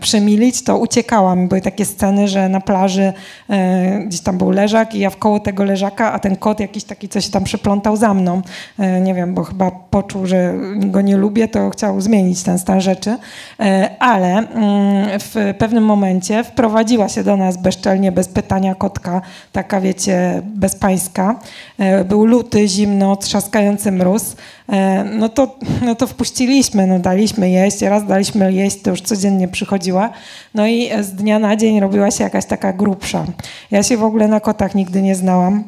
przemilić, 0.00 0.64
to 0.64 0.78
uciekałam. 0.78 1.48
Były 1.48 1.60
takie 1.60 1.84
sceny, 1.84 2.28
że 2.28 2.48
na 2.48 2.60
plaży 2.60 3.12
e, 3.50 4.00
gdzieś 4.06 4.20
tam 4.20 4.38
był 4.38 4.50
leżak 4.50 4.94
i 4.94 4.98
ja 4.98 5.10
w 5.10 5.16
koło 5.16 5.40
tego 5.40 5.64
leżaka, 5.64 6.12
a 6.12 6.18
ten 6.18 6.36
kot 6.36 6.60
jakiś 6.60 6.84
taki 6.84 7.08
coś 7.08 7.28
tam 7.28 7.44
przyplątał 7.44 7.96
za 7.96 8.14
mną. 8.14 8.42
E, 8.78 9.00
nie 9.00 9.14
wiem, 9.14 9.34
bo 9.34 9.44
chyba 9.44 9.70
poczuł, 9.70 10.26
że 10.26 10.54
go 10.76 11.00
nie 11.00 11.16
lubię, 11.16 11.48
to 11.48 11.70
chciał 11.70 12.00
zmienić 12.00 12.42
ten 12.42 12.58
stan 12.58 12.80
rzeczy. 12.80 13.16
E, 13.60 13.90
ale 13.98 14.38
mm, 14.38 15.20
w 15.20 15.54
pewnym 15.58 15.84
momencie 15.84 16.44
wprowadziła 16.44 17.08
się 17.08 17.24
do 17.24 17.36
nas 17.36 17.56
bezczelnie, 17.56 18.12
bez 18.12 18.28
pytania 18.28 18.74
kotka, 18.74 19.20
taka 19.52 19.80
wiecie, 19.80 20.42
bezpańska. 20.44 21.38
E, 21.78 22.04
Był 22.04 22.24
luty, 22.24 22.68
zimno, 22.68 23.16
trzaskający 23.16 23.92
mróz. 23.92 24.36
E, 24.68 25.04
No 25.04 25.28
to, 25.28 25.58
no 25.82 25.94
to 25.94 26.06
wpuściliśmy, 26.06 26.86
no 26.86 26.98
daliśmy 26.98 27.50
jeść, 27.50 27.80
raz 27.82 28.06
daliśmy 28.06 28.52
jeść, 28.52 28.82
to 28.82 28.90
już 28.90 29.00
codziennie 29.00 29.48
przychodziła. 29.48 30.10
No 30.54 30.66
i 30.66 30.90
z 31.00 31.12
dnia 31.12 31.38
na 31.38 31.56
dzień 31.56 31.80
robiła 31.80 32.10
się 32.10 32.24
jakaś 32.24 32.46
taka 32.46 32.72
grubsza. 32.72 33.24
Ja 33.70 33.82
się 33.82 33.96
w 33.96 34.04
ogóle 34.04 34.28
na 34.28 34.40
kotach 34.40 34.74
nigdy 34.74 35.02
nie 35.02 35.14
znałam. 35.14 35.64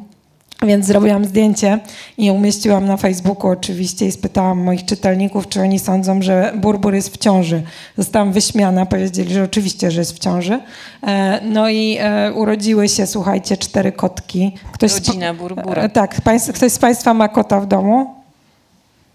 Więc 0.65 0.85
zrobiłam 0.85 1.25
zdjęcie 1.25 1.79
i 2.17 2.31
umieściłam 2.31 2.85
na 2.85 2.97
Facebooku 2.97 3.51
oczywiście 3.51 4.05
i 4.05 4.11
spytałam 4.11 4.59
moich 4.59 4.85
czytelników, 4.85 5.47
czy 5.47 5.61
oni 5.61 5.79
sądzą, 5.79 6.21
że 6.21 6.53
Burbur 6.55 6.93
jest 6.95 7.13
w 7.13 7.17
ciąży. 7.17 7.61
Zostałam 7.97 8.31
wyśmiana, 8.31 8.85
powiedzieli, 8.85 9.33
że 9.33 9.43
oczywiście, 9.43 9.91
że 9.91 10.01
jest 10.01 10.15
w 10.15 10.19
ciąży. 10.19 10.59
E, 11.03 11.39
No 11.43 11.69
i 11.69 11.97
e, 11.99 12.33
urodziły 12.33 12.89
się, 12.89 13.07
słuchajcie, 13.07 13.57
cztery 13.57 13.91
kotki. 13.91 14.55
Ktoś 14.71 14.93
Rodzina 14.93 15.33
Burbura. 15.33 15.83
E, 15.83 15.89
Tak, 15.89 16.21
państw, 16.21 16.53
ktoś 16.53 16.71
z 16.71 16.79
Państwa 16.79 17.13
ma 17.13 17.27
kota 17.27 17.59
w 17.59 17.65
domu? 17.65 18.13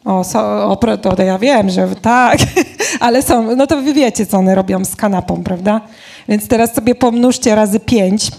O, 0.05 0.25
so, 0.25 0.71
o 0.71 0.77
to 0.77 1.23
ja 1.23 1.39
wiem, 1.39 1.71
że 1.71 1.89
tak, 2.03 2.39
ale 3.01 3.23
są, 3.23 3.57
no 3.57 3.67
to 3.67 3.83
wy 3.83 3.93
wiecie, 3.93 4.27
co 4.27 4.39
one 4.39 4.55
robią 4.55 4.85
z 4.85 4.97
kanapą, 4.97 5.43
prawda? 5.43 5.81
Więc 6.29 6.49
teraz 6.49 6.75
sobie 6.75 6.95
pomnóżcie 6.95 7.55
razy 7.55 7.81
pięć. 7.81 8.31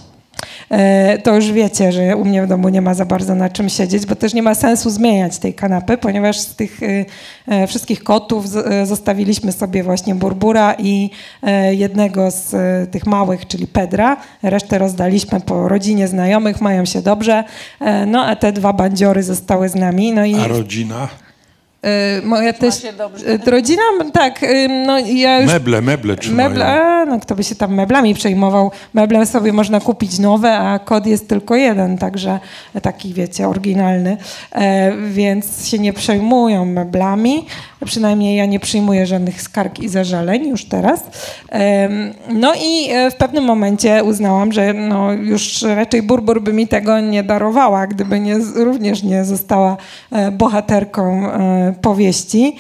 E, 0.72 1.18
To 1.18 1.36
już 1.36 1.52
wiecie, 1.52 1.92
że 1.92 2.16
u 2.18 2.26
mnie 2.26 2.44
w 2.44 2.48
domu 2.48 2.70
nie 2.70 2.82
ma 2.82 2.94
za 2.94 3.06
bardzo 3.06 3.36
na 3.36 3.50
czym 3.50 3.70
siedzieć, 3.70 4.06
bo 4.06 4.16
też 4.16 4.34
nie 4.34 4.44
ma 4.44 4.56
sensu 4.56 4.90
zmieniać 4.90 5.38
tej 5.38 5.54
kanapy, 5.54 5.98
ponieważ 5.98 6.40
z 6.40 6.56
tych 6.56 6.84
e, 6.84 7.06
e, 7.48 7.68
wszystkich 7.68 8.04
kotów 8.04 8.46
e, 8.56 8.86
zostawiliśmy 8.86 9.52
sobie 9.52 9.84
właśnie 9.84 10.16
burbura 10.16 10.76
i 10.80 11.10
jednego 11.72 12.32
z 12.32 12.52
tych 12.92 13.06
małych, 13.06 13.48
czyli 13.48 13.68
Pedra. 13.68 14.18
Resztę 14.44 14.78
rozdaliśmy 14.78 15.42
po 15.42 15.68
rodzinie 15.70 16.08
znajomych, 16.08 16.62
mają 16.62 16.86
się 16.86 17.02
dobrze. 17.02 17.44
No 18.08 18.26
a 18.26 18.36
te 18.36 18.52
dwa 18.52 18.74
bandziory 18.74 19.24
zostały 19.24 19.70
z 19.70 19.76
nami. 19.76 20.12
No 20.14 20.26
i 20.26 20.36
A 20.36 20.48
rodzina? 20.48 21.08
Y, 21.86 22.22
moja 22.26 22.54
też 22.54 22.84
y, 22.84 23.52
rodzina, 23.52 23.82
tak, 24.14 24.44
y, 24.44 24.68
no 24.68 25.00
ja 25.00 25.40
już 25.40 25.52
Meble, 25.52 25.82
meble 25.82 26.16
trzymają. 26.16 26.50
Meble, 26.50 26.66
a, 26.66 27.06
no 27.06 27.20
kto 27.20 27.36
by 27.36 27.44
się 27.44 27.56
tam 27.56 27.74
meblami 27.74 28.14
przejmował? 28.14 28.72
Meble 28.94 29.26
sobie 29.26 29.54
można 29.54 29.80
kupić 29.80 30.20
nowe, 30.20 30.58
a 30.58 30.80
kod 30.80 31.06
jest 31.08 31.30
tylko 31.30 31.56
jeden, 31.56 31.98
także 31.98 32.40
taki, 32.82 33.14
wiecie, 33.14 33.48
oryginalny. 33.48 34.18
E, 34.52 34.92
więc 34.98 35.68
się 35.68 35.80
nie 35.80 35.94
przejmują 35.94 36.66
meblami. 36.66 37.46
Przynajmniej 37.86 38.38
ja 38.38 38.46
nie 38.46 38.60
przyjmuję 38.60 39.06
żadnych 39.06 39.42
skarg 39.42 39.80
i 39.80 39.90
zażaleń 39.90 40.48
już 40.48 40.66
teraz. 40.66 41.04
No 42.30 42.54
i 42.56 42.90
e, 42.92 43.12
w 43.12 43.16
pewnym 43.16 43.44
momencie 43.44 44.04
uznałam, 44.04 44.52
że 44.52 44.74
no, 44.74 45.12
już 45.12 45.62
raczej 45.62 46.02
Burbur 46.02 46.42
by 46.42 46.54
mi 46.54 46.68
tego 46.68 47.00
nie 47.00 47.24
darowała, 47.24 47.88
gdyby 47.88 48.20
nie, 48.20 48.36
również 48.56 49.04
nie 49.04 49.26
została 49.26 49.78
e, 50.12 50.32
bohaterką 50.32 51.32
e, 51.32 51.74
powieści. 51.82 52.56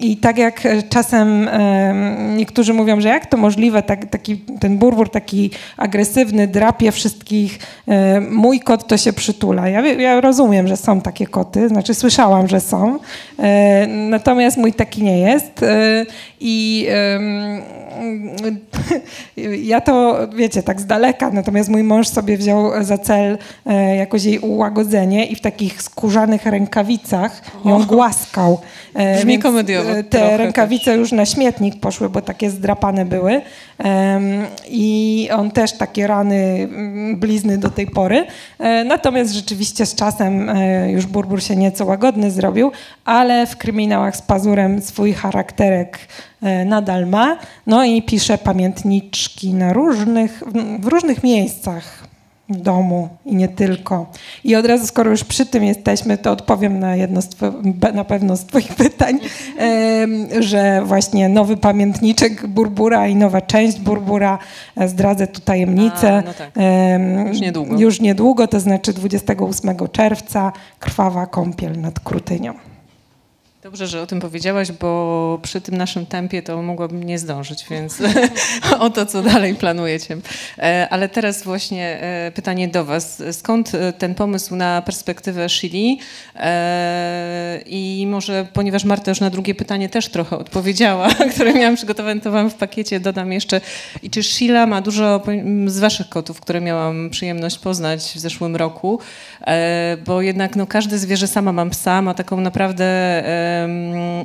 I 0.00 0.16
tak 0.16 0.38
jak 0.38 0.66
e, 0.66 0.82
czasem 0.82 1.48
e, 1.48 1.94
niektórzy 2.36 2.74
mówią, 2.74 3.00
że 3.00 3.08
jak 3.08 3.26
to 3.26 3.36
możliwe, 3.36 3.82
tak, 3.82 4.10
taki, 4.10 4.36
ten 4.36 4.78
burbur 4.78 5.10
taki 5.10 5.50
agresywny, 5.76 6.46
drapie 6.46 6.92
wszystkich, 6.92 7.58
e, 7.88 8.20
mój 8.20 8.60
kot 8.60 8.88
to 8.88 8.96
się 8.96 9.12
przytula. 9.12 9.68
Ja, 9.68 9.86
ja 9.86 10.20
rozumiem, 10.20 10.68
że 10.68 10.76
są 10.76 11.00
takie 11.00 11.26
koty, 11.26 11.68
znaczy 11.68 11.94
słyszałam, 11.94 12.48
że 12.48 12.60
są, 12.60 12.98
natomiast 13.88 14.56
mój 14.56 14.72
taki 14.72 15.02
nie 15.02 15.18
jest. 15.18 15.64
I 16.40 16.86
ja 19.72 19.80
to, 19.80 20.18
wiecie, 20.36 20.62
tak 20.62 20.80
z 20.80 20.86
daleka, 20.86 21.30
natomiast 21.30 21.68
mój 21.68 21.82
mąż 21.82 22.08
sobie 22.08 22.36
wziął 22.36 22.84
za 22.84 22.98
cel 22.98 23.38
jakoś 23.98 24.24
jej 24.24 24.38
ułagodzenie 24.38 25.26
i 25.26 25.36
w 25.36 25.40
takich 25.40 25.82
skórzanych 25.82 26.46
rękawicach 26.46 27.42
ją 27.64 27.84
głaskał. 27.84 28.60
Brzmi 29.16 29.38
komediowo 29.38 29.83
Te 29.84 30.04
trochę 30.04 30.36
rękawice 30.36 30.96
już 30.96 31.12
na 31.12 31.26
śmietnik 31.26 31.80
poszły, 31.80 32.08
bo 32.08 32.20
takie 32.20 32.50
zdrapane 32.50 33.04
były. 33.04 33.40
I 34.68 35.28
on 35.32 35.50
też 35.50 35.72
takie 35.72 36.06
rany, 36.06 36.68
mm, 36.74 37.16
blizny 37.16 37.58
do 37.58 37.70
tej 37.70 37.86
pory. 37.86 38.26
E, 38.58 38.84
Natomiast 38.84 39.32
rzeczywiście 39.32 39.86
z 39.86 39.94
czasem 39.94 40.50
e, 40.50 40.90
już 40.90 41.06
Burbur 41.06 41.42
się 41.42 41.56
nieco 41.56 41.84
łagodny 41.84 42.30
zrobił, 42.30 42.72
ale 43.04 43.46
w 43.46 43.56
kryminałach 43.56 44.16
z 44.16 44.22
pazurem 44.22 44.82
swój 44.82 45.12
charakterek 45.12 45.98
e, 46.42 46.64
nadal 46.64 47.06
ma. 47.06 47.38
No 47.66 47.84
i 47.84 48.02
pisze 48.02 48.38
pamiętniczki 48.38 49.54
na 49.54 49.72
różnych, 49.72 50.42
w 50.80 50.86
różnych 50.86 51.22
miejscach 51.22 52.03
domu 52.48 53.08
i 53.24 53.36
nie 53.36 53.48
tylko. 53.48 54.06
I 54.44 54.56
od 54.56 54.66
razu, 54.66 54.86
skoro 54.86 55.10
już 55.10 55.24
przy 55.24 55.46
tym 55.46 55.64
jesteśmy, 55.64 56.18
to 56.18 56.32
odpowiem 56.32 56.78
na 56.78 56.96
jedno 56.96 57.20
na 57.94 58.04
pewno 58.04 58.36
z 58.36 58.46
Twoich 58.46 58.74
pytań, 58.84 59.18
że 60.40 60.82
właśnie 60.84 61.28
nowy 61.28 61.56
pamiętniczek 61.56 62.46
Burbura 62.46 63.08
i 63.08 63.16
nowa 63.16 63.40
część 63.40 63.80
Burbura, 63.80 64.38
e, 64.76 64.88
zdradzę 64.88 65.26
tu 65.26 65.40
tajemnicę. 65.40 66.12
A, 66.12 66.22
no 66.22 66.34
tak. 66.34 66.50
Już 67.28 67.40
niedługo. 67.40 67.78
Już 67.78 68.00
niedługo, 68.00 68.48
to 68.48 68.60
znaczy 68.60 68.92
28 68.92 69.76
czerwca, 69.92 70.52
krwawa 70.78 71.26
kąpiel 71.26 71.80
nad 71.80 72.00
Krutynią. 72.00 72.54
Dobrze, 73.64 73.86
że 73.86 74.02
o 74.02 74.06
tym 74.06 74.20
powiedziałaś, 74.20 74.72
bo 74.72 75.38
przy 75.42 75.60
tym 75.60 75.76
naszym 75.76 76.06
tempie 76.06 76.42
to 76.42 76.62
mogłabym 76.62 77.02
nie 77.02 77.18
zdążyć, 77.18 77.66
więc 77.70 77.98
o 78.80 78.90
to, 78.90 79.06
co 79.06 79.22
dalej 79.22 79.54
planujecie. 79.54 80.16
E, 80.58 80.88
Ale 80.90 81.08
teraz 81.08 81.42
właśnie 81.42 82.00
e, 82.00 82.32
pytanie 82.34 82.68
do 82.68 82.84
Was. 82.84 83.22
Skąd 83.32 83.74
e, 83.74 83.92
ten 83.92 84.14
pomysł 84.14 84.56
na 84.56 84.82
perspektywę 84.82 85.48
Shili? 85.48 86.00
E, 86.36 87.60
I 87.66 88.06
może, 88.10 88.46
ponieważ 88.52 88.84
Marta 88.84 89.10
już 89.10 89.20
na 89.20 89.30
drugie 89.30 89.54
pytanie 89.54 89.88
też 89.88 90.08
trochę 90.08 90.38
odpowiedziała, 90.38 91.08
które 91.34 91.54
miałam 91.54 91.76
przygotowane, 91.76 92.20
to 92.20 92.30
Wam 92.30 92.50
w 92.50 92.54
pakiecie 92.54 93.00
dodam 93.00 93.32
jeszcze. 93.32 93.60
I 94.02 94.10
czy 94.10 94.22
Sheila 94.22 94.66
ma 94.66 94.80
dużo 94.80 95.20
po- 95.20 95.30
z 95.66 95.78
Waszych 95.78 96.08
kotów, 96.08 96.40
które 96.40 96.60
miałam 96.60 97.10
przyjemność 97.10 97.58
poznać 97.58 98.00
w 98.00 98.18
zeszłym 98.18 98.56
roku? 98.56 99.00
Bo 100.06 100.22
jednak 100.22 100.56
no, 100.56 100.66
każde 100.66 100.98
zwierzę, 100.98 101.26
sama 101.26 101.52
mam 101.52 101.70
psa, 101.70 102.02
ma 102.02 102.14
taką 102.14 102.40
naprawdę 102.40 102.84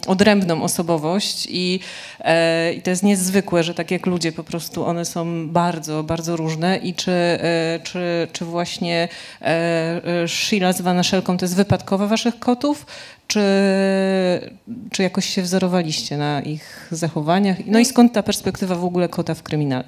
odrębną 0.07 0.63
osobowość 0.63 1.47
i, 1.49 1.79
e, 2.19 2.73
i 2.73 2.81
to 2.81 2.89
jest 2.89 3.03
niezwykłe, 3.03 3.63
że 3.63 3.73
tak 3.73 3.91
jak 3.91 4.05
ludzie 4.05 4.31
po 4.31 4.43
prostu 4.43 4.85
one 4.85 5.05
są 5.05 5.49
bardzo, 5.49 6.03
bardzo 6.03 6.35
różne 6.35 6.77
i 6.77 6.93
czy, 6.93 7.11
e, 7.11 7.79
czy, 7.83 8.27
czy 8.33 8.45
właśnie 8.45 9.07
e, 9.41 10.27
Sheila 10.27 10.73
zwana 10.73 11.03
Szelką 11.03 11.37
to 11.37 11.45
jest 11.45 11.55
wypadkowa 11.55 12.07
waszych 12.07 12.39
kotów, 12.39 12.85
czy, 13.27 13.41
czy 14.91 15.03
jakoś 15.03 15.25
się 15.25 15.41
wzorowaliście 15.41 16.17
na 16.17 16.41
ich 16.41 16.87
zachowaniach? 16.91 17.57
No 17.65 17.79
i 17.79 17.85
skąd 17.85 18.13
ta 18.13 18.23
perspektywa 18.23 18.75
w 18.75 18.85
ogóle 18.85 19.09
kota 19.09 19.35
w 19.35 19.43
kryminale? 19.43 19.83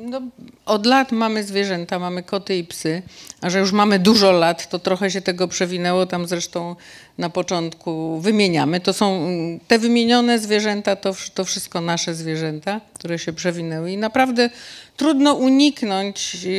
No, 0.00 0.20
od 0.66 0.86
lat 0.86 1.12
mamy 1.12 1.44
zwierzęta, 1.44 1.98
mamy 1.98 2.22
koty 2.22 2.56
i 2.56 2.64
psy, 2.64 3.02
a 3.40 3.50
że 3.50 3.58
już 3.58 3.72
mamy 3.72 3.98
dużo 3.98 4.32
lat, 4.32 4.68
to 4.68 4.78
trochę 4.78 5.10
się 5.10 5.20
tego 5.20 5.48
przewinęło. 5.48 6.06
Tam 6.06 6.26
zresztą 6.26 6.76
na 7.18 7.30
początku 7.30 8.20
wymieniamy. 8.20 8.80
To 8.80 8.92
są 8.92 9.16
mm, 9.16 9.60
te 9.60 9.78
wymienione 9.78 10.38
zwierzęta, 10.38 10.96
to, 10.96 11.14
to 11.34 11.44
wszystko 11.44 11.80
nasze 11.80 12.14
zwierzęta, 12.14 12.80
które 12.94 13.18
się 13.18 13.32
przewinęły. 13.32 13.92
I 13.92 13.96
naprawdę 13.96 14.50
trudno 14.96 15.34
uniknąć. 15.34 16.34
Yy, 16.34 16.50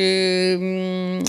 mm, 0.54 1.24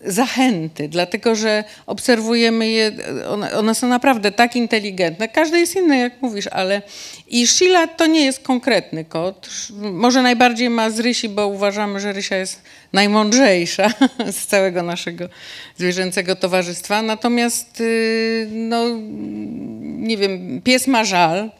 zachęty, 0.00 0.88
dlatego 0.88 1.34
że 1.34 1.64
obserwujemy 1.86 2.68
je, 2.68 2.92
one, 3.28 3.52
one 3.52 3.74
są 3.74 3.88
naprawdę 3.88 4.32
tak 4.32 4.56
inteligentne. 4.56 5.28
Każdy 5.28 5.60
jest 5.60 5.76
inny, 5.76 5.98
jak 5.98 6.22
mówisz, 6.22 6.46
ale 6.46 6.82
i 7.26 7.46
Sheila 7.46 7.86
to 7.86 8.06
nie 8.06 8.24
jest 8.24 8.40
konkretny 8.40 9.04
kot. 9.04 9.48
Może 9.80 10.22
najbardziej 10.22 10.70
ma 10.70 10.90
z 10.90 11.00
Rysi, 11.00 11.28
bo 11.28 11.46
uważamy, 11.48 12.00
że 12.00 12.12
Rysia 12.12 12.36
jest 12.36 12.62
najmądrzejsza 12.94 13.90
z 14.38 14.46
całego 14.46 14.82
naszego 14.82 15.28
zwierzęcego 15.76 16.36
towarzystwa. 16.36 17.02
Natomiast, 17.02 17.80
yy, 17.80 18.48
no, 18.50 18.84
nie 19.80 20.16
wiem, 20.16 20.60
pies 20.64 20.86
ma 20.86 21.04
żal, 21.04 21.50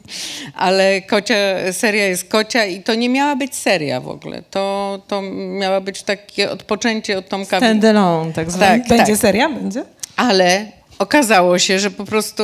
ale 0.54 1.02
kocia, 1.02 1.34
seria 1.72 2.06
jest 2.06 2.28
kocia 2.28 2.64
i 2.64 2.82
to 2.82 2.94
nie 2.94 3.08
miała 3.08 3.36
być 3.36 3.54
seria 3.54 4.00
w 4.00 4.08
ogóle. 4.08 4.42
To, 4.50 5.02
to 5.08 5.22
miała 5.58 5.80
być 5.80 6.02
takie 6.02 6.50
odpoczęcie 6.50 7.18
od 7.18 7.28
Tomka 7.28 7.58
Stand-alone, 7.58 8.32
tak 8.32 8.50
zwany. 8.50 8.78
Tak, 8.78 8.88
Będzie 8.88 9.12
tak. 9.12 9.20
seria? 9.20 9.48
Będzie? 9.48 9.84
ale 10.16 10.66
okazało 11.00 11.58
się, 11.58 11.78
że 11.78 11.90
po 11.90 12.04
prostu 12.04 12.42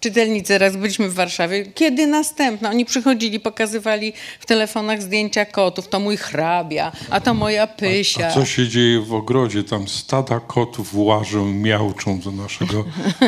czytelnicy, 0.00 0.58
raz 0.58 0.76
byliśmy 0.76 1.08
w 1.08 1.14
Warszawie, 1.14 1.66
kiedy 1.66 2.06
następna? 2.06 2.70
Oni 2.70 2.84
przychodzili, 2.84 3.40
pokazywali 3.40 4.12
w 4.40 4.46
telefonach 4.46 5.02
zdjęcia 5.02 5.44
kotów, 5.44 5.88
to 5.88 6.00
mój 6.00 6.16
hrabia, 6.16 6.92
a 7.10 7.20
to 7.20 7.34
moja 7.34 7.66
pysia. 7.66 8.26
A 8.26 8.30
co 8.30 8.44
się 8.44 8.68
dzieje 8.68 9.00
w 9.00 9.14
ogrodzie? 9.14 9.64
Tam 9.64 9.88
stada 9.88 10.40
kotów 10.40 10.90
łażą, 10.94 11.52
miauczą 11.52 12.20
do 12.20 12.30
naszego 12.30 12.84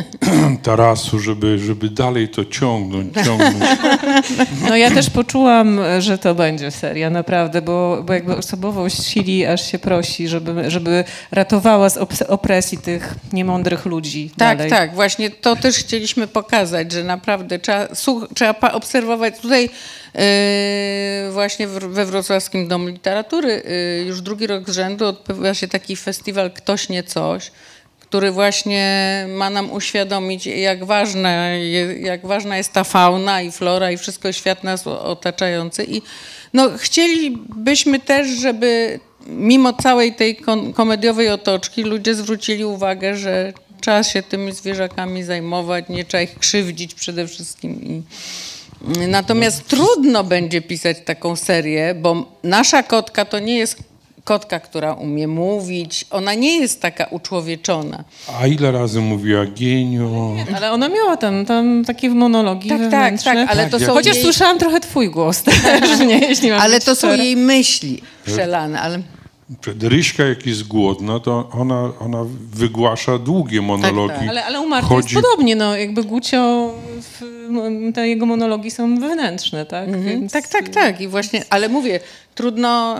tarasu, 0.63 1.19
żeby, 1.19 1.59
żeby 1.59 1.89
dalej 1.89 2.29
to 2.29 2.45
ciągnąć, 2.45 3.15
ciągnąć. 3.25 3.65
No 4.69 4.77
ja 4.77 4.91
też 4.91 5.11
poczułam, 5.11 5.81
że 5.99 6.19
to 6.19 6.35
będzie 6.35 6.71
seria, 6.71 7.11
naprawdę, 7.11 7.63
bo, 7.63 8.03
bo 8.07 8.13
jakby 8.13 8.37
osobowość 8.37 9.07
sili 9.07 9.47
aż 9.47 9.71
się 9.71 9.79
prosi, 9.79 10.29
żeby, 10.29 10.71
żeby 10.71 11.05
ratowała 11.31 11.91
z 11.91 11.97
opresji 12.29 12.79
tych 12.79 13.15
niemądrych 13.33 13.87
ludzi 13.87 14.31
Tak, 14.37 14.47
dalej. 14.57 14.70
tak, 14.70 14.94
właśnie 14.94 15.30
to 15.30 15.57
też 15.57 15.76
chcieliśmy 15.76 16.26
pokazać, 16.26 16.92
że 16.92 17.05
naprawdę 17.05 17.59
trzeba, 17.59 17.88
trzeba 18.34 18.72
obserwować. 18.72 19.38
Tutaj 19.40 19.70
yy, 20.14 20.20
właśnie 21.32 21.68
we 21.68 22.07
Wrocławskim 22.07 22.68
Domu 22.68 22.86
Literatury 22.86 23.62
yy, 23.99 24.05
już 24.05 24.20
drugi 24.20 24.46
rok 24.46 24.70
z 24.70 24.74
rzędu 24.74 25.07
odbywa 25.07 25.55
się 25.55 25.68
taki 25.68 25.96
festiwal 25.96 26.51
Ktoś 26.51 26.88
nie 26.88 27.03
coś, 27.03 27.51
który 28.01 28.30
właśnie 28.30 29.26
ma 29.28 29.51
nam 29.51 29.72
uświadomić, 29.72 30.46
jak 30.46 30.84
ważna, 30.84 31.49
je, 31.49 32.01
jak 32.01 32.26
ważna 32.26 32.57
jest 32.57 32.72
ta 32.72 32.84
fauna 32.84 33.42
i 33.42 33.51
flora 33.51 33.90
i 33.90 33.96
wszystko 33.96 34.32
świat 34.32 34.64
nas 34.64 34.86
otaczający. 34.86 35.84
I 35.84 36.03
no, 36.53 36.70
chcielibyśmy 36.78 37.99
też, 38.01 38.28
żeby 38.28 39.01
mimo 39.26 39.72
całej 39.72 40.14
tej 40.14 40.36
komediowej 40.74 41.28
otoczki 41.28 41.82
ludzie 41.82 42.14
zwrócili 42.14 42.64
uwagę, 42.64 43.16
że 43.16 43.53
trzeba 43.81 44.03
się 44.03 44.22
tymi 44.22 44.53
zwierzakami 44.53 45.22
zajmować, 45.24 45.85
nie 45.89 46.05
trzeba 46.05 46.22
ich 46.22 46.39
krzywdzić 46.39 46.95
przede 46.95 47.26
wszystkim. 47.26 47.83
I, 47.85 48.03
natomiast 49.09 49.66
trudno 49.68 50.24
będzie 50.24 50.61
pisać 50.61 50.97
taką 51.05 51.37
serię, 51.37 51.95
bo 51.95 52.39
nasza 52.45 52.83
kotka 52.83 53.24
to 53.24 53.39
nie 53.39 53.59
jest 53.59 53.76
kotka, 54.29 54.61
która 54.61 54.93
umie 54.93 55.29
mówić, 55.29 56.05
ona 56.11 56.35
nie 56.35 56.61
jest 56.61 56.83
taka 56.83 57.05
uczłowieczona. 57.05 58.05
A 58.41 58.47
ile 58.47 58.72
razy 58.72 59.01
mówiła 59.01 59.45
genio? 59.47 60.35
Ale 60.57 60.72
ona 60.72 60.89
miała 60.89 61.16
tam, 61.16 61.47
tam 61.47 61.85
takie 61.85 62.11
monologi 62.11 62.68
Tak, 62.68 62.91
tak, 62.91 63.22
tak, 63.22 63.51
ale 63.51 63.70
to 63.70 63.79
Tak, 63.79 63.87
są 63.87 63.95
Chociaż 63.95 64.14
jej, 64.14 64.24
słyszałam 64.24 64.59
trochę 64.59 64.81
twój 64.81 65.11
głos 65.11 65.43
też, 65.43 65.99
nie, 65.99 66.18
jeśli 66.18 66.51
mam 66.51 66.61
ale 66.61 66.81
to 66.81 66.95
są 66.95 67.14
jej 67.14 67.37
myśli 67.37 68.03
przelane, 68.26 68.81
ale 68.81 68.99
Ryśka, 69.82 70.24
jak 70.24 70.46
jest 70.46 70.66
głodna, 70.68 71.20
to 71.20 71.49
ona, 71.53 71.92
ona 72.01 72.24
wygłasza 72.53 73.18
długie 73.18 73.62
monologi. 73.62 74.14
tak. 74.18 74.28
Ale, 74.28 74.44
ale 74.44 74.61
u 74.61 74.68
Marty 74.68 74.88
Chodzi- 74.88 75.14
jest 75.16 75.26
podobnie, 75.28 75.57
no 75.57 75.76
jakby 75.76 76.05
Gucio, 76.05 76.68
te 77.94 78.09
jego 78.09 78.26
monologi 78.26 78.70
są 78.70 79.01
wewnętrzne, 79.01 79.66
tak? 79.66 80.03
Więc, 80.03 80.32
Tak, 80.32 80.49
tak, 80.49 80.68
tak. 80.68 81.01
I 81.01 81.09
właśnie, 81.09 81.42
ale 81.51 81.68
mówię, 81.68 82.01
trudno, 82.34 82.96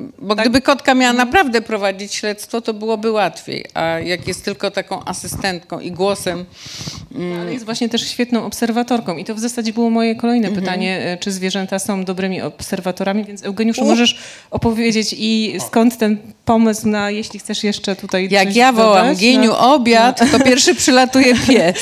yy, 0.00 0.08
bo 0.18 0.34
gdyby 0.34 0.60
kotka 0.60 0.94
miała 0.94 1.12
naprawdę 1.12 1.62
prowadzić 1.62 2.14
śledztwo, 2.14 2.60
to 2.60 2.74
byłoby 2.74 3.10
łatwiej. 3.10 3.64
A 3.74 3.84
jak 3.84 4.28
jest 4.28 4.44
tylko 4.44 4.70
taką 4.70 5.04
asystentką 5.04 5.80
i 5.80 5.90
głosem, 5.92 6.44
Ale 7.42 7.52
jest 7.52 7.64
właśnie 7.64 7.88
też 7.88 8.08
świetną 8.10 8.44
obserwatorką 8.44 9.16
i 9.16 9.24
to 9.24 9.34
w 9.34 9.38
zasadzie 9.38 9.72
było 9.72 9.90
moje 9.90 10.14
kolejne 10.16 10.48
Mhm. 10.48 10.64
pytanie, 10.64 11.00
e, 11.04 11.18
czy 11.18 11.32
zwierzęta 11.32 11.78
są 11.78 12.04
dobrymi 12.04 12.42
obserwatorami, 12.42 13.24
więc 13.24 13.44
Eugeniuszu 13.44 13.84
możesz 13.84 14.18
opowiedzieć 14.50 15.14
i 15.18 15.54
skąd 15.66 15.98
ten 15.98 16.16
pomysł 16.44 16.88
na, 16.88 17.10
jeśli 17.10 17.38
chcesz 17.40 17.64
jeszcze 17.64 17.96
tutaj 17.96 18.28
jak 18.30 18.48
coś 18.48 18.56
ja 18.56 18.72
wołam 18.72 19.06
dodać, 19.06 19.18
Gieniu 19.18 19.50
no, 19.50 19.74
obiad, 19.74 20.20
to 20.32 20.40
pierwszy 20.44 20.74
przylatuje 20.74 21.34
pies. 21.48 21.78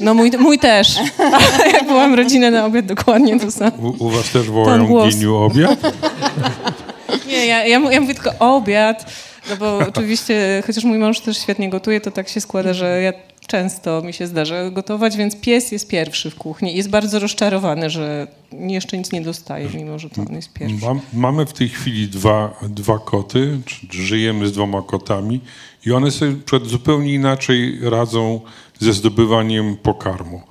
no 0.00 0.14
mój, 0.14 0.30
mój 0.38 0.58
też. 0.66 0.96
jak 1.74 1.86
byłam 1.86 2.14
rodzinę 2.14 2.50
na 2.50 2.66
obiad, 2.66 2.86
dokładnie 2.86 3.40
to 3.40 3.50
samo. 3.50 3.76
U, 3.98 4.04
u 4.04 4.10
was 4.10 4.30
też 4.30 4.50
wołają. 4.50 5.08
Giniu 5.10 5.36
obiad? 5.36 5.78
Nie, 7.28 7.46
ja, 7.46 7.66
ja, 7.66 7.78
ja 7.90 8.00
mówię 8.00 8.14
tylko 8.14 8.38
obiad, 8.38 9.12
no 9.50 9.56
bo 9.56 9.78
oczywiście, 9.78 10.62
chociaż 10.66 10.84
mój 10.84 10.98
mąż 10.98 11.20
też 11.20 11.38
świetnie 11.38 11.70
gotuje, 11.70 12.00
to 12.00 12.10
tak 12.10 12.28
się 12.28 12.40
składa, 12.40 12.74
że 12.74 13.02
ja 13.02 13.12
często 13.46 14.02
mi 14.02 14.12
się 14.12 14.26
zdarza 14.26 14.70
gotować, 14.70 15.16
więc 15.16 15.40
pies 15.40 15.72
jest 15.72 15.88
pierwszy 15.88 16.30
w 16.30 16.34
kuchni. 16.34 16.76
Jest 16.76 16.90
bardzo 16.90 17.18
rozczarowany, 17.18 17.90
że 17.90 18.26
jeszcze 18.52 18.98
nic 18.98 19.12
nie 19.12 19.20
dostaje, 19.20 19.68
mimo 19.74 19.98
że 19.98 20.10
to 20.10 20.22
on 20.22 20.34
jest 20.34 20.52
pierwszy. 20.52 20.86
Mam, 20.86 21.00
mamy 21.12 21.46
w 21.46 21.52
tej 21.52 21.68
chwili 21.68 22.08
dwa, 22.08 22.54
dwa 22.62 22.98
koty, 22.98 23.58
żyjemy 23.90 24.48
z 24.48 24.52
dwoma 24.52 24.82
kotami 24.82 25.40
i 25.86 25.92
one 25.92 26.10
sobie 26.10 26.34
zupełnie 26.64 27.14
inaczej 27.14 27.78
radzą 27.82 28.40
ze 28.80 28.92
zdobywaniem 28.92 29.76
pokarmu. 29.76 30.42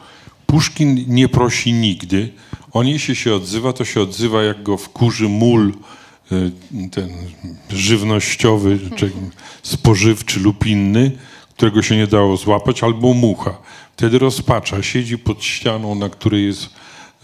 Puszkin 0.48 1.06
nie 1.08 1.30
prosi 1.30 1.74
nigdy. 1.74 2.30
On 2.72 2.88
jeśli 2.88 3.16
się 3.16 3.36
odzywa, 3.36 3.74
to 3.74 3.86
się 3.86 4.02
odzywa 4.02 4.44
jak 4.44 4.64
go 4.64 4.78
wkurzy 4.78 5.30
mól 5.30 5.74
y, 6.32 6.52
ten 6.92 7.10
żywnościowy, 7.70 8.80
czy 8.96 9.12
spożywczy 9.64 10.40
lub 10.40 10.66
inny, 10.66 11.12
którego 11.58 11.82
się 11.82 11.98
nie 11.98 12.08
dało 12.08 12.38
złapać, 12.38 12.84
albo 12.84 13.14
mucha. 13.14 13.58
Wtedy 13.98 14.20
rozpacza, 14.20 14.84
siedzi 14.84 15.18
pod 15.18 15.44
ścianą, 15.44 15.96
na 15.96 16.10
której 16.10 16.46
jest 16.46 16.70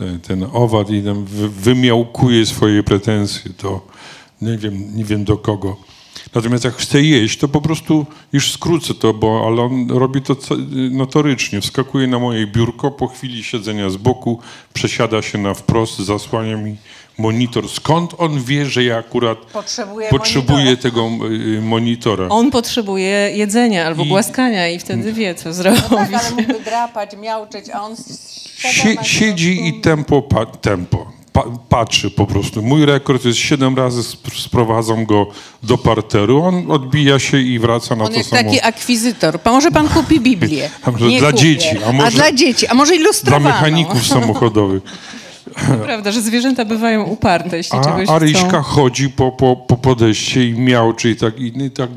e, 0.01 0.19
ten 0.19 0.45
owad 0.53 0.89
i 0.89 1.01
tam 1.03 1.26
wy- 1.26 1.49
wymiałkuje 1.49 2.45
swoje 2.45 2.84
pretensje 2.84 3.51
do, 3.63 3.88
nie 4.41 4.57
wiem, 4.57 4.97
nie 4.97 5.05
wiem 5.05 5.24
do 5.24 5.38
kogo. 5.38 5.78
Natomiast 6.36 6.63
jak 6.63 6.74
chce 6.76 7.01
jeść, 7.01 7.39
to 7.39 7.47
po 7.47 7.61
prostu 7.61 8.05
już 8.34 8.51
skrócę 8.51 8.93
to, 8.93 9.13
bo 9.13 9.43
ale 9.47 9.61
on 9.61 9.88
robi 9.89 10.22
to 10.22 10.36
notorycznie. 10.91 11.61
Wskakuje 11.61 12.07
na 12.07 12.19
moje 12.19 12.47
biurko, 12.47 12.91
po 12.91 13.07
chwili 13.07 13.43
siedzenia 13.43 13.89
z 13.89 13.97
boku 13.97 14.39
przesiada 14.74 15.22
się 15.22 15.38
na 15.38 15.53
wprost, 15.53 15.99
zasłania 15.99 16.57
mi 16.57 16.78
monitor. 17.17 17.69
Skąd 17.69 18.13
on 18.17 18.43
wie, 18.43 18.65
że 18.65 18.84
ja 18.84 18.97
akurat 18.97 19.38
Potrzebuję 19.38 20.09
potrzebuję 20.09 20.78
tego 20.78 21.09
y, 21.57 21.61
monitora? 21.61 22.28
On 22.30 22.51
potrzebuje 22.51 23.32
jedzenia 23.36 23.86
albo 23.86 24.03
I- 24.03 24.07
głaskania 24.07 24.69
i 24.69 24.80
wtedy 24.80 25.13
wie, 25.13 25.36
co 25.36 25.53
zrobić. 25.53 25.84
Tak, 25.89 26.13
ale 26.13 26.32
mógłby 26.32 26.59
drapać, 26.63 27.09
miauczeć, 27.17 27.69
a 27.69 27.82
on 27.82 27.95
Sie, 28.61 28.95
siedzi 29.03 29.67
i 29.67 29.82
tempo, 29.82 30.24
tempo 30.61 31.20
pa, 31.34 31.43
patrzy 31.69 32.11
po 32.11 32.25
prostu. 32.25 32.61
Mój 32.61 32.86
rekord 32.86 33.25
jest 33.25 33.39
siedem 33.39 33.77
razy 33.77 33.99
sp- 34.11 34.36
sprowadzam 34.38 35.05
go 35.05 35.27
do 35.63 35.77
parteru, 35.77 36.43
on 36.43 36.71
odbija 36.71 37.19
się 37.19 37.39
i 37.41 37.59
wraca 37.59 37.95
na 37.95 38.03
On 38.05 38.11
to 38.11 38.17
jest 38.17 38.29
samo. 38.29 38.43
taki 38.43 38.61
akwizytor. 38.61 39.39
Pa- 39.41 39.51
Może 39.51 39.71
pan 39.71 39.89
kupi 39.89 40.19
Biblię. 40.19 40.69
A 40.84 40.91
może 40.91 41.05
Nie 41.07 41.19
dla 41.19 41.32
kupię. 41.32 41.43
dzieci, 41.43 41.84
a 41.89 41.91
może- 41.91 42.11
dla 42.17 42.32
dzieci, 42.32 42.67
a 42.67 42.73
może 42.73 42.91
Dla 42.93 43.01
ilustrowaną. 43.01 43.45
mechaników 43.45 44.07
samochodowych. 44.13 44.84
Prawda, 45.85 46.11
że 46.11 46.21
zwierzęta 46.21 46.65
bywają 46.65 47.03
uparte, 47.03 47.57
jeśli 47.57 47.79
A, 47.79 47.83
czegoś 47.83 48.09
a 48.09 48.19
chcą. 48.19 48.61
Chodzi 48.61 49.09
po, 49.09 49.31
po, 49.31 49.55
po 49.55 49.77
podejście 49.77 50.47
i 50.49 50.53
miałczy 50.53 51.09
i 51.09 51.15
tak, 51.15 51.39
i, 51.39 51.71
tak 51.71 51.89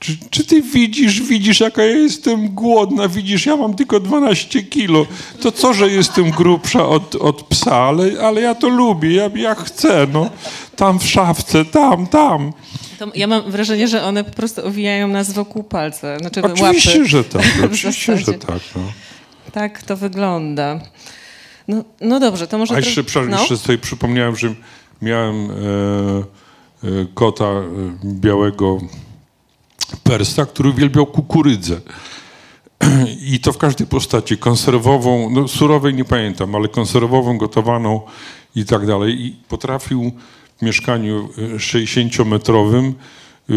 czy, 0.00 0.16
czy 0.30 0.44
ty 0.44 0.62
widzisz, 0.62 1.22
widzisz 1.22 1.60
jaka 1.60 1.82
ja 1.82 1.96
jestem 1.96 2.48
głodna, 2.48 3.08
widzisz, 3.08 3.46
ja 3.46 3.56
mam 3.56 3.74
tylko 3.74 4.00
12 4.00 4.62
kilo, 4.62 5.06
to 5.40 5.52
co, 5.52 5.74
że 5.74 5.90
jestem 5.90 6.30
grubsza 6.30 6.88
od, 6.88 7.14
od 7.14 7.42
psa, 7.42 7.76
ale, 7.76 8.20
ale 8.22 8.40
ja 8.40 8.54
to 8.54 8.68
lubię, 8.68 9.14
ja, 9.14 9.30
ja 9.34 9.54
chcę, 9.54 10.06
no, 10.12 10.30
tam 10.76 10.98
w 10.98 11.06
szafce, 11.06 11.64
tam, 11.64 12.06
tam. 12.06 12.52
To 12.98 13.06
ja 13.14 13.26
mam 13.26 13.50
wrażenie, 13.50 13.88
że 13.88 14.04
one 14.04 14.24
po 14.24 14.30
prostu 14.32 14.66
owijają 14.66 15.08
nas 15.08 15.32
wokół 15.32 15.62
palca, 15.62 16.18
znaczy 16.18 16.42
Oczywiście, 16.42 16.90
łapy. 16.90 17.08
że 17.08 17.24
tak, 17.24 17.42
oczywiście, 17.72 18.16
że 18.16 18.32
tak. 18.32 18.60
No. 18.76 18.82
Tak 19.52 19.82
to 19.82 19.96
wygląda. 19.96 20.80
No, 21.68 21.84
no 22.00 22.20
dobrze, 22.20 22.46
to 22.46 22.58
może... 22.58 22.74
A 22.74 22.76
jeszcze, 22.76 23.02
tro- 23.02 23.04
przepraszam, 23.04 23.30
no. 23.30 23.38
jeszcze 23.38 23.56
sobie 23.56 23.78
przypomniałem, 23.78 24.36
że 24.36 24.54
miałem 25.02 25.50
e, 25.50 25.54
e, 25.54 27.06
kota 27.14 27.44
e, 27.44 27.64
białego 28.04 28.78
persa, 30.02 30.46
który 30.46 30.68
uwielbiał 30.68 31.06
kukurydzę. 31.06 31.80
I 33.32 33.40
to 33.40 33.52
w 33.52 33.58
każdej 33.58 33.86
postaci, 33.86 34.38
konserwową, 34.38 35.30
no 35.30 35.48
surowej 35.48 35.94
nie 35.94 36.04
pamiętam, 36.04 36.54
ale 36.54 36.68
konserwową, 36.68 37.38
gotowaną 37.38 38.00
i 38.56 38.64
tak 38.64 38.86
dalej. 38.86 39.26
I 39.26 39.36
potrafił 39.48 40.12
w 40.58 40.62
mieszkaniu 40.62 41.28
e, 41.38 41.56
60-metrowym 41.56 42.92
e, 43.50 43.54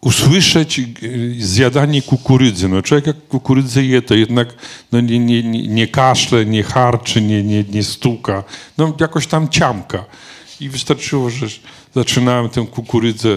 usłyszeć 0.00 0.78
y, 0.78 1.34
zjadanie 1.38 2.02
kukurydzy. 2.02 2.68
No 2.68 2.82
człowiek 2.82 3.06
jak 3.06 3.28
kukurydzę 3.28 3.84
je, 3.84 4.02
to 4.02 4.14
jednak 4.14 4.54
no 4.92 5.00
nie, 5.00 5.18
nie, 5.18 5.42
nie, 5.68 5.88
kaszle, 5.88 6.46
nie 6.46 6.62
harczy, 6.62 7.22
nie, 7.22 7.42
nie, 7.42 7.64
nie 7.64 7.82
stuka, 7.82 8.44
no 8.78 8.96
jakoś 9.00 9.26
tam 9.26 9.48
ciamka. 9.48 10.04
I 10.60 10.68
wystarczyło, 10.68 11.30
że 11.30 11.46
zaczynałem 11.94 12.48
tę 12.48 12.66
kukurydzę 12.66 13.28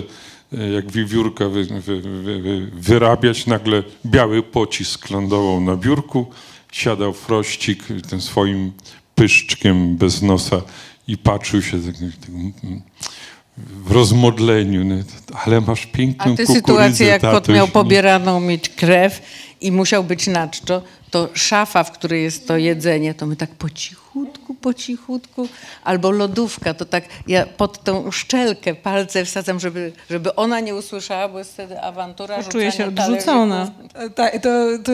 y, 0.54 0.72
jak 0.74 0.92
wiewiórka 0.92 1.50
wy, 1.50 1.66
wy, 1.66 2.02
wy, 2.02 2.42
wy, 2.42 2.72
wyrabiać, 2.74 3.46
nagle 3.46 3.84
biały 4.06 4.44
pocisk 4.44 5.10
lądował 5.10 5.62
na 5.62 5.76
biurku, 5.76 6.26
siadał 6.72 7.14
frościk 7.14 7.84
tym 8.10 8.22
swoim 8.22 8.72
pyszczkiem 9.16 9.98
bez 9.98 10.22
nosa 10.22 10.62
i 11.08 11.18
patrzył 11.18 11.62
się 11.62 11.82
tak, 11.82 11.96
tak, 11.96 12.32
w 13.58 13.92
rozmodleniu. 13.92 14.84
nie? 14.84 15.04
Ale 15.46 15.62
masz 15.62 15.86
piękną 15.86 16.34
A 16.34 16.38
te 16.38 16.46
kukurydzę, 16.46 16.54
sytuacje, 16.54 17.08
jak 17.08 17.22
kot 17.22 17.48
miał 17.48 17.66
nie? 17.66 17.72
pobieraną 17.72 18.40
mieć 18.40 18.70
krew 18.70 19.22
i 19.62 19.72
musiał 19.72 20.04
być 20.04 20.28
na 20.28 20.48
czczo, 20.48 20.82
to 21.12 21.30
szafa, 21.34 21.84
w 21.84 21.92
której 21.92 22.24
jest 22.24 22.48
to 22.48 22.58
jedzenie, 22.58 23.14
to 23.14 23.26
my 23.26 23.36
tak 23.36 23.50
po 23.50 23.70
cichutku, 23.70 24.54
po 24.54 24.74
cichutku, 24.74 25.48
albo 25.84 26.12
lodówka, 26.12 26.74
to 26.74 26.86
tak 26.86 27.04
ja 27.28 27.46
pod 27.46 27.84
tą 27.84 28.12
szczelkę 28.12 28.76
palce 28.76 29.26
wsadzam, 29.26 29.60
żeby, 29.60 29.94
żeby 30.10 30.36
ona 30.36 30.60
nie 30.60 30.76
usłyszała, 30.76 31.30
bo 31.30 31.40
jest 31.40 31.54
wtedy 31.54 31.82
awantura, 31.82 32.44
Czuję 32.44 32.72
się 32.72 32.86
odrzucona. 32.86 33.72
talerzyków. 33.72 34.16
Tak, 34.16 34.42
to, 34.42 34.50
to 34.84 34.92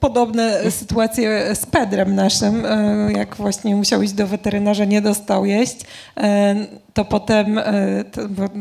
podobne 0.00 0.70
sytuacje 0.70 1.54
z 1.54 1.66
Pedrem 1.66 2.14
naszym, 2.14 2.66
e, 2.66 3.12
jak 3.16 3.36
właśnie 3.36 3.76
musiał 3.76 4.02
iść 4.02 4.12
do 4.12 4.26
weterynarza, 4.26 4.84
nie 4.84 5.02
dostał 5.02 5.46
jeść, 5.46 5.76
e, 6.16 6.54
to 6.94 7.04
potem 7.04 7.58
e, 7.58 7.64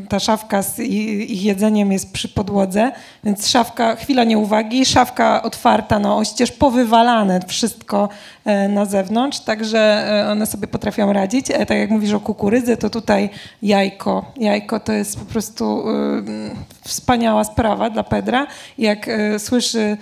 ta 0.10 0.20
szafka 0.20 0.62
z 0.62 0.80
ich 0.80 1.44
jedzeniem 1.44 1.92
jest 1.92 2.14
przy 2.14 2.30
podłodze, 2.30 2.92
więc 3.24 3.48
szafka, 3.48 3.96
chwila 3.96 4.24
nieuwagi, 4.24 4.86
szafka 4.86 5.42
otwarta 5.44 6.00
na 6.00 6.16
oścież, 6.16 6.52
powywalane 6.52 7.40
wszystko 7.48 8.10
e, 8.46 8.68
na 8.68 8.86
zewnątrz, 8.86 9.40
także 9.40 9.80
e, 9.80 10.32
one 10.32 10.46
sobie 10.46 10.68
potrafią 10.68 11.14
radzić. 11.14 11.46
Tak 11.46 11.78
jak 11.78 11.90
mówisz 11.90 12.14
o 12.14 12.20
kukurydzy, 12.20 12.78
to 12.78 12.90
tutaj 12.90 13.30
jajko. 13.62 14.32
Jajko 14.38 14.80
to 14.80 14.94
jest 14.94 15.20
po 15.20 15.26
prostu 15.26 15.84
wspaniała 16.82 17.44
sprawa 17.44 17.90
dla 17.90 18.04
Pedra. 18.04 18.48
Jak 18.78 19.10
słyszy, 19.38 19.98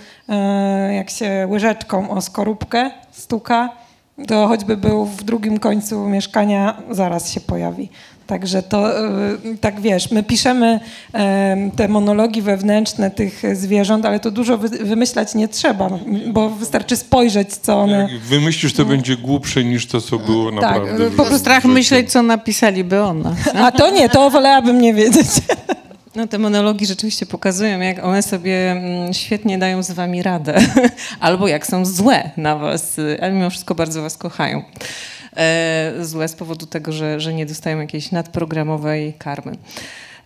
jak 0.92 1.10
się 1.10 1.48
łyżeczką 1.50 2.10
o 2.10 2.22
skorupkę 2.22 2.92
stuka, 3.12 3.70
to 4.28 4.48
choćby 4.48 4.78
był 4.78 5.06
w 5.06 5.24
drugim 5.24 5.60
końcu 5.60 6.08
mieszkania, 6.08 6.78
zaraz 6.90 7.32
się 7.32 7.42
pojawi. 7.42 7.90
Także 8.32 8.64
to, 8.64 9.00
e, 9.00 9.38
tak 9.62 9.82
wiesz, 9.82 10.12
my 10.12 10.24
piszemy 10.24 10.80
e, 11.14 11.70
te 11.76 11.88
monologi 11.88 12.42
wewnętrzne 12.42 13.12
tych 13.12 13.44
zwierząt, 13.54 14.06
ale 14.06 14.20
to 14.20 14.32
dużo 14.32 14.58
wy, 14.58 14.70
wymyślać 14.70 15.36
nie 15.36 15.48
trzeba, 15.48 15.90
bo 16.28 16.50
wystarczy 16.50 16.96
spojrzeć, 16.96 17.54
co 17.54 17.80
one... 17.80 18.10
Jak 18.12 18.22
wymyślisz, 18.22 18.74
to 18.74 18.86
będzie 18.86 19.18
głupsze 19.18 19.64
niż 19.64 19.88
to, 19.88 20.02
co 20.02 20.20
było 20.20 20.52
naprawdę. 20.52 21.10
w 21.10 21.16
po 21.16 21.16
prostu. 21.16 21.40
Strach 21.40 21.66
myśleć, 21.66 22.12
co 22.12 22.24
napisaliby 22.24 23.02
o 23.02 23.14
nas. 23.14 23.38
A 23.56 23.72
to 23.72 23.92
nie, 23.92 24.10
to 24.10 24.30
wolałabym 24.30 24.82
nie 24.82 24.94
wiedzieć. 24.94 25.28
No 26.16 26.28
te 26.28 26.38
monologi 26.38 26.86
rzeczywiście 26.86 27.26
pokazują, 27.26 27.80
jak 27.80 28.04
one 28.04 28.22
sobie 28.22 28.72
mm, 28.72 29.14
świetnie 29.14 29.58
dają 29.58 29.84
z 29.84 29.92
wami 29.92 30.24
radę. 30.24 30.60
Albo 31.20 31.48
jak 31.48 31.68
są 31.68 31.86
złe 31.86 32.32
na 32.38 32.56
was, 32.56 33.00
y, 33.00 33.18
ale 33.22 33.32
mimo 33.32 33.50
wszystko 33.50 33.76
bardzo 33.76 34.02
was 34.02 34.18
kochają. 34.18 34.64
E, 35.38 35.94
złe 36.02 36.28
z 36.28 36.36
powodu 36.36 36.66
tego, 36.66 36.92
że, 36.92 37.20
że 37.20 37.34
nie 37.34 37.46
dostają 37.46 37.80
jakiejś 37.80 38.12
nadprogramowej 38.12 39.14
karmy. 39.14 39.58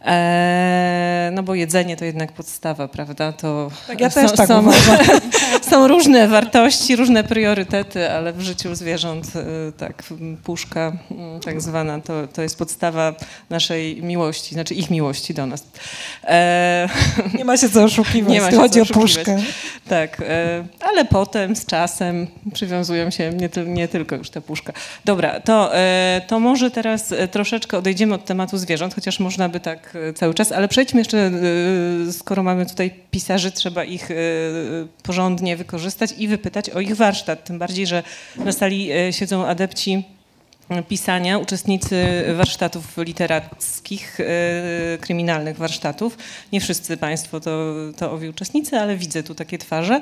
E, 0.06 1.30
no 1.34 1.44
bo 1.44 1.56
jedzenie 1.56 1.98
to 1.98 2.06
jednak 2.06 2.32
podstawa, 2.32 2.88
prawda? 2.88 3.34
To 3.34 3.72
Tak, 3.88 4.02
ja 4.02 4.10
też 4.10 4.32
tak 4.32 4.48
są, 4.48 4.72
są 5.70 5.88
różne 5.88 6.28
wartości, 6.28 6.96
różne 6.96 7.24
priorytety, 7.24 8.12
ale 8.12 8.34
w 8.34 8.42
życiu 8.42 8.76
zwierząt 8.76 9.28
e, 9.36 9.72
tak, 9.72 10.04
puszka 10.44 10.94
mm, 11.12 11.40
tak 11.40 11.62
zwana 11.62 12.00
to, 12.00 12.28
to 12.28 12.42
jest 12.42 12.58
podstawa 12.58 13.14
naszej 13.50 14.04
miłości, 14.04 14.56
znaczy 14.56 14.74
ich 14.74 14.90
miłości 14.90 15.34
do 15.34 15.46
nas. 15.46 15.68
E, 16.24 16.90
Nie 17.38 17.46
ma 17.46 17.58
się 17.58 17.70
co 17.70 17.84
oszukiwać, 17.84 18.34
Nie 18.34 18.42
ma 18.42 18.52
się 18.52 18.58
chodzi 18.58 18.82
o 18.82 18.86
puszkę. 18.86 19.38
tak, 19.90 20.22
e, 20.22 20.66
ale 20.80 21.06
potem 21.06 21.56
z 21.56 21.66
czasem 21.66 22.28
przywiązują 22.54 23.10
się 23.10 23.30
nie, 23.30 23.50
nie 23.66 23.88
tylko 23.88 24.16
już 24.16 24.30
ta 24.30 24.42
puszka. 24.42 24.74
Dobra, 25.06 25.40
to, 25.40 25.72
to 26.28 26.40
może 26.40 26.72
teraz 26.72 27.12
e, 27.12 27.28
troszeczkę 27.28 27.78
odejdziemy 27.78 28.16
od 28.16 28.26
tematu 28.26 28.58
zwierząt, 28.58 28.96
chociaż 28.96 29.20
można 29.20 29.50
by 29.50 29.60
tak 29.60 29.95
cały 30.16 30.34
czas, 30.34 30.52
ale 30.52 30.68
przejdźmy 30.68 31.00
jeszcze, 31.00 31.18
e, 31.18 32.12
skoro 32.12 32.44
mamy 32.44 32.66
tutaj 32.66 32.92
pisarzy, 33.12 33.52
trzeba 33.52 33.84
ich 33.84 34.12
e, 34.12 34.16
porządnie 35.04 35.58
wykorzystać 35.58 36.14
i 36.18 36.28
wypytać 36.28 36.70
o 36.70 36.80
ich 36.80 36.96
warsztat. 36.96 37.44
Tym 37.44 37.60
bardziej, 37.60 37.88
że 37.88 38.04
na 38.36 38.52
sali 38.52 38.92
e, 38.92 39.14
siedzą 39.14 39.46
adepci 39.46 40.04
pisania, 40.88 41.38
uczestnicy 41.38 42.24
warsztatów 42.38 42.98
literackich, 42.98 44.20
e, 44.20 44.98
kryminalnych 44.98 45.58
warsztatów. 45.58 46.18
Nie 46.54 46.62
wszyscy 46.62 46.98
Państwo 46.98 47.40
to, 47.40 47.74
to 47.98 48.12
owi 48.12 48.30
uczestnicy, 48.30 48.78
ale 48.78 48.96
widzę 48.96 49.24
tu 49.24 49.36
takie 49.36 49.58
twarze. 49.58 50.02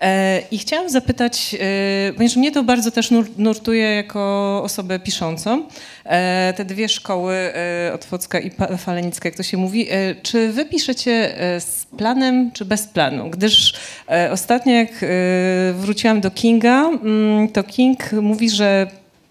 E, 0.00 0.42
I 0.50 0.58
chciałam 0.58 0.90
zapytać, 0.90 1.56
e, 1.60 2.12
ponieważ 2.12 2.36
mnie 2.36 2.52
to 2.52 2.62
bardzo 2.64 2.90
też 2.90 3.10
nur, 3.10 3.26
nurtuje 3.38 3.94
jako 3.94 4.60
osobę 4.64 4.98
piszącą, 4.98 5.64
te 6.56 6.64
dwie 6.64 6.88
szkoły, 6.88 7.52
Otwocka 7.94 8.40
i 8.40 8.50
Falenicka, 8.78 9.28
jak 9.28 9.36
to 9.36 9.42
się 9.42 9.56
mówi, 9.56 9.86
czy 10.22 10.52
wy 10.52 10.64
piszecie 10.64 11.34
z 11.60 11.86
planem, 11.98 12.50
czy 12.52 12.64
bez 12.64 12.86
planu? 12.86 13.30
Gdyż 13.30 13.74
ostatnio 14.30 14.72
jak 14.72 15.04
wróciłam 15.74 16.20
do 16.20 16.30
Kinga, 16.30 16.88
mm, 16.88 17.48
to 17.48 17.62
King 17.62 18.12
mówi, 18.12 18.50
że 18.50 18.86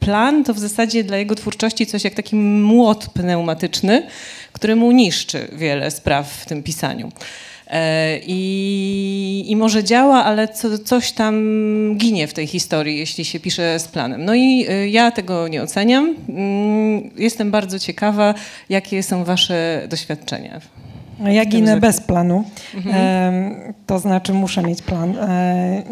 plan 0.08 0.44
to 0.44 0.54
w 0.54 0.60
zasadzie 0.60 1.04
dla 1.04 1.18
jego 1.18 1.36
twórczości 1.36 1.86
coś 1.86 2.04
jak 2.04 2.14
taki 2.14 2.36
młot 2.36 3.10
pneumatyczny, 3.14 4.08
który 4.54 4.76
mu 4.76 4.92
niszczy 4.92 5.48
wiele 5.52 5.92
spraw 5.92 6.32
w 6.32 6.46
tym 6.46 6.64
pisaniu. 6.64 7.12
E, 7.68 8.20
I, 8.28 9.46
I 9.48 9.56
może 9.56 9.84
działa, 9.84 10.24
ale 10.24 10.48
co, 10.48 10.80
coś 10.80 11.12
tam 11.12 11.36
ginie 11.98 12.28
w 12.28 12.34
tej 12.34 12.48
historii, 12.48 12.98
jeśli 12.98 13.26
się 13.26 13.40
pisze 13.40 13.80
z 13.80 13.88
planem. 13.88 14.26
No 14.26 14.36
i 14.36 14.66
e, 14.70 14.90
ja 14.90 15.12
tego 15.12 15.48
nie 15.48 15.64
oceniam. 15.64 16.16
Mm, 16.30 17.10
Jestem 17.18 17.52
bardzo 17.52 17.80
ciekawa, 17.80 18.34
jakie 18.70 19.04
są 19.04 19.24
Wasze 19.24 19.88
doświadczenia. 19.90 20.62
Ja 21.26 21.46
ginę 21.46 21.80
bez 21.80 22.02
planu, 22.02 22.44
Em, 22.94 23.74
to 23.86 24.00
znaczy 24.00 24.34
muszę 24.34 24.62
mieć 24.62 24.82
plan. 24.82 25.18
E, 25.18 25.84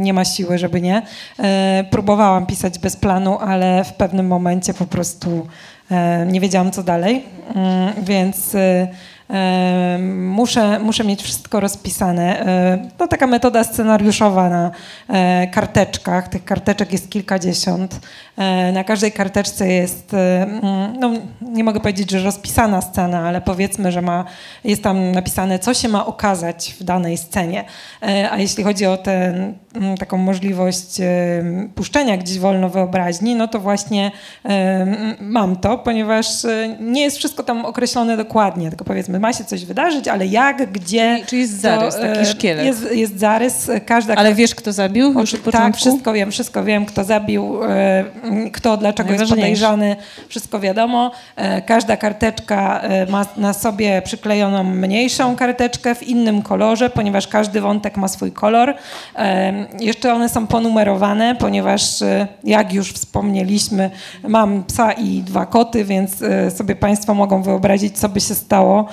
Nie 0.00 0.12
ma 0.12 0.24
siły, 0.24 0.58
żeby 0.58 0.80
nie. 0.80 1.02
E, 1.38 1.84
Próbowałam 1.90 2.46
pisać 2.46 2.78
bez 2.78 2.96
planu, 2.96 3.38
ale 3.38 3.84
w 3.84 3.92
pewnym 3.92 4.26
momencie 4.26 4.74
po 4.74 4.86
prostu 4.86 5.46
e, 5.90 6.26
nie 6.26 6.40
wiedziałam, 6.40 6.70
co 6.70 6.82
dalej, 6.82 7.24
Mm, 7.54 7.92
więc 8.04 8.54
e, 8.54 8.58
e, 8.60 8.88
muszę, 10.08 10.78
muszę 10.78 11.04
mieć 11.04 11.22
wszystko 11.22 11.60
rozpisane. 11.60 12.46
E, 12.46 12.88
To 12.98 13.08
taka 13.08 13.26
metoda 13.26 13.64
scenariuszowa 13.64 14.48
na 14.48 14.70
e, 15.08 15.46
karteczkach. 15.46 16.28
Tych 16.28 16.44
karteczek 16.44 16.92
jest 16.92 17.10
kilkadziesiąt. 17.10 18.00
E, 18.36 18.72
Na 18.72 18.84
każdej 18.84 19.12
karteczce 19.12 19.68
jest, 19.68 20.14
mm, 20.14 21.00
no, 21.00 21.10
nie 21.40 21.64
mogę 21.64 21.80
powiedzieć, 21.80 22.10
że 22.10 22.22
rozpisana 22.22 22.80
scena, 22.80 23.28
ale 23.28 23.40
powiedzmy, 23.40 23.92
że 23.92 24.02
ma, 24.02 24.24
jest 24.64 24.82
tam 24.82 25.12
napisane, 25.12 25.58
co 25.58 25.74
się 25.74 25.88
ma 25.88 26.06
okazać 26.06 26.74
w 26.80 26.84
danej 26.84 27.18
scenie. 27.18 27.64
A 28.30 28.38
jeśli 28.38 28.64
chodzi 28.64 28.86
o 28.86 28.96
tę 28.96 29.12
mm, 29.74 29.96
taką 29.98 30.16
możliwość 30.16 31.00
puszczenia 31.74 32.16
gdzieś 32.16 32.38
wolno 32.38 32.68
wyobraźni, 32.68 33.34
no 33.34 33.48
to 33.48 33.60
właśnie 33.60 34.10
mam 35.20 35.56
to, 35.56 35.78
ponieważ 35.78 36.26
nie 36.80 37.02
jest 37.02 37.16
wszystko 37.18 37.42
tam 37.42 37.64
określone 37.64 38.16
dokładnie, 38.16 38.68
tylko 38.68 38.84
powiedzmy, 38.84 39.20
ma 39.22 39.32
się 39.32 39.44
coś 39.44 39.64
wydarzyć, 39.64 40.08
ale 40.08 40.26
jak, 40.26 40.72
gdzie. 40.72 41.14
Czyli- 41.16 41.26
czyli 41.26 41.42
jest 41.42 41.54
to, 41.54 41.60
zarys, 41.60 41.96
taki 41.96 42.20
e, 42.20 42.26
szkielet. 42.26 42.66
Jest, 42.66 42.92
jest 42.92 43.18
zarys, 43.18 43.70
każda 43.86 44.14
Ale 44.14 44.34
wiesz, 44.34 44.54
kto 44.54 44.72
zabił 44.72 45.12
już 45.20 45.34
od 45.34 45.52
tak, 45.52 45.76
wszystko 45.76 46.12
wiem, 46.12 46.30
wszystko 46.30 46.64
wiem, 46.64 46.86
kto 46.86 47.04
zabił, 47.04 47.64
e, 47.64 48.04
kto, 48.52 48.76
dlaczego 48.76 49.12
jest 49.12 49.30
podejrzany, 49.30 49.96
wszystko 50.28 50.60
wiadomo. 50.60 51.10
E, 51.36 51.62
Każda 51.62 51.96
karteczka 51.96 52.82
ma 53.08 53.26
na 53.36 53.52
sobie 53.52 54.02
przyklejoną 54.04 54.64
mniejszą 54.64 55.36
karteczkę 55.36 55.94
w 55.94 56.02
innym 56.02 56.42
kolorze, 56.42 56.90
ponieważ 56.90 57.28
każdy 57.28 57.60
wątek 57.60 57.96
ma 57.96 58.08
swój 58.08 58.32
kolor. 58.32 58.74
Jeszcze 59.80 60.14
one 60.14 60.28
są 60.28 60.46
ponumerowane, 60.46 61.34
ponieważ 61.34 61.82
jak 62.44 62.72
już 62.72 62.92
wspomnieliśmy, 62.92 63.90
mam 64.28 64.64
psa 64.64 64.92
i 64.92 65.22
dwa 65.22 65.46
koty, 65.46 65.84
więc 65.84 66.16
sobie 66.56 66.76
Państwo 66.76 67.14
mogą 67.14 67.42
wyobrazić, 67.42 67.98
co 67.98 68.08
by 68.08 68.20
się 68.20 68.34
stało, 68.34 68.88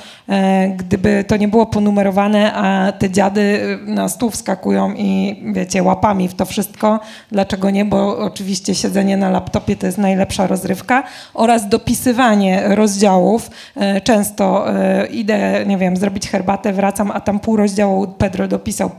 gdyby 0.75 1.23
to 1.27 1.37
nie 1.37 1.47
było 1.47 1.65
ponumerowane, 1.65 2.53
a 2.53 2.91
te 2.91 3.09
dziady 3.09 3.77
e, 3.87 3.91
na 3.91 4.09
stół 4.09 4.29
wskakują 4.29 4.93
i 4.93 5.39
wiecie, 5.53 5.83
łapami 5.83 6.27
w 6.27 6.33
to 6.33 6.45
wszystko. 6.45 6.99
Dlaczego 7.31 7.69
nie? 7.69 7.85
Bo 7.85 8.17
oczywiście 8.17 8.75
siedzenie 8.75 9.17
na 9.17 9.29
laptopie 9.29 9.75
to 9.75 9.85
jest 9.85 9.97
najlepsza 9.97 10.47
rozrywka 10.47 11.03
oraz 11.33 11.69
dopisywanie 11.69 12.61
rozdziałów. 12.75 13.51
E, 13.75 14.01
Często 14.01 14.73
e, 14.73 15.05
idę, 15.05 15.65
nie 15.65 15.77
wiem, 15.77 15.97
zrobić 15.97 16.29
herbatę, 16.29 16.73
wracam, 16.73 17.11
a 17.11 17.19
tam 17.19 17.39
pół 17.39 17.55
rozdziału 17.55 18.07
Pedro 18.07 18.47
dopisał 18.47 18.89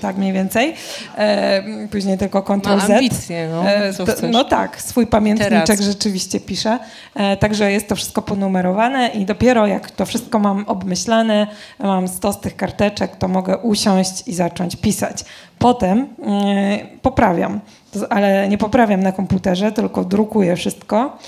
tak 0.00 0.16
mniej 0.16 0.32
więcej. 0.32 0.74
E, 1.18 1.62
Później 1.90 2.18
tylko 2.18 2.42
Ctrl 2.42 2.80
Z. 2.80 2.90
ambicje, 2.90 3.48
no, 3.52 3.68
E, 3.70 3.92
to- 3.92 4.06
no 4.30 4.44
tak, 4.44 4.82
swój 4.82 5.06
pamiętniczek 5.06 5.66
Teraz. 5.66 5.80
rzeczywiście 5.80 6.40
piszę. 6.40 6.78
E, 7.14 7.36
także 7.36 7.72
jest 7.72 7.88
to 7.88 7.96
wszystko 7.96 8.22
ponumerowane 8.22 9.08
i 9.08 9.24
dopiero 9.24 9.66
jak 9.66 9.90
to 9.90 10.06
wszystko 10.06 10.38
mam 10.38 10.64
obmyślane, 10.66 11.46
mam 11.78 12.08
stos 12.08 12.40
tych 12.40 12.56
karteczek, 12.56 13.16
to 13.16 13.28
mogę 13.28 13.58
usiąść 13.58 14.28
i 14.28 14.34
zacząć 14.34 14.76
pisać. 14.76 15.24
Potem 15.58 15.98
e, 16.26 16.78
poprawiam, 17.02 17.60
ale 18.10 18.48
nie 18.48 18.58
poprawiam 18.58 19.02
na 19.02 19.12
komputerze, 19.12 19.72
tylko 19.72 20.04
drukuję 20.04 20.56
wszystko 20.56 21.18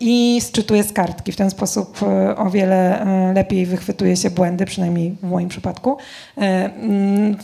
i 0.00 0.40
sczytuję 0.40 0.82
z 0.82 0.92
kartki. 0.92 1.32
W 1.32 1.36
ten 1.36 1.50
sposób 1.50 1.98
e, 2.02 2.36
o 2.36 2.50
wiele 2.50 3.00
e, 3.00 3.32
lepiej 3.32 3.66
wychwytuje 3.66 4.16
się 4.16 4.30
błędy, 4.30 4.66
przynajmniej 4.66 5.16
w 5.22 5.30
moim 5.30 5.48
przypadku. 5.48 5.96
E, 6.38 6.70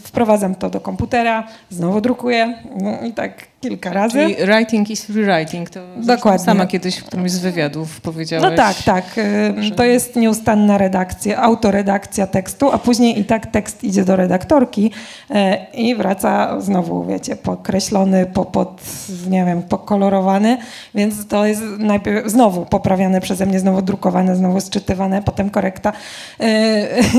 Wprowadzam 0.02 0.54
to 0.54 0.70
do 0.70 0.80
komputera, 0.80 1.46
znowu 1.70 2.00
drukuję 2.00 2.54
no 2.80 3.06
i 3.06 3.12
tak 3.12 3.55
kilka 3.68 3.92
razy. 3.92 4.18
Czyli 4.18 4.34
writing 4.46 4.90
is 4.90 5.10
rewriting. 5.10 5.70
To 5.70 5.80
Dokładnie. 5.96 6.44
Sama 6.44 6.66
kiedyś 6.66 6.96
w 6.96 7.04
którymś 7.04 7.30
z 7.30 7.38
wywiadów 7.38 8.00
powiedziałaś. 8.00 8.50
No 8.50 8.56
tak, 8.56 8.82
tak. 8.82 9.04
y, 9.18 9.70
To 9.76 9.84
jest 9.84 10.16
nieustanna 10.16 10.78
redakcja, 10.78 11.42
autoredakcja 11.42 12.26
tekstu, 12.26 12.72
a 12.72 12.78
później 12.78 13.20
i 13.20 13.24
tak 13.24 13.46
tekst 13.46 13.84
idzie 13.84 14.04
do 14.04 14.16
redaktorki 14.16 14.90
y, 15.30 15.34
i 15.74 15.94
wraca 15.94 16.60
znowu, 16.60 17.04
wiecie, 17.04 17.36
pokreślony, 17.36 18.26
po, 18.26 18.44
pod, 18.44 18.82
nie 19.28 19.44
wiem, 19.44 19.62
pokolorowany, 19.62 20.58
więc 20.94 21.26
to 21.26 21.46
jest 21.46 21.62
najpierw 21.78 22.28
znowu 22.30 22.66
poprawiane 22.66 23.20
przeze 23.20 23.46
mnie, 23.46 23.60
znowu 23.60 23.82
drukowane, 23.82 24.36
znowu 24.36 24.60
sczytywane, 24.60 25.22
potem 25.22 25.50
korekta. 25.50 25.92
Y, 26.40 26.46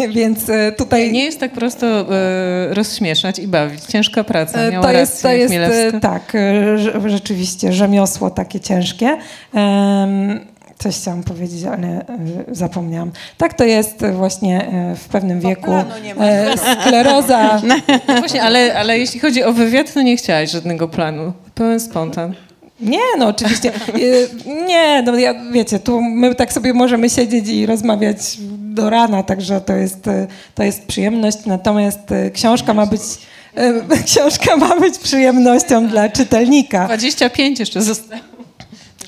Więc 0.18 0.46
tutaj... 0.78 1.12
Nie 1.12 1.24
jest 1.24 1.40
tak 1.40 1.52
prosto 1.52 2.06
rozśmieszać 2.70 3.40
i 3.40 3.48
bawić. 3.48 3.84
Ciężka 3.84 4.24
praca. 4.24 4.72
Miała 4.72 4.84
To 4.84 4.92
jest, 4.92 5.22
to 5.22 5.28
rację 5.28 5.40
jest 5.40 5.54
e, 5.54 5.58
Chmielewska. 5.58 6.00
tak, 6.00 6.34
rzeczywiście 7.06 7.74
rzemiosło 7.74 8.30
takie 8.30 8.60
ciężkie. 8.60 9.18
Coś 10.78 10.96
chciałam 10.98 11.24
powiedzieć, 11.24 11.64
ale 11.64 11.88
e, 11.88 12.06
zapomniałam. 12.52 13.12
Tak 13.38 13.54
to 13.54 13.64
jest 13.64 14.04
e, 14.04 14.12
właśnie 14.12 14.68
e, 14.68 14.96
w 14.96 15.08
pewnym 15.08 15.40
wieku. 15.40 15.72
E, 16.20 16.54
Skleroza. 16.82 17.62
No 17.64 17.76
Właśnie, 18.20 18.44
ale, 18.44 18.80
ale 18.80 19.00
jeśli 19.00 19.20
chodzi 19.20 19.44
o 19.44 19.54
wywiad, 19.54 19.94
to 19.94 20.02
nie 20.02 20.18
chciałaś 20.18 20.52
żadnego 20.52 20.88
planu. 20.88 21.34
Pełen 21.56 21.80
spontan. 21.80 22.34
Nie, 22.80 23.00
no 23.18 23.28
oczywiście. 23.28 23.72
E, 23.76 24.50
Nie, 24.68 25.02
no 25.06 25.18
ja, 25.18 25.34
wiecie, 25.52 25.80
tu 25.80 26.02
my 26.02 26.36
tak 26.36 26.54
sobie 26.54 26.74
możemy 26.74 27.10
siedzieć 27.10 27.48
i 27.48 27.66
rozmawiać 27.66 28.18
do 28.60 28.90
rana, 28.90 29.24
także 29.24 29.62
to 29.62 29.74
jest, 29.74 30.08
e, 30.08 30.28
to 30.56 30.64
jest 30.64 30.86
przyjemność. 30.86 31.46
Natomiast 31.46 32.12
e, 32.12 32.32
książka 32.32 32.74
ma 32.74 32.86
być. 32.86 33.02
E, 33.58 34.04
Książka 34.06 34.58
ma 34.58 34.80
być 34.80 34.98
przyjemnością 34.98 35.88
dla 35.88 36.10
czytelnika. 36.10 36.86
25 36.86 37.60
jeszcze 37.60 37.82
zostało. 37.82 38.22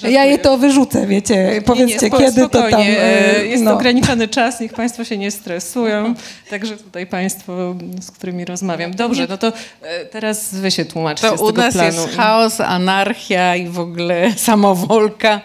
Ja 0.04 0.26
je 0.26 0.38
to 0.38 0.58
wyrzucę, 0.58 1.08
wiecie, 1.08 1.62
powiedzcie, 1.66 2.10
nie, 2.10 2.18
nie, 2.20 2.26
kiedy 2.26 2.42
to 2.42 2.50
tam... 2.50 2.62
spokojnie, 2.70 3.02
e, 3.04 3.46
Jest 3.46 3.64
no. 3.64 3.74
ograniczony 3.74 4.28
czas, 4.28 4.60
niech 4.60 4.74
Państwo 4.74 5.04
się 5.04 5.18
nie 5.18 5.32
stresują. 5.32 6.14
Także 6.50 6.78
tutaj 6.78 7.08
Państwo, 7.08 7.76
z 8.02 8.12
którymi 8.12 8.46
rozmawiam. 8.46 8.92
Dobrze, 8.94 9.28
no 9.30 9.38
to 9.38 9.48
e, 9.82 10.06
teraz 10.06 10.54
Wy 10.56 10.72
się 10.72 10.86
tłumaczcie 10.86 11.30
To 11.30 11.38
z 11.38 11.42
u 11.42 11.48
tego 11.48 11.62
nas 11.62 11.74
planu. 11.74 12.02
jest 12.02 12.16
chaos, 12.16 12.62
anarchia 12.62 13.56
i 13.56 13.68
w 13.68 13.80
ogóle 13.80 14.34
samowolka. 14.38 15.42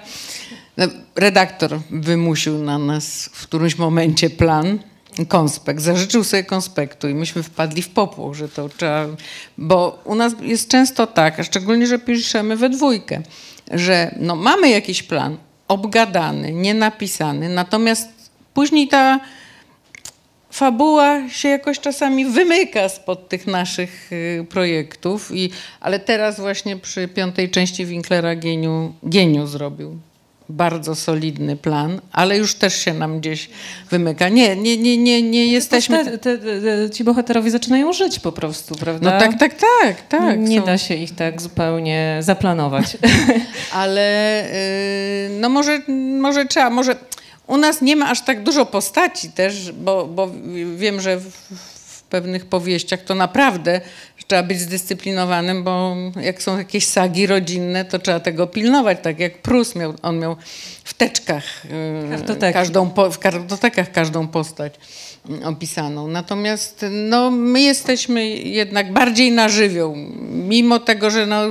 No, 0.77 0.87
Redaktor 1.17 1.81
wymusił 1.91 2.59
na 2.59 2.79
nas 2.79 3.31
w 3.33 3.43
którymś 3.43 3.79
momencie 3.79 4.31
plan, 4.31 4.79
konspekt, 5.29 5.81
zażyczył 5.81 6.25
sobie 6.25 6.45
konspektu 6.45 7.09
i 7.09 7.15
myśmy 7.15 7.43
wpadli 7.43 7.83
w 7.83 7.89
popłoch, 7.89 8.35
że 8.35 8.49
to 8.49 8.69
trzeba, 8.69 9.07
bo 9.59 10.03
u 10.05 10.15
nas 10.15 10.33
jest 10.41 10.69
często 10.69 11.07
tak, 11.07 11.41
a 11.41 11.45
szczególnie, 11.45 11.87
że 11.87 11.99
piszemy 11.99 12.57
we 12.57 12.69
dwójkę, 12.69 13.23
że 13.73 14.15
no, 14.21 14.37
mamy 14.37 14.71
jakiś 14.71 15.03
plan 15.03 15.37
obgadany, 15.69 16.53
nienapisany, 16.53 17.49
natomiast 17.49 18.09
później 18.55 18.89
ta 18.89 19.21
fabuła 20.51 21.29
się 21.29 21.49
jakoś 21.49 21.81
czasami 21.81 22.27
wymyka 22.27 22.89
spod 22.89 23.29
tych 23.29 23.47
naszych 23.47 24.13
y, 24.13 24.47
projektów, 24.51 25.31
i, 25.35 25.51
ale 25.81 26.01
teraz 26.01 26.41
właśnie 26.41 26.77
przy 26.77 27.09
piątej 27.09 27.51
części 27.51 27.87
Winklera 27.87 28.37
Geniu, 28.37 28.95
Geniu 29.03 29.47
zrobił 29.47 29.99
bardzo 30.49 30.95
solidny 30.95 31.57
plan, 31.57 32.01
ale 32.13 32.39
już 32.39 32.55
też 32.55 32.77
się 32.77 32.95
nam 32.95 33.21
gdzieś 33.21 33.51
wymyka. 33.91 34.29
Nie, 34.29 34.57
nie, 34.57 34.77
nie, 34.77 34.99
nie, 34.99 35.23
nie 35.23 35.47
jesteśmy... 35.47 36.05
Te, 36.05 36.19
te, 36.19 36.39
te, 36.39 36.91
ci 36.91 37.05
bohaterowie 37.05 37.51
zaczynają 37.51 37.93
żyć 37.93 38.19
po 38.19 38.33
prostu, 38.33 38.75
prawda? 38.75 39.13
No 39.13 39.21
tak, 39.21 39.39
tak, 39.39 39.55
tak, 39.55 40.09
tak. 40.09 40.39
Nie 40.39 40.61
są- 40.61 40.67
da 40.67 40.79
się 40.79 40.95
ich 40.95 41.15
tak 41.15 41.43
zupełnie 41.43 42.19
zaplanować. 42.21 42.97
ale 43.73 44.45
y, 44.47 45.31
no 45.41 45.49
może, 45.49 45.81
może 46.21 46.47
trzeba, 46.47 46.71
może 46.71 46.97
u 47.47 47.57
nas 47.57 47.83
nie 47.83 47.97
ma 47.97 48.11
aż 48.11 48.21
tak 48.25 48.43
dużo 48.43 48.67
postaci 48.67 49.29
też, 49.29 49.73
bo, 49.73 50.07
bo 50.07 50.31
wiem, 50.77 51.01
że 51.01 51.17
w, 51.17 51.31
w 51.87 52.03
pewnych 52.03 52.47
powieściach 52.47 53.03
to 53.03 53.15
naprawdę 53.15 53.81
trzeba 54.27 54.43
być 54.43 54.61
zdyscyplinowanym, 54.61 55.65
bo 55.65 55.97
jak 56.23 56.43
są 56.43 56.59
jakieś 56.59 56.87
sagi 56.87 57.27
rodzinne, 57.27 57.85
to 57.85 57.99
trzeba 57.99 58.21
tego 58.21 58.47
pilnować, 58.47 58.99
tak 59.03 59.21
jak 59.21 59.39
Prus 59.43 59.75
miał, 59.77 59.95
on 60.03 60.19
miał 60.19 60.37
w 60.85 60.95
teczkach, 60.95 61.45
y, 61.65 62.11
Kartoteki. 62.11 62.55
każdą, 62.55 62.91
w 63.13 63.19
kartotekach 63.19 63.93
każdą 63.93 64.29
postać 64.29 64.75
opisaną. 65.45 66.09
Natomiast 66.09 66.85
no, 66.91 67.31
my 67.31 67.61
jesteśmy 67.61 68.29
jednak 68.29 68.93
bardziej 68.93 69.33
na 69.33 69.49
żywioł, 69.49 69.95
mimo 70.31 70.79
tego, 70.79 71.11
że 71.11 71.27
no, 71.27 71.43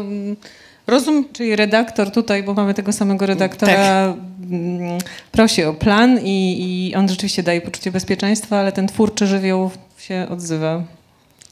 rozum, 0.87 1.25
Czyli 1.33 1.55
redaktor 1.55 2.11
tutaj, 2.11 2.43
bo 2.43 2.53
mamy 2.53 2.73
tego 2.73 2.93
samego 2.93 3.25
redaktora, 3.25 3.73
Tak. 3.73 4.15
mm, 4.51 4.97
prosi 5.31 5.63
o 5.63 5.73
plan 5.73 6.19
i, 6.23 6.89
i 6.89 6.95
on 6.95 7.09
rzeczywiście 7.09 7.43
daje 7.43 7.61
poczucie 7.61 7.91
bezpieczeństwa, 7.91 8.59
ale 8.59 8.71
ten 8.71 8.87
twórczy 8.87 9.27
żywioł 9.27 9.71
się 9.97 10.27
odzywa. 10.29 10.83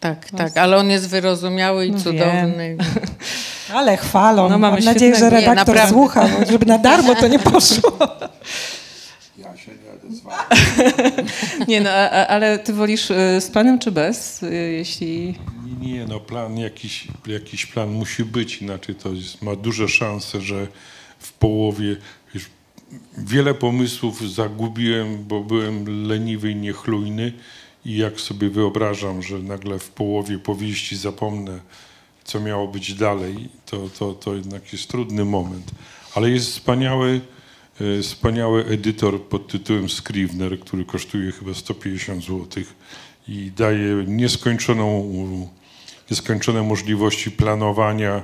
Tak, 0.02 0.32
tak, 0.32 0.58
ale 0.58 0.78
on 0.78 0.90
jest 0.90 1.10
wyrozumiały 1.10 1.86
i 1.86 1.92
No 1.92 2.00
cudowny. 2.00 2.78
Ale 3.74 3.98
chwalą. 3.98 4.50
No, 4.50 4.60
mamy 4.60 4.76
Mam 4.76 4.86
nadzieję, 4.86 5.16
że 5.16 5.26
Nie, 5.26 5.30
redaktor 5.30 5.56
naprawdę. 5.56 5.90
słucha, 5.94 6.28
bo 6.28 6.52
żeby 6.52 6.66
na 6.66 6.78
darmo 6.78 7.16
to 7.16 7.28
nie 7.28 7.40
poszło. 7.54 7.98
Ja 9.38 9.58
się 9.58 9.72
nie 9.72 9.92
odezwałem. 9.92 10.46
Nie 11.68 11.82
no, 11.82 11.90
a, 11.90 12.28
ale 12.28 12.60
ty 12.60 12.74
wolisz 12.74 13.12
y, 13.12 13.42
z 13.42 13.48
planem 13.52 13.80
czy 13.80 13.92
bez, 13.92 14.44
y, 14.44 14.54
jeśli... 14.54 15.36
Nie, 15.82 15.92
nie, 15.94 16.06
no 16.06 16.20
plan, 16.20 16.58
jakiś, 16.58 17.08
jakiś 17.28 17.66
plan 17.66 17.90
musi 17.90 18.26
być, 18.26 18.62
inaczej 18.62 18.96
to 18.96 19.10
jest, 19.10 19.42
ma 19.42 19.56
duże 19.56 19.88
szanse, 19.88 20.42
że 20.42 20.68
w 21.20 21.34
połowie, 21.34 21.96
wiesz, 22.34 22.46
wiele 23.18 23.54
pomysłów 23.54 24.34
zagubiłem, 24.34 25.24
bo 25.24 25.42
byłem 25.44 26.08
leniwy 26.08 26.52
i 26.52 26.56
niechlujny 26.56 27.34
i 27.86 27.98
jak 27.98 28.20
sobie 28.20 28.50
wyobrażam, 28.50 29.22
że 29.22 29.40
nagle 29.40 29.80
w 29.80 29.90
połowie 29.90 30.40
powieści 30.40 30.98
zapomnę, 30.98 31.60
co 32.24 32.40
miało 32.40 32.68
być 32.68 32.94
dalej, 32.94 33.50
to, 33.66 33.90
to, 34.00 34.14
to 34.14 34.36
jednak 34.36 34.74
jest 34.74 34.88
trudny 34.88 35.26
moment. 35.26 35.72
Ale 36.16 36.30
jest 36.30 36.50
wspaniały, 36.52 37.22
e, 37.82 38.02
wspaniały 38.02 38.66
edytor 38.66 39.24
pod 39.24 39.48
tytułem 39.48 39.90
Scrivener, 39.90 40.60
który 40.60 40.86
kosztuje 40.86 41.32
chyba 41.32 41.54
150 41.54 42.24
zł 42.24 42.64
i 43.28 43.52
daje 43.58 44.04
nieskończoną, 44.08 45.12
nieskończone 46.12 46.64
możliwości 46.64 47.32
planowania, 47.32 48.16
e, 48.16 48.24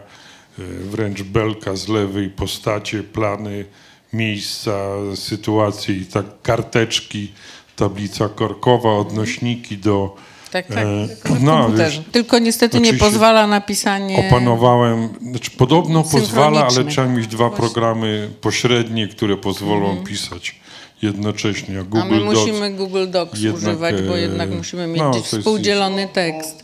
wręcz 0.84 1.22
belka 1.22 1.76
z 1.76 1.88
lewej, 1.88 2.30
postacie, 2.30 3.04
plany, 3.04 3.66
miejsca, 4.14 4.90
sytuacje 5.16 5.96
i 5.96 6.06
tak 6.06 6.26
karteczki, 6.42 7.32
tablica 7.78 8.30
korkowa, 8.30 8.94
odnośniki 8.98 9.78
do... 9.78 10.16
Tak, 10.52 10.68
tak. 10.68 10.78
e, 10.78 11.08
no, 11.42 11.70
wiesz, 11.70 12.02
Tylko 12.12 12.40
niestety 12.40 12.80
nie 12.80 12.94
pozwala 12.94 13.48
na 13.48 13.62
pisanie. 13.62 14.28
opanowałem, 14.28 15.10
znaczy 15.32 15.52
podobno 15.52 16.04
pozwala, 16.04 16.68
ale 16.68 16.86
trzeba 16.86 17.08
mieć 17.08 17.28
dwa 17.28 17.38
Właśnie. 17.50 17.58
programy 17.58 18.30
pośrednie, 18.42 19.08
które 19.08 19.38
pozwolą 19.38 19.98
pisać 20.04 20.56
jednocześnie. 21.02 21.80
A 21.80 21.84
Google 21.84 22.10
my 22.10 22.26
Docs. 22.26 22.40
musimy 22.40 22.74
Google 22.74 23.08
Docs 23.10 23.40
jednak, 23.42 23.64
używać, 23.64 24.02
bo 24.02 24.18
e, 24.18 24.22
jednak 24.22 24.50
musimy 24.50 24.88
mieć 24.88 24.98
no, 25.02 25.10
gdzieś 25.12 25.22
jest- 25.24 25.38
współdzielony 25.38 26.08
tekst. 26.14 26.64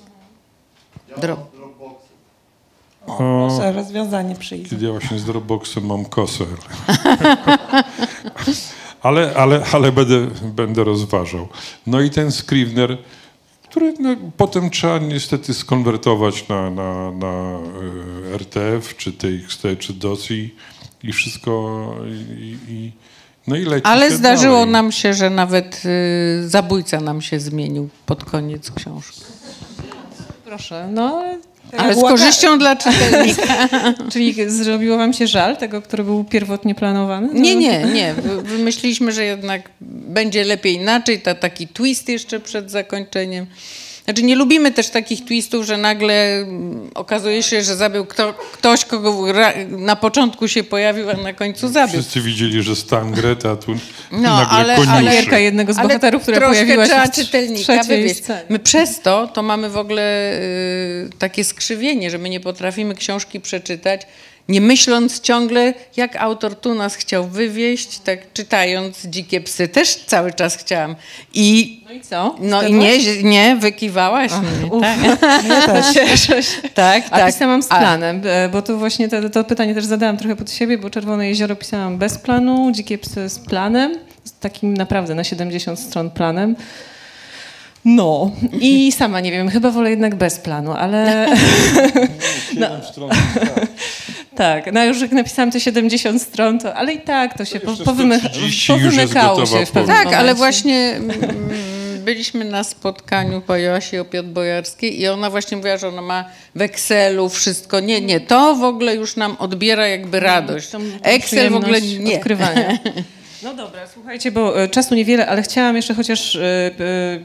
Dro- 1.18 1.38
O, 3.08 3.60
rozwiązanie 3.76 4.36
przyjdzie. 4.36 4.70
kiedy 4.70 4.86
ja 4.86 4.92
właśnie 4.92 5.20
z 5.20 5.26
Dropboxem 5.26 5.86
mam 5.86 6.06
kosę. 6.06 6.46
ale, 9.04 9.34
ale, 9.36 9.66
ale 9.72 9.92
będę, 9.92 10.28
będę 10.44 10.84
rozważał. 10.84 11.48
No 11.88 12.02
i 12.02 12.10
ten 12.10 12.32
Scrivener, 12.32 12.98
który 13.70 13.94
no, 14.00 14.16
potem 14.38 14.70
trzeba 14.70 14.98
niestety 14.98 15.54
skonwertować 15.54 16.48
na, 16.48 16.70
na, 16.70 17.12
na 17.12 17.60
e, 18.32 18.36
RTF, 18.36 18.98
czy 18.98 19.14
TXT, 19.14 19.64
czy 19.80 19.94
DOS 19.94 20.32
i, 20.32 20.56
i 21.04 21.14
wszystko 21.14 21.96
i, 22.38 22.58
i, 22.68 22.92
no 23.48 23.56
i 23.56 23.66
leci 23.66 23.86
Ale 23.86 24.12
zdarzyło 24.12 24.58
dalej. 24.58 24.72
nam 24.72 24.92
się, 24.92 25.14
że 25.14 25.30
nawet 25.30 25.84
y, 25.86 26.50
zabójca 26.50 27.00
nam 27.00 27.22
się 27.22 27.40
zmienił 27.40 27.90
pod 28.06 28.26
koniec 28.26 28.72
książki. 28.72 29.22
Proszę, 30.58 30.88
no, 30.92 31.24
Ale 31.78 31.96
z 31.96 32.02
korzyścią 32.02 32.60
dla 32.60 32.76
czytelnika. 32.76 33.70
czyli 34.12 34.36
zrobiło 34.50 34.98
wam 34.98 35.14
się 35.14 35.28
żal 35.28 35.58
tego, 35.58 35.82
który 35.82 36.04
był 36.04 36.24
pierwotnie 36.24 36.76
planowany? 36.76 37.30
Nie, 37.34 37.56
nie, 37.56 37.84
nie. 37.86 38.14
Wy- 38.14 38.42
Wymyśliliśmy, 38.42 39.12
że 39.12 39.26
jednak 39.26 39.70
będzie 39.82 40.44
lepiej 40.44 40.74
inaczej. 40.76 41.22
Ta, 41.22 41.36
taki 41.36 41.68
twist 41.68 42.10
jeszcze 42.10 42.40
przed 42.40 42.72
zakończeniem. 42.72 43.46
Znaczy 44.06 44.24
nie 44.24 44.36
lubimy 44.36 44.72
też 44.72 44.90
takich 44.90 45.26
twistów, 45.26 45.66
że 45.66 45.78
nagle 45.78 46.38
mm, 46.40 46.90
okazuje 46.96 47.44
się, 47.44 47.64
że 47.64 47.76
zabił 47.76 48.06
kto, 48.06 48.34
ktoś, 48.34 48.86
kogo 48.86 49.32
ra- 49.34 49.54
na 49.70 49.96
początku 49.96 50.48
się 50.48 50.64
pojawił, 50.64 51.10
a 51.10 51.14
na 51.14 51.34
końcu 51.34 51.68
zabił. 51.68 51.94
Wszyscy 51.94 52.22
widzieli, 52.22 52.64
że 52.64 52.76
stan 52.76 53.12
Greta, 53.12 53.52
a 53.52 53.56
tu 53.56 53.72
No, 54.12 54.20
nagle 54.22 54.48
ale- 54.48 54.76
koniuszy. 54.76 55.28
ale- 55.32 55.42
jednego 55.42 55.74
z 55.74 55.78
Ale 55.78 55.88
bohaterów, 55.88 56.22
która 56.22 56.48
pojawiła 56.50 56.86
się 56.86 56.90
trzeba 56.92 57.06
w 57.08 57.12
czytelnika 57.12 57.84
wywieźć. 57.84 58.22
My 58.50 58.60
przez 58.60 59.02
to, 59.02 59.28
to 59.28 59.44
mamy 59.44 59.70
w 59.70 59.78
ogóle 59.78 60.34
y, 60.40 61.10
takie 61.20 61.44
skrzywienie, 61.44 62.12
że 62.12 62.18
my 62.18 62.30
nie 62.30 62.40
potrafimy 62.40 62.96
książki 62.96 63.40
przeczytać, 63.40 64.02
nie 64.50 64.62
myśląc 64.62 65.20
ciągle, 65.22 65.74
jak 65.98 66.16
autor 66.16 66.56
tu 66.56 66.76
nas 66.76 66.96
chciał 66.96 67.28
wywieźć, 67.28 68.00
tak 68.00 68.34
czytając 68.34 69.06
Dzikie 69.06 69.42
Psy. 69.42 69.68
Też 69.68 69.96
cały 69.96 70.34
czas 70.34 70.56
chciałam. 70.58 70.96
I 71.34 71.80
No 71.86 71.92
i 71.94 72.02
co? 72.02 72.36
no 72.40 72.64
i 72.64 72.74
nie, 72.74 73.24
nie, 73.24 73.56
wykiwałaś 73.56 74.32
mnie. 74.32 74.72
uf. 74.72 74.82
Tak, 74.82 75.46
Ja 75.50 75.62
też. 75.68 75.94
Cieszę 75.94 76.44
się. 76.44 76.70
tak. 76.74 77.04
A 77.12 77.18
tak. 77.18 77.26
pisałam 77.34 77.64
z 77.64 77.68
planem, 77.68 78.22
e, 78.26 78.50
bo 78.50 78.62
tu 78.62 78.78
właśnie 78.80 79.10
to, 79.10 79.30
to 79.30 79.44
pytanie 79.44 79.76
też 79.76 79.86
zadałam 79.86 80.18
trochę 80.18 80.36
pod 80.36 80.52
siebie, 80.52 80.78
bo 80.78 80.90
Czerwone 80.90 81.28
Jezioro 81.30 81.56
pisałam 81.56 81.98
bez 81.98 82.18
planu, 82.18 82.72
Dzikie 82.72 82.98
Psy 82.98 83.30
z 83.30 83.40
planem, 83.40 83.96
z 84.24 84.32
takim 84.40 84.74
naprawdę 84.74 85.16
na 85.16 85.24
70 85.24 85.80
stron 85.80 86.10
planem. 86.12 86.56
No 87.86 88.32
i 88.62 88.92
sama 88.92 89.20
nie 89.20 89.32
wiem, 89.32 89.50
chyba 89.50 89.72
wolę 89.72 89.90
jednak 89.90 90.16
bez 90.16 90.38
planu, 90.40 90.72
ale 90.72 91.28
Siedem 92.54 92.82
stron. 92.92 93.10
Tak, 94.36 94.74
no 94.74 94.86
już 94.86 95.02
jak 95.02 95.12
napisałam 95.12 95.52
te 95.52 95.60
70 95.60 96.22
stron, 96.22 96.60
to, 96.60 96.76
ale 96.76 96.94
i 96.94 97.00
tak 97.02 97.38
to 97.38 97.46
się 97.46 97.60
po, 97.60 97.70
jeszcze 97.70 97.84
powymy, 97.86 98.20
130 98.20 98.74
już 98.74 98.84
jest 98.84 99.14
powymykało 99.14 99.46
się 99.46 99.66
w 99.66 99.72
pewnym. 99.72 99.96
Tak, 99.96 100.14
ale 100.14 100.36
właśnie 100.36 100.96
mm, 100.96 101.12
byliśmy 102.06 102.46
na 102.46 102.64
spotkaniu 102.64 103.42
po 103.42 103.56
Joasi 103.58 103.98
Opiot-Bojarskiej 103.98 105.00
i 105.00 105.08
ona 105.08 105.30
właśnie 105.30 105.58
mówiła, 105.58 105.78
że 105.78 105.88
ona 105.88 106.02
ma 106.02 106.26
w 106.56 106.62
Excelu 106.62 107.30
wszystko. 107.30 107.80
Nie, 107.80 108.02
nie, 108.02 108.20
to 108.20 108.56
w 108.56 108.64
ogóle 108.64 108.96
już 108.96 109.16
nam 109.16 109.36
odbiera 109.40 109.88
jakby 109.88 110.20
radość. 110.20 110.70
Tą- 110.70 110.80
tą 110.80 110.86
Excel 111.04 111.50
w 111.50 111.56
ogóle 111.56 111.82
nie. 111.82 112.16
Odkrywania. 112.16 112.78
No 113.44 113.54
dobra, 113.54 113.88
słuchajcie, 113.94 114.32
bo 114.32 114.64
e, 114.64 114.68
czasu 114.68 114.96
niewiele, 114.96 115.28
ale 115.28 115.42
chciałam 115.42 115.76
jeszcze 115.76 115.94
chociaż, 115.94 116.36
e, 116.36 116.42
e, 116.42 116.72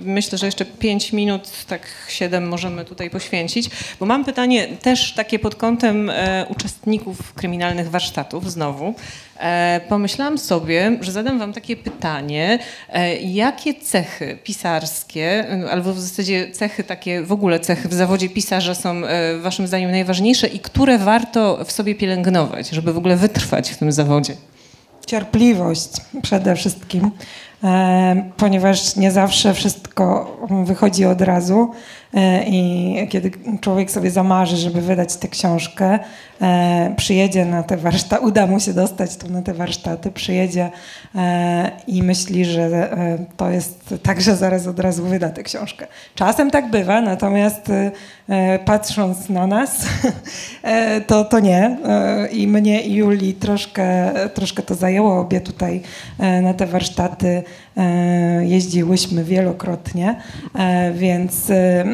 myślę, 0.01 0.39
że 0.39 0.47
jeszcze 0.47 0.65
5 0.65 1.13
minut, 1.13 1.51
tak 1.67 1.87
7 2.09 2.49
możemy 2.49 2.85
tutaj 2.85 3.11
poświęcić, 3.11 3.71
bo 4.01 4.07
mam 4.07 4.25
pytanie 4.25 4.69
też 4.69 5.13
takie 5.13 5.39
pod 5.39 5.55
kątem 5.55 6.11
uczestników 6.49 7.33
kryminalnych 7.33 7.91
warsztatów 7.91 8.53
znowu. 8.53 8.95
Pomyślałam 9.89 10.39
sobie, 10.39 10.99
że 11.01 11.13
zadam 11.13 11.39
wam 11.39 11.53
takie 11.53 11.77
pytanie, 11.77 12.59
jakie 13.21 13.75
cechy 13.75 14.39
pisarskie, 14.45 15.47
albo 15.71 15.93
w 15.95 16.01
zasadzie 16.01 16.51
cechy 16.51 16.85
takie, 16.85 17.23
w 17.23 17.33
ogóle 17.33 17.61
cechy 17.61 17.89
w 17.89 17.95
zawodzie 17.95 18.29
pisarza 18.29 18.75
są 18.75 19.03
waszym 19.41 19.67
zdaniem 19.67 19.91
najważniejsze 19.91 20.47
i 20.47 20.59
które 20.61 20.99
warto 20.99 21.65
w 21.65 21.73
sobie 21.73 21.95
pielęgnować, 21.95 22.69
żeby 22.71 22.93
w 22.93 22.99
ogóle 22.99 23.17
wytrwać 23.17 23.71
w 23.71 23.77
tym 23.77 23.93
zawodzie? 23.93 24.35
Cierpliwość 25.09 25.91
przede 26.23 26.57
wszystkim, 26.57 27.11
e, 27.65 28.31
ponieważ 28.37 28.97
nie 28.97 29.11
zawsze 29.11 29.55
wszystko 29.55 30.37
wychodzi 30.65 31.05
od 31.05 31.21
razu 31.21 31.71
i 32.47 32.97
kiedy 33.09 33.31
człowiek 33.61 33.91
sobie 33.91 34.11
zamarzy, 34.11 34.57
żeby 34.57 34.81
wydać 34.81 35.17
tę 35.17 35.29
książkę, 35.29 35.99
e, 36.43 36.95
przyjedzie 36.97 37.45
na 37.45 37.63
te 37.63 37.77
warsztaty, 37.77 38.25
uda 38.25 38.47
mu 38.47 38.61
się 38.61 38.75
dostać 38.75 39.17
tu 39.17 39.31
na 39.31 39.43
te 39.43 39.55
warsztaty, 39.55 40.11
przyjedzie 40.11 40.71
e, 41.15 41.71
i 41.87 42.03
myśli, 42.03 42.45
że 42.45 42.63
e, 42.63 43.19
to 43.37 43.51
jest 43.51 43.95
tak, 44.03 44.21
że 44.21 44.37
zaraz 44.37 44.67
od 44.67 44.81
razu 44.81 45.05
wyda 45.05 45.31
tę 45.31 45.43
książkę. 45.43 45.87
Czasem 46.15 46.51
tak 46.51 46.71
bywa, 46.71 47.01
natomiast 47.01 47.71
e, 47.71 47.91
e, 48.29 48.59
patrząc 48.59 49.29
na 49.29 49.47
nas, 49.47 49.87
e, 50.63 51.01
to, 51.01 51.25
to 51.25 51.41
nie. 51.41 51.79
E, 51.87 52.29
I 52.29 52.47
mnie 52.47 52.83
i 52.83 52.95
Julii 52.95 53.35
troszkę, 53.35 54.13
troszkę 54.35 54.63
to 54.63 54.75
zajęło. 54.75 55.21
Obie 55.21 55.41
tutaj 55.41 55.83
e, 56.19 56.43
na 56.43 56.55
te 56.55 56.67
warsztaty 56.67 57.43
e, 57.77 58.47
jeździłyśmy 58.47 59.25
wielokrotnie, 59.25 60.21
e, 60.55 60.93
więc 60.93 61.51
e, 61.51 61.85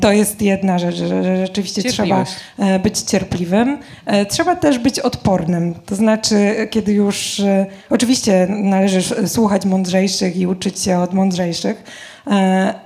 to 0.00 0.12
jest 0.12 0.42
jedna 0.42 0.78
rzecz, 0.78 0.96
że 0.96 1.46
rzeczywiście 1.46 1.82
trzeba 1.82 2.24
e, 2.58 2.78
być 2.78 3.00
cierpliwym. 3.00 3.78
E, 4.06 4.26
Trzeba 4.26 4.56
też 4.56 4.78
być 4.78 5.00
odpornym. 5.00 5.74
To 5.86 5.94
znaczy, 5.94 6.68
kiedy 6.70 6.92
już 6.92 7.40
e, 7.40 7.66
oczywiście 7.90 8.46
należy 8.48 9.28
słuchać 9.28 9.64
mądrzejszych 9.64 10.36
i 10.36 10.46
uczyć 10.46 10.80
się 10.80 10.98
od 10.98 11.14
mądrzejszych, 11.14 11.82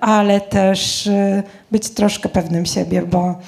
ale 0.01 0.41
też 0.41 1.11
być 1.71 1.89
troszkę 1.89 2.29
pewnym 2.29 2.67
siebie, 2.67 3.03
bo 3.03 3.39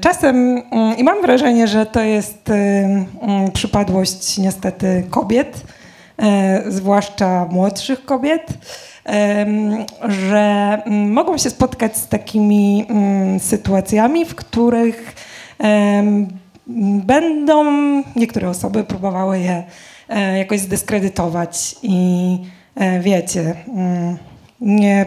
czasem 0.00 0.62
mm, 0.70 0.96
i 0.98 1.04
mam 1.04 1.22
wrażenie, 1.22 1.68
że 1.68 1.86
to 1.86 2.00
jest 2.00 2.50
mm, 2.50 3.06
przypadłość 3.52 4.38
niestety 4.38 5.04
kobiet, 5.10 5.62
zwłaszcza 6.68 7.46
młodszych 7.50 8.04
kobiet, 8.04 8.46
że 10.08 10.82
mm, 10.86 11.12
mogą 11.12 11.38
się 11.38 11.50
spotkać 11.50 11.96
z 11.96 12.08
takimi 12.08 12.86
mm, 12.88 13.40
sytuacjami, 13.40 14.24
w 14.24 14.34
których 14.34 15.14
będą 17.06 17.64
niektóre 18.16 18.48
osoby 18.48 18.84
próbowały 18.84 19.38
je 19.38 19.64
e, 20.08 20.38
jakoś 20.38 20.60
zdyskredytować 20.60 21.76
i 21.82 22.38
e, 22.74 23.00
wiecie, 23.00 23.54
mm, 23.68 24.16
nie, 24.60 25.06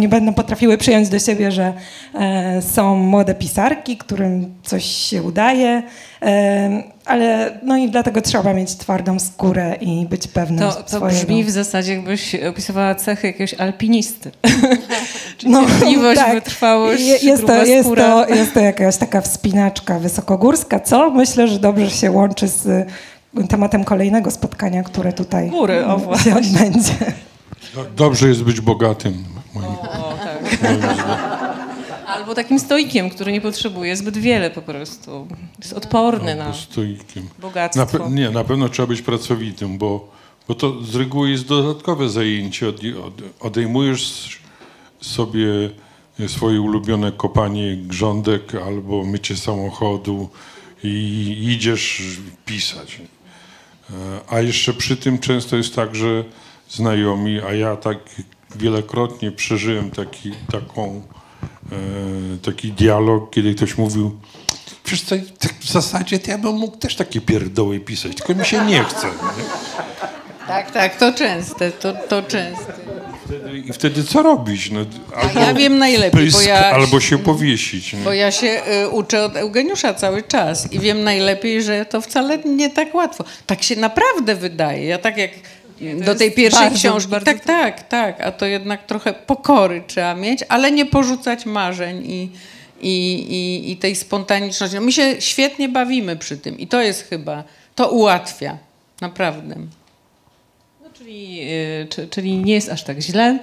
nie 0.00 0.08
będą 0.08 0.34
potrafiły 0.34 0.78
przyjąć 0.78 1.08
do 1.08 1.18
siebie, 1.18 1.52
że 1.52 1.72
e, 2.14 2.62
są 2.62 2.96
młode 2.96 3.34
pisarki, 3.34 3.96
którym 3.96 4.54
coś 4.62 4.84
się 4.84 5.22
udaje, 5.22 5.82
e, 6.22 6.82
ale 7.04 7.58
no 7.62 7.76
i 7.76 7.90
dlatego 7.90 8.20
trzeba 8.20 8.54
mieć 8.54 8.74
twardą 8.74 9.18
skórę 9.18 9.76
i 9.80 10.06
być 10.06 10.28
pewnym 10.28 10.58
To, 10.58 10.72
to 10.72 10.88
swojego. 10.96 11.08
brzmi 11.20 11.44
w 11.44 11.50
zasadzie, 11.50 11.92
jakbyś 11.94 12.34
opisywała 12.34 12.94
cechy 12.94 13.26
jakiegoś 13.26 13.54
alpinisty. 13.54 14.30
No, 15.46 15.66
Cierpliwość, 15.66 16.20
wytrwałość, 16.34 17.02
Je- 17.02 17.16
jest 17.18 17.46
to, 17.46 17.64
jest, 17.64 17.86
skóra. 17.86 18.04
to, 18.26 18.34
jest 18.34 18.54
to 18.54 18.60
jakaś 18.60 18.96
taka 18.96 19.20
wspinaczka 19.20 19.98
wysokogórska, 19.98 20.80
co 20.80 21.10
myślę, 21.10 21.48
że 21.48 21.58
dobrze 21.58 21.90
się 21.90 22.10
łączy 22.10 22.48
z 22.48 22.88
tematem 23.48 23.84
kolejnego 23.84 24.30
spotkania, 24.30 24.82
które 24.82 25.12
tutaj 25.12 25.50
Góry, 25.50 25.86
o 25.86 25.98
właśnie. 25.98 26.32
się 26.32 26.38
odbędzie. 26.38 26.92
Do- 27.74 27.84
Dobrze 27.96 28.28
jest 28.28 28.42
być 28.42 28.60
bogatym. 28.60 29.24
Moim, 29.54 29.66
O, 29.66 30.14
tak. 30.24 30.42
Albo 32.06 32.34
takim 32.34 32.58
stoikiem, 32.58 33.10
który 33.10 33.32
nie 33.32 33.40
potrzebuje 33.40 33.96
zbyt 33.96 34.18
wiele 34.18 34.50
po 34.50 34.62
prostu. 34.62 35.28
Jest 35.58 35.72
odporny 35.72 36.34
na 36.34 36.44
albo 36.44 36.56
stoikiem. 36.56 37.28
bogactwo. 37.38 37.98
Na, 37.98 38.08
nie, 38.08 38.30
na 38.30 38.44
pewno 38.44 38.68
trzeba 38.68 38.86
być 38.86 39.02
pracowitym, 39.02 39.78
bo, 39.78 40.08
bo 40.48 40.54
to 40.54 40.82
z 40.84 40.94
reguły 40.94 41.30
jest 41.30 41.46
dodatkowe 41.46 42.08
zajęcie. 42.08 42.68
Od, 42.68 42.76
od, 43.06 43.14
odejmujesz 43.40 44.38
sobie 45.00 45.46
swoje 46.28 46.60
ulubione 46.60 47.12
kopanie 47.12 47.76
grządek 47.76 48.54
albo 48.66 49.04
mycie 49.04 49.36
samochodu 49.36 50.28
i 50.84 51.36
idziesz 51.56 52.02
pisać. 52.46 53.00
E, 53.90 53.94
A 54.28 54.40
jeszcze 54.40 54.72
przy 54.74 54.96
tym 54.96 55.18
często 55.18 55.56
jest 55.56 55.74
tak, 55.76 55.94
że 55.94 56.24
znajomi, 56.76 57.40
a 57.48 57.52
ja 57.54 57.76
tak 57.76 57.98
wielokrotnie 58.56 59.32
przeżyłem 59.32 59.90
taki, 59.90 60.32
taką, 60.52 61.02
e, 61.72 61.76
taki 62.42 62.72
dialog, 62.72 63.30
kiedy 63.30 63.54
ktoś 63.54 63.78
mówił, 63.78 64.18
wiesz 64.86 65.02
co, 65.02 65.14
tak 65.38 65.54
w 65.60 65.72
zasadzie 65.72 66.18
to 66.18 66.30
ja 66.30 66.38
bym 66.38 66.54
mógł 66.54 66.76
też 66.76 66.96
takie 66.96 67.20
pierdoły 67.20 67.80
pisać, 67.80 68.16
tylko 68.16 68.34
mi 68.34 68.44
się 68.46 68.64
nie 68.64 68.84
chce. 68.84 69.06
Nie? 69.06 69.44
Tak, 70.46 70.70
tak, 70.70 70.96
to 70.96 71.12
częste, 71.12 71.70
to, 71.72 71.92
to 72.08 72.22
częste. 72.22 72.72
I 73.68 73.72
wtedy 73.72 74.04
co 74.04 74.22
robić? 74.22 74.70
No, 74.70 74.80
albo 75.16 75.40
ja 75.40 75.54
wiem 75.54 75.78
najlepiej, 75.78 76.10
bo 76.30 76.38
pysk, 76.38 76.46
ja- 76.46 76.70
albo 76.70 77.00
się 77.00 77.18
powiesić. 77.18 77.92
Nie? 77.92 77.98
Bo 77.98 78.12
ja 78.12 78.30
się 78.30 78.62
y, 78.84 78.88
uczę 78.88 79.24
od 79.24 79.36
Eugeniusza 79.36 79.94
cały 79.94 80.22
czas 80.22 80.72
i 80.72 80.78
wiem 80.78 81.04
najlepiej, 81.04 81.62
że 81.62 81.84
to 81.86 82.00
wcale 82.00 82.38
nie 82.38 82.70
tak 82.70 82.94
łatwo. 82.94 83.24
Tak 83.46 83.62
się 83.62 83.76
naprawdę 83.76 84.34
wydaje. 84.34 84.84
Ja 84.86 84.98
tak 84.98 85.16
jak 85.16 85.30
do 86.04 86.14
tej 86.14 86.32
pierwszej 86.32 86.62
bardzo, 86.62 86.78
książki, 86.78 87.10
bardzo 87.10 87.26
tak, 87.26 87.44
tak, 87.44 87.88
tak, 87.88 88.20
a 88.20 88.32
to 88.32 88.46
jednak 88.46 88.86
trochę 88.86 89.12
pokory 89.12 89.82
trzeba 89.86 90.14
mieć, 90.14 90.40
ale 90.48 90.72
nie 90.72 90.86
porzucać 90.86 91.46
marzeń 91.46 92.02
i, 92.06 92.30
i, 92.80 93.14
i, 93.14 93.70
i 93.70 93.76
tej 93.76 93.96
spontaniczności. 93.96 94.76
No, 94.76 94.82
my 94.82 94.92
się 94.92 95.20
świetnie 95.20 95.68
bawimy 95.68 96.16
przy 96.16 96.38
tym 96.38 96.58
i 96.58 96.66
to 96.66 96.82
jest 96.82 97.08
chyba, 97.08 97.44
to 97.74 97.90
ułatwia, 97.90 98.58
naprawdę. 99.00 99.56
Czyli, 101.02 101.40
y, 101.42 101.86
czy, 101.90 102.08
czyli 102.08 102.36
nie 102.36 102.54
jest 102.54 102.68
aż 102.68 102.82
tak 102.82 103.00
źle. 103.00 103.38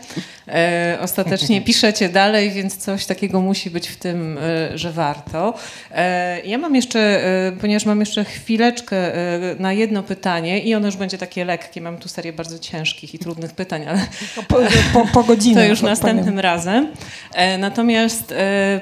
E, 0.48 0.98
ostatecznie 1.02 1.62
piszecie 1.70 2.10
dalej, 2.10 2.52
więc 2.52 2.78
coś 2.78 3.06
takiego 3.06 3.42
musi 3.42 3.70
być 3.70 3.88
w 3.88 3.96
tym, 3.98 4.38
e, 4.38 4.78
że 4.78 4.92
warto. 4.92 5.54
E, 5.92 6.42
ja 6.46 6.58
mam 6.58 6.76
jeszcze, 6.76 7.00
e, 7.48 7.52
ponieważ 7.52 7.86
mam 7.86 8.00
jeszcze 8.00 8.24
chwileczkę 8.26 9.12
na 9.60 9.74
jedno 9.74 10.04
pytanie 10.04 10.60
i 10.60 10.76
ono 10.76 10.86
już 10.86 10.96
będzie 10.98 11.18
takie 11.18 11.46
lekkie. 11.46 11.82
Mam 11.82 11.98
tu 11.98 12.10
serię 12.10 12.34
bardzo 12.34 12.60
ciężkich 12.60 13.14
i 13.14 13.20
trudnych 13.20 13.52
pytań, 13.52 13.86
ale 13.88 14.00
Po, 14.48 14.58
po, 14.94 15.08
po 15.14 15.24
godzinie. 15.24 15.56
to 15.56 15.64
już 15.64 15.80
powiem. 15.80 15.92
następnym 15.92 16.40
razem. 16.40 16.88
E, 17.34 17.58
Natomiast 17.58 18.34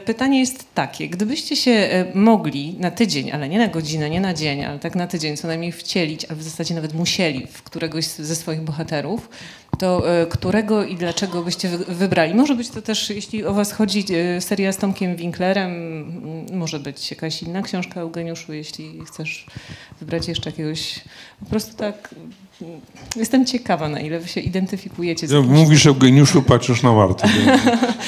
pytanie 0.06 0.40
jest 0.40 0.66
takie, 0.74 1.10
gdybyście 1.10 1.56
się 1.56 2.06
mogli 2.14 2.76
na 2.80 2.92
tydzień, 2.92 3.32
ale 3.32 3.50
nie 3.50 3.58
na 3.58 3.68
godzinę, 3.68 4.10
nie 4.10 4.22
na 4.22 4.34
dzień, 4.34 4.66
ale 4.66 4.80
tak 4.80 4.96
na 4.96 5.08
tydzień 5.08 5.38
co 5.38 5.48
najmniej 5.48 5.72
wcielić, 5.72 6.26
a 6.32 6.36
w 6.36 6.44
zasadzie 6.44 6.76
nawet 6.76 6.94
musieli 6.94 7.48
w 7.52 7.64
któregoś 7.64 8.06
ze 8.06 8.36
swoich 8.36 8.62
bohaterów, 8.68 9.30
to 9.80 10.12
e, 10.22 10.26
którego 10.26 10.84
i 10.86 10.96
dlaczego 10.96 11.44
byście 11.44 11.70
wy- 11.70 11.96
wybrali? 11.96 12.34
Może 12.34 12.56
być 12.56 12.70
to 12.70 12.82
też, 12.82 13.10
jeśli 13.10 13.46
o 13.46 13.54
was 13.54 13.72
chodzi, 13.72 14.06
e, 14.38 14.42
seria 14.42 14.72
z 14.72 14.78
Tomkiem 14.78 15.16
Winklerem, 15.16 15.72
może 16.54 16.80
być 16.80 17.12
jakaś 17.12 17.44
inna 17.44 17.62
książka 17.62 18.02
Eugeniuszu, 18.02 18.54
jeśli 18.54 19.00
chcesz 19.06 19.46
wybrać 20.00 20.28
jeszcze 20.28 20.50
jakiegoś, 20.50 21.00
po 21.40 21.46
prostu 21.50 21.78
tak... 21.78 22.16
Jestem 23.16 23.46
ciekawa, 23.46 23.90
na 23.90 24.00
ile 24.00 24.20
wy 24.20 24.28
się 24.28 24.42
identyfikujecie 24.42 25.28
z 25.28 25.32
No, 25.32 25.42
mówisz 25.42 25.86
Eugeniuszu, 25.86 26.42
patrzysz 26.42 26.84
na 26.84 26.92
Wartę. 26.92 27.28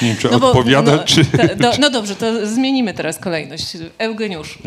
Nie 0.02 0.08
wiem, 0.08 0.16
czy 0.16 0.28
bo- 0.28 0.36
odpowiada, 0.48 0.96
no, 0.96 1.04
czy... 1.04 1.24
ta- 1.24 1.54
do, 1.54 1.72
no 1.80 1.90
dobrze, 1.90 2.16
to 2.16 2.46
zmienimy 2.46 2.94
teraz 2.94 3.18
kolejność. 3.18 3.76
Eugeniusz. 3.98 4.58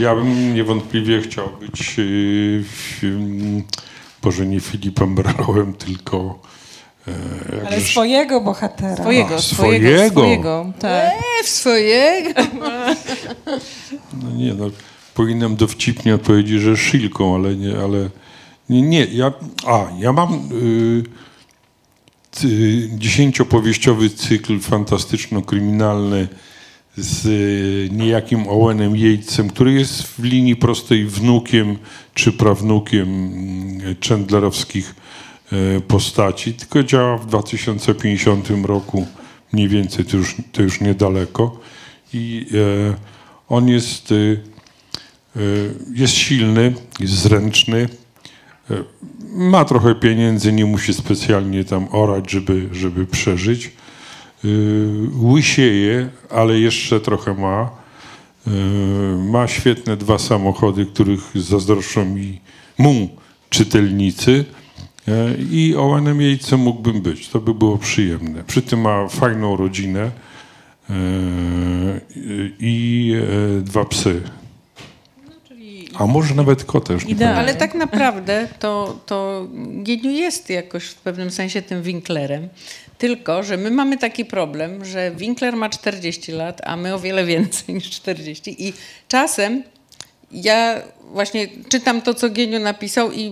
Ja 0.00 0.14
bym 0.14 0.54
niewątpliwie 0.54 1.20
chciał 1.22 1.48
być 1.60 1.98
yy, 1.98 2.04
w- 2.64 3.62
może 4.22 4.46
nie 4.46 4.60
Filipem 4.60 5.14
Brauem, 5.14 5.74
tylko 5.74 6.38
e, 7.08 7.66
Ale 7.66 7.80
swojego 7.80 8.40
bohatera. 8.40 8.96
Swojego, 8.96 9.34
A, 9.34 9.38
swojego, 9.38 9.86
swojego. 9.86 10.10
swojego. 10.20 10.72
Tak. 10.78 11.12
E, 11.40 11.44
w 11.44 11.48
swojego. 11.48 12.40
no 14.22 14.30
nie, 14.36 14.54
no, 14.54 14.70
powinienem 15.14 15.56
dowcipnie 15.56 16.14
odpowiedzieć, 16.14 16.60
że 16.60 16.76
szilką, 16.76 17.34
ale 17.34 17.56
nie, 17.56 17.78
ale 17.78 18.10
nie, 18.68 18.82
nie 18.82 19.04
ja, 19.04 19.32
a, 19.66 19.86
ja 19.98 20.12
mam 20.12 20.48
y, 20.52 21.02
dziesięciopowieściowy 22.98 24.10
cykl 24.10 24.60
fantastyczno-kryminalny 24.60 26.28
z 26.96 27.26
y, 27.26 27.94
niejakim 27.94 28.48
Owenem 28.48 28.96
Yatesem, 28.96 29.48
który 29.48 29.72
jest 29.72 30.02
w 30.02 30.24
linii 30.24 30.56
prostej 30.56 31.04
wnukiem 31.04 31.78
czy 32.14 32.32
prawnukiem 32.32 33.08
mm, 33.08 33.96
Chandlerowskich 34.08 34.94
e, 35.52 35.80
postaci, 35.80 36.52
tylko 36.52 36.82
działa 36.82 37.18
w 37.18 37.26
2050 37.26 38.48
roku 38.64 39.06
mniej 39.52 39.68
więcej, 39.68 40.04
to 40.04 40.16
już, 40.16 40.36
to 40.52 40.62
już 40.62 40.80
niedaleko. 40.80 41.60
I 42.14 42.46
e, 42.54 42.94
on 43.48 43.68
jest, 43.68 44.12
e, 44.12 44.14
e, 44.14 45.40
jest 45.94 46.14
silny, 46.14 46.74
jest 47.00 47.12
zręczny, 47.12 47.88
e, 48.70 48.84
ma 49.34 49.64
trochę 49.64 49.94
pieniędzy, 49.94 50.52
nie 50.52 50.66
musi 50.66 50.94
specjalnie 50.94 51.64
tam 51.64 51.88
orać, 51.90 52.30
żeby, 52.30 52.68
żeby 52.72 53.06
przeżyć. 53.06 53.70
E, 54.44 54.48
Łysieje, 55.22 56.08
ale 56.30 56.58
jeszcze 56.58 57.00
trochę 57.00 57.34
ma. 57.34 57.70
E, 58.46 58.50
Ma 59.16 59.48
świetne 59.48 59.96
dwa 59.96 60.18
samochody, 60.18 60.86
których 60.86 61.20
zazdroszczą 61.34 62.04
mi 62.04 62.40
mu 62.78 63.08
czytelnicy. 63.50 64.44
E, 65.08 65.34
I 65.50 65.76
ołanem 65.76 66.20
jejcem 66.20 66.60
mógłbym 66.60 67.02
być. 67.02 67.28
To 67.28 67.40
by 67.40 67.54
było 67.54 67.78
przyjemne. 67.78 68.44
Przy 68.44 68.62
tym 68.62 68.80
ma 68.80 69.08
fajną 69.08 69.56
rodzinę 69.56 70.10
i 72.60 73.14
dwa 73.62 73.84
psy. 73.84 74.22
A 75.94 76.06
może 76.06 76.34
nawet 76.34 76.74
nie 76.74 77.12
Idealnie. 77.12 77.40
Ale 77.40 77.54
tak 77.54 77.74
naprawdę 77.74 78.48
to, 78.58 79.00
to 79.06 79.46
Gieniu 79.82 80.10
jest 80.10 80.50
jakoś 80.50 80.84
w 80.84 80.94
pewnym 80.94 81.30
sensie 81.30 81.62
tym 81.62 81.82
Winklerem. 81.82 82.48
Tylko, 83.00 83.42
że 83.42 83.56
my 83.56 83.70
mamy 83.70 83.98
taki 83.98 84.24
problem, 84.24 84.84
że 84.84 85.10
Winkler 85.16 85.56
ma 85.56 85.68
40 85.68 86.32
lat, 86.32 86.60
a 86.64 86.76
my 86.76 86.94
o 86.94 86.98
wiele 86.98 87.24
więcej 87.24 87.74
niż 87.74 87.90
40. 87.90 88.68
I 88.68 88.72
czasem 89.08 89.62
ja 90.32 90.82
właśnie 91.12 91.48
czytam 91.68 92.02
to, 92.02 92.14
co 92.14 92.28
Gieniu 92.28 92.60
napisał 92.60 93.12
i 93.12 93.30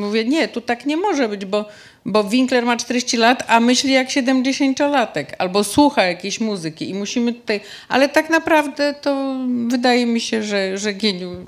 mówię, 0.00 0.24
nie, 0.24 0.48
tu 0.48 0.60
tak 0.60 0.86
nie 0.86 0.96
może 0.96 1.28
być, 1.28 1.44
bo, 1.44 1.64
bo 2.06 2.24
Winkler 2.24 2.66
ma 2.66 2.76
40 2.76 3.16
lat, 3.16 3.44
a 3.48 3.60
myśli 3.60 3.92
jak 3.92 4.08
70-latek, 4.08 5.24
albo 5.38 5.64
słucha 5.64 6.02
jakiejś 6.02 6.40
muzyki 6.40 6.90
i 6.90 6.94
musimy 6.94 7.32
tutaj... 7.32 7.60
Ale 7.88 8.08
tak 8.08 8.30
naprawdę 8.30 8.94
to 9.02 9.38
wydaje 9.68 10.06
mi 10.06 10.20
się, 10.20 10.42
że, 10.42 10.78
że 10.78 10.92
Gieniu 10.92 11.46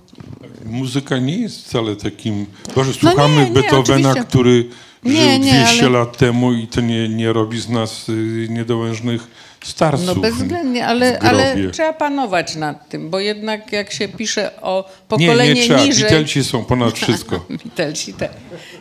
Muzyka 0.64 1.18
nie 1.18 1.36
jest 1.36 1.64
wcale 1.64 1.96
takim. 1.96 2.46
Boże, 2.74 2.92
słuchamy 2.92 3.34
No 3.34 3.40
nie, 3.40 3.46
nie, 3.46 3.52
Beethovena, 3.52 4.10
oczywiście. 4.10 4.28
który 4.28 4.68
Nie, 5.04 5.30
żył 5.30 5.38
nie, 5.38 5.52
200 5.52 5.80
ale- 5.86 5.98
lat 5.98 6.16
temu 6.16 6.52
i 6.52 6.66
to 6.66 6.80
nie, 6.80 7.08
nie 7.08 7.32
robi 7.32 7.60
z 7.60 7.68
nas 7.68 8.08
y, 8.08 8.46
niedołężnych 8.50 9.26
starców. 9.64 10.06
No 10.06 10.14
bezwzględnie, 10.14 10.86
ale, 10.86 11.18
ale 11.18 11.56
trzeba 11.72 11.92
panować 11.92 12.56
nad 12.56 12.88
tym, 12.88 13.10
bo 13.10 13.20
jednak 13.20 13.72
jak 13.72 13.92
się 13.92 14.08
pisze 14.08 14.50
o 14.62 14.84
Nie, 14.88 15.08
pokolenie 15.08 15.54
nie 15.54 15.62
trzeba. 15.62 15.84
niżej... 15.84 16.04
Witelci 16.04 16.44
są 16.44 16.64
ponad 16.64 16.94
wszystko. 16.98 17.44
Witelci, 17.50 18.14
tak. 18.14 18.30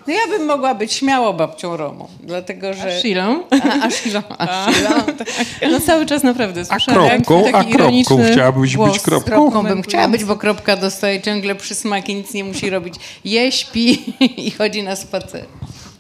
No 0.08 0.14
ja 0.14 0.38
bym 0.38 0.48
mogła 0.48 0.76
być 0.76 0.94
śmiało 0.94 1.34
babcią 1.34 1.78
Romą, 1.78 2.08
dlatego 2.24 2.74
że... 2.74 3.00
Shilą. 3.02 3.44
A, 3.64 3.86
a 3.86 3.90
Shilą, 3.92 4.22
a 4.38 4.72
Shilą, 4.74 4.90
tak. 5.18 5.28
No 5.72 5.80
cały 5.80 6.06
czas 6.06 6.24
naprawdę 6.24 6.62
A 6.62 6.80
słyszałam 6.80 7.10
kropką, 7.10 7.44
taki 7.44 7.56
a 7.56 7.62
kropką 7.64 7.74
ironiczny 7.76 8.32
chciałabyś 8.32 8.76
głos. 8.76 8.94
być 8.94 9.02
kropką? 9.02 9.32
Kropką 9.32 9.64
bym 9.64 9.82
chciała 9.82 10.08
być, 10.08 10.24
bo 10.24 10.36
kropka 10.36 10.78
dostaje 10.78 11.22
ciągle 11.22 11.56
przysmaki, 11.56 12.16
nic 12.16 12.34
nie 12.34 12.44
musi 12.44 12.70
robić. 12.70 12.96
Je, 13.26 13.52
śpi 13.52 14.14
i 14.48 14.52
chodzi 14.52 14.84
na 14.84 14.96
spacer. 14.96 15.46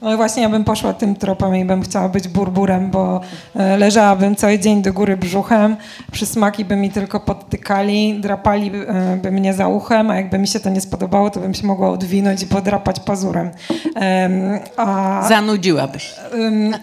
No 0.03 0.13
i 0.13 0.15
właśnie 0.15 0.43
ja 0.43 0.49
bym 0.49 0.63
poszła 0.63 0.93
tym 0.93 1.15
tropem 1.15 1.55
i 1.55 1.65
bym 1.65 1.81
chciała 1.81 2.09
być 2.09 2.27
burburem, 2.27 2.91
bo 2.91 3.21
e, 3.55 3.77
leżałabym 3.77 4.35
cały 4.35 4.59
dzień 4.59 4.81
do 4.81 4.93
góry 4.93 5.17
brzuchem, 5.17 5.75
przysmaki 6.11 6.65
by 6.65 6.75
mi 6.75 6.89
tylko 6.89 7.19
podtykali, 7.19 8.19
drapali 8.19 8.71
e, 8.87 9.17
by 9.21 9.31
mnie 9.31 9.53
za 9.53 9.67
uchem, 9.67 10.09
a 10.09 10.15
jakby 10.15 10.39
mi 10.39 10.47
się 10.47 10.59
to 10.59 10.69
nie 10.69 10.81
spodobało, 10.81 11.29
to 11.29 11.39
bym 11.39 11.53
się 11.53 11.67
mogła 11.67 11.89
odwinąć 11.89 12.43
i 12.43 12.47
podrapać 12.47 12.99
pazurem. 12.99 13.49
Em, 13.95 14.59
a, 14.77 15.25
Zanudziłabyś. 15.29 16.15
no, 16.61 16.77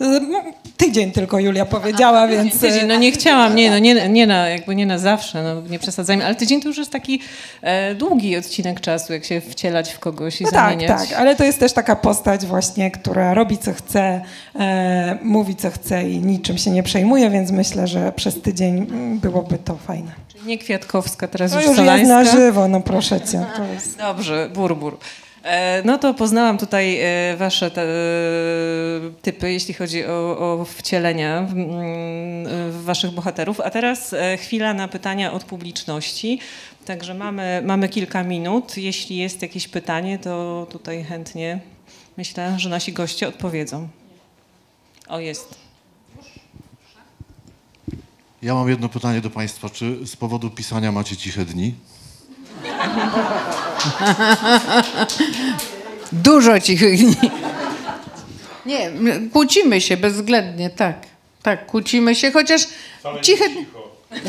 tydzień 0.84 1.12
tylko 1.12 1.38
Julia 1.38 1.64
powiedziała, 1.64 2.28
więc... 2.28 2.60
Tydzień, 2.60 2.86
no 2.86 2.96
nie 2.96 3.12
chciałam, 3.12 3.54
nie, 3.56 3.70
no 3.70 3.78
nie, 3.78 4.08
nie, 4.08 4.26
na, 4.26 4.48
jakby 4.48 4.74
nie 4.74 4.86
na 4.86 4.98
zawsze, 4.98 5.42
no 5.42 5.68
nie 5.70 5.78
przesadzajmy, 5.78 6.26
ale 6.26 6.34
tydzień 6.34 6.60
to 6.60 6.68
już 6.68 6.78
jest 6.78 6.90
taki 6.90 7.20
e, 7.62 7.94
długi 7.94 8.36
odcinek 8.36 8.80
czasu, 8.80 9.12
jak 9.12 9.24
się 9.24 9.40
wcielać 9.40 9.92
w 9.92 9.98
kogoś 9.98 10.40
i 10.40 10.44
No 10.44 10.50
tak, 10.50 10.70
zamieniać. 10.70 11.08
tak, 11.08 11.18
ale 11.18 11.36
to 11.36 11.44
jest 11.44 11.60
też 11.60 11.72
taka 11.72 11.96
postać 11.96 12.46
właśnie, 12.46 12.90
która 12.90 13.34
robi 13.34 13.58
co 13.58 13.72
chce, 13.72 14.20
e, 14.60 15.18
mówi 15.22 15.56
co 15.56 15.70
chce 15.70 16.10
i 16.10 16.18
niczym 16.18 16.58
się 16.58 16.70
nie 16.70 16.82
przejmuje, 16.82 17.30
więc 17.30 17.50
myślę, 17.50 17.86
że 17.86 18.12
przez 18.12 18.42
tydzień 18.42 18.86
byłoby 19.20 19.58
to 19.58 19.76
fajne. 19.76 20.12
Czyli 20.32 20.44
nie 20.46 20.58
Kwiatkowska, 20.58 21.28
teraz 21.28 21.50
To 21.52 21.56
już 21.58 21.66
już 21.66 21.76
Solańska. 21.76 22.14
na 22.14 22.24
żywo, 22.24 22.68
no 22.68 22.80
proszę 22.80 23.20
cię. 23.20 23.44
Jest... 23.74 23.98
Dobrze, 23.98 24.50
burbur. 24.54 24.94
E, 24.94 25.21
No 25.84 25.98
to 25.98 26.14
poznałam 26.14 26.58
tutaj 26.58 26.98
e, 27.00 27.36
wasze 27.36 27.70
te, 27.70 27.82
e, 27.82 27.86
typy, 29.22 29.52
jeśli 29.52 29.74
chodzi 29.74 30.06
o, 30.06 30.38
o 30.38 30.64
wcielenia 30.64 31.38
mm, 31.38 31.50
w 32.70 32.82
waszych 32.84 33.10
bohaterów. 33.10 33.60
A 33.60 33.70
teraz 33.70 34.12
e, 34.12 34.36
chwila 34.36 34.74
na 34.74 34.88
pytania 34.88 35.32
od 35.32 35.44
publiczności. 35.44 36.38
Także 36.84 37.14
mamy, 37.14 37.62
mamy 37.64 37.88
kilka 37.88 38.22
minut. 38.22 38.76
Jeśli 38.76 39.16
jest 39.16 39.42
jakieś 39.42 39.68
pytanie, 39.68 40.18
to 40.18 40.66
tutaj 40.70 41.04
chętnie 41.04 41.60
myślę, 42.16 42.58
że 42.58 42.68
nasi 42.68 42.92
goście 42.92 43.28
odpowiedzą. 43.28 43.88
O, 45.08 45.20
jest. 45.20 45.54
Ja 48.42 48.54
mam 48.54 48.68
jedno 48.68 48.88
pytanie 48.88 49.20
do 49.20 49.30
Państwa. 49.30 49.70
Czy 49.70 50.06
z 50.06 50.16
powodu 50.16 50.50
pisania 50.50 50.92
macie 50.92 51.16
ciche 51.16 51.44
dni? 51.44 51.74
Dużo 56.12 56.60
cichych 56.60 56.98
dni. 56.98 57.16
Nie, 58.66 58.90
kłócimy 59.32 59.80
się 59.80 59.96
bezwzględnie, 59.96 60.70
tak. 60.70 60.96
Tak, 61.42 61.66
kłócimy 61.66 62.14
się, 62.14 62.32
chociaż 62.32 62.62
ciche... 63.22 63.44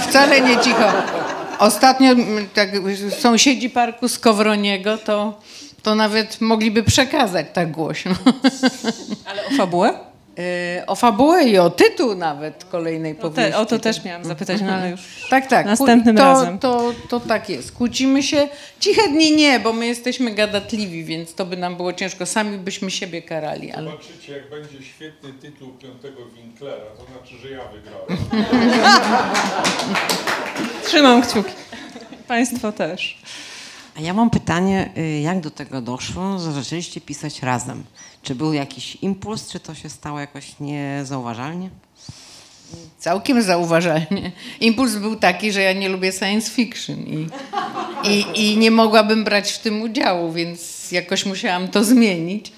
Wcale 0.09 0.41
nie 0.41 0.57
cicho. 0.57 0.91
Ostatnio 1.59 2.15
tak, 2.53 2.69
sąsiedzi 3.19 3.69
parku 3.69 4.07
Skowroniego 4.07 4.97
to, 4.97 5.41
to 5.81 5.95
nawet 5.95 6.41
mogliby 6.41 6.83
przekazać 6.83 7.45
tak 7.53 7.71
głośno. 7.71 8.11
Ale 9.25 9.45
o 9.45 9.49
fabułę? 9.57 10.12
E, 10.39 10.83
o 10.87 10.95
fabułę 10.95 11.43
i 11.43 11.57
o 11.57 11.69
tytuł 11.69 12.15
nawet 12.15 12.65
kolejnej 12.65 13.11
O, 13.11 13.15
powieści. 13.15 13.51
te, 13.51 13.57
o 13.57 13.65
to 13.65 13.79
też 13.79 14.03
miałam 14.03 14.25
zapytać, 14.25 14.61
no 14.61 14.73
ale 14.73 14.89
już... 14.89 15.01
Tak, 15.29 15.47
tak. 15.47 15.65
Następnym 15.65 16.15
to, 16.15 16.23
razem. 16.23 16.59
To, 16.59 16.93
to 17.09 17.19
tak 17.19 17.49
jest. 17.49 17.71
Kłócimy 17.71 18.23
się. 18.23 18.47
Ciche 18.79 19.07
dni 19.07 19.35
nie, 19.35 19.59
bo 19.59 19.73
my 19.73 19.87
jesteśmy 19.87 20.31
gadatliwi, 20.31 21.03
więc 21.03 21.35
to 21.35 21.45
by 21.45 21.57
nam 21.57 21.75
było 21.75 21.93
ciężko. 21.93 22.25
Sami 22.25 22.57
byśmy 22.57 22.91
siebie 22.91 23.21
karali, 23.21 23.71
ale... 23.71 23.91
Zobaczycie, 23.91 24.33
jak 24.33 24.49
będzie 24.49 24.83
świetny 24.83 25.33
tytuł 25.33 25.69
piątego 25.69 26.25
Winklera, 26.25 26.85
to 26.97 27.05
znaczy, 27.05 27.35
że 27.41 27.49
ja 27.49 27.61
wygrałem. 27.67 28.17
Trzymam 30.85 31.21
kciuki. 31.21 31.51
Państwo 32.27 32.71
też. 32.71 33.17
A 33.95 34.01
ja 34.01 34.13
mam 34.13 34.29
pytanie, 34.29 34.89
y, 34.97 35.19
jak 35.19 35.41
do 35.41 35.51
tego 35.51 35.81
doszło, 35.81 36.39
że 36.39 36.51
zaczęliście 36.51 37.01
pisać 37.01 37.41
razem? 37.41 37.83
Czy 38.23 38.35
był 38.35 38.53
jakiś 38.53 38.95
impuls, 38.95 39.47
czy 39.47 39.59
to 39.59 39.75
się 39.75 39.89
stało 39.89 40.19
jakoś 40.19 40.59
niezauważalnie? 40.59 41.69
Całkiem 42.99 43.41
zauważalnie. 43.41 44.31
Impuls 44.59 44.95
był 44.95 45.15
taki, 45.15 45.51
że 45.51 45.61
ja 45.61 45.73
nie 45.73 45.89
lubię 45.89 46.11
science 46.11 46.51
fiction 46.51 46.99
i, 46.99 47.27
i, 48.03 48.25
i 48.35 48.57
nie 48.57 48.71
mogłabym 48.71 49.23
brać 49.23 49.51
w 49.51 49.59
tym 49.59 49.81
udziału, 49.81 50.31
więc 50.31 50.91
jakoś 50.91 51.25
musiałam 51.25 51.67
to 51.67 51.83
zmienić. 51.83 52.51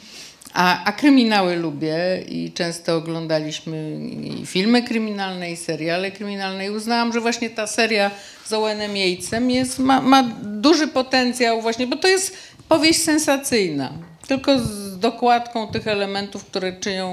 A, 0.56 0.84
a 0.84 0.92
kryminały 0.92 1.56
lubię 1.56 2.24
i 2.28 2.52
często 2.52 2.96
oglądaliśmy 2.96 4.00
filmy 4.46 4.84
kryminalne, 4.84 5.52
i 5.52 5.58
seriale 5.58 6.12
kryminalne 6.12 6.66
i 6.66 6.70
uznałam, 6.70 7.14
że 7.14 7.22
właśnie 7.22 7.50
ta 7.50 7.68
seria 7.68 8.12
z 8.46 8.54
Owenem 8.54 8.98
Jejcem 8.98 9.52
jest, 9.52 9.80
ma, 9.80 10.02
ma 10.02 10.24
duży 10.44 10.88
potencjał 10.88 11.62
właśnie, 11.62 11.88
bo 11.88 11.96
to 11.96 12.08
jest 12.08 12.38
powieść 12.68 13.04
sensacyjna, 13.04 13.94
tylko 14.28 14.60
z 14.60 15.00
dokładką 15.00 15.68
tych 15.68 15.88
elementów, 15.88 16.46
które 16.46 16.74
czynią 16.74 17.12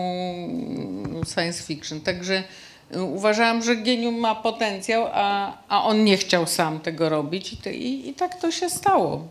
science 1.35 1.63
fiction. 1.63 2.01
Także 2.01 2.43
y, 2.97 3.03
uważałam, 3.03 3.63
że 3.63 3.77
Genium 3.77 4.15
ma 4.15 4.35
potencjał, 4.35 5.09
a, 5.13 5.57
a 5.69 5.85
on 5.85 6.05
nie 6.05 6.17
chciał 6.17 6.47
sam 6.47 6.81
tego 6.81 7.09
robić 7.09 7.53
i, 7.53 7.57
to, 7.57 7.71
i, 7.71 8.03
i 8.09 8.15
tak 8.15 8.41
to 8.41 8.51
się 8.51 8.71
stało. 8.71 9.29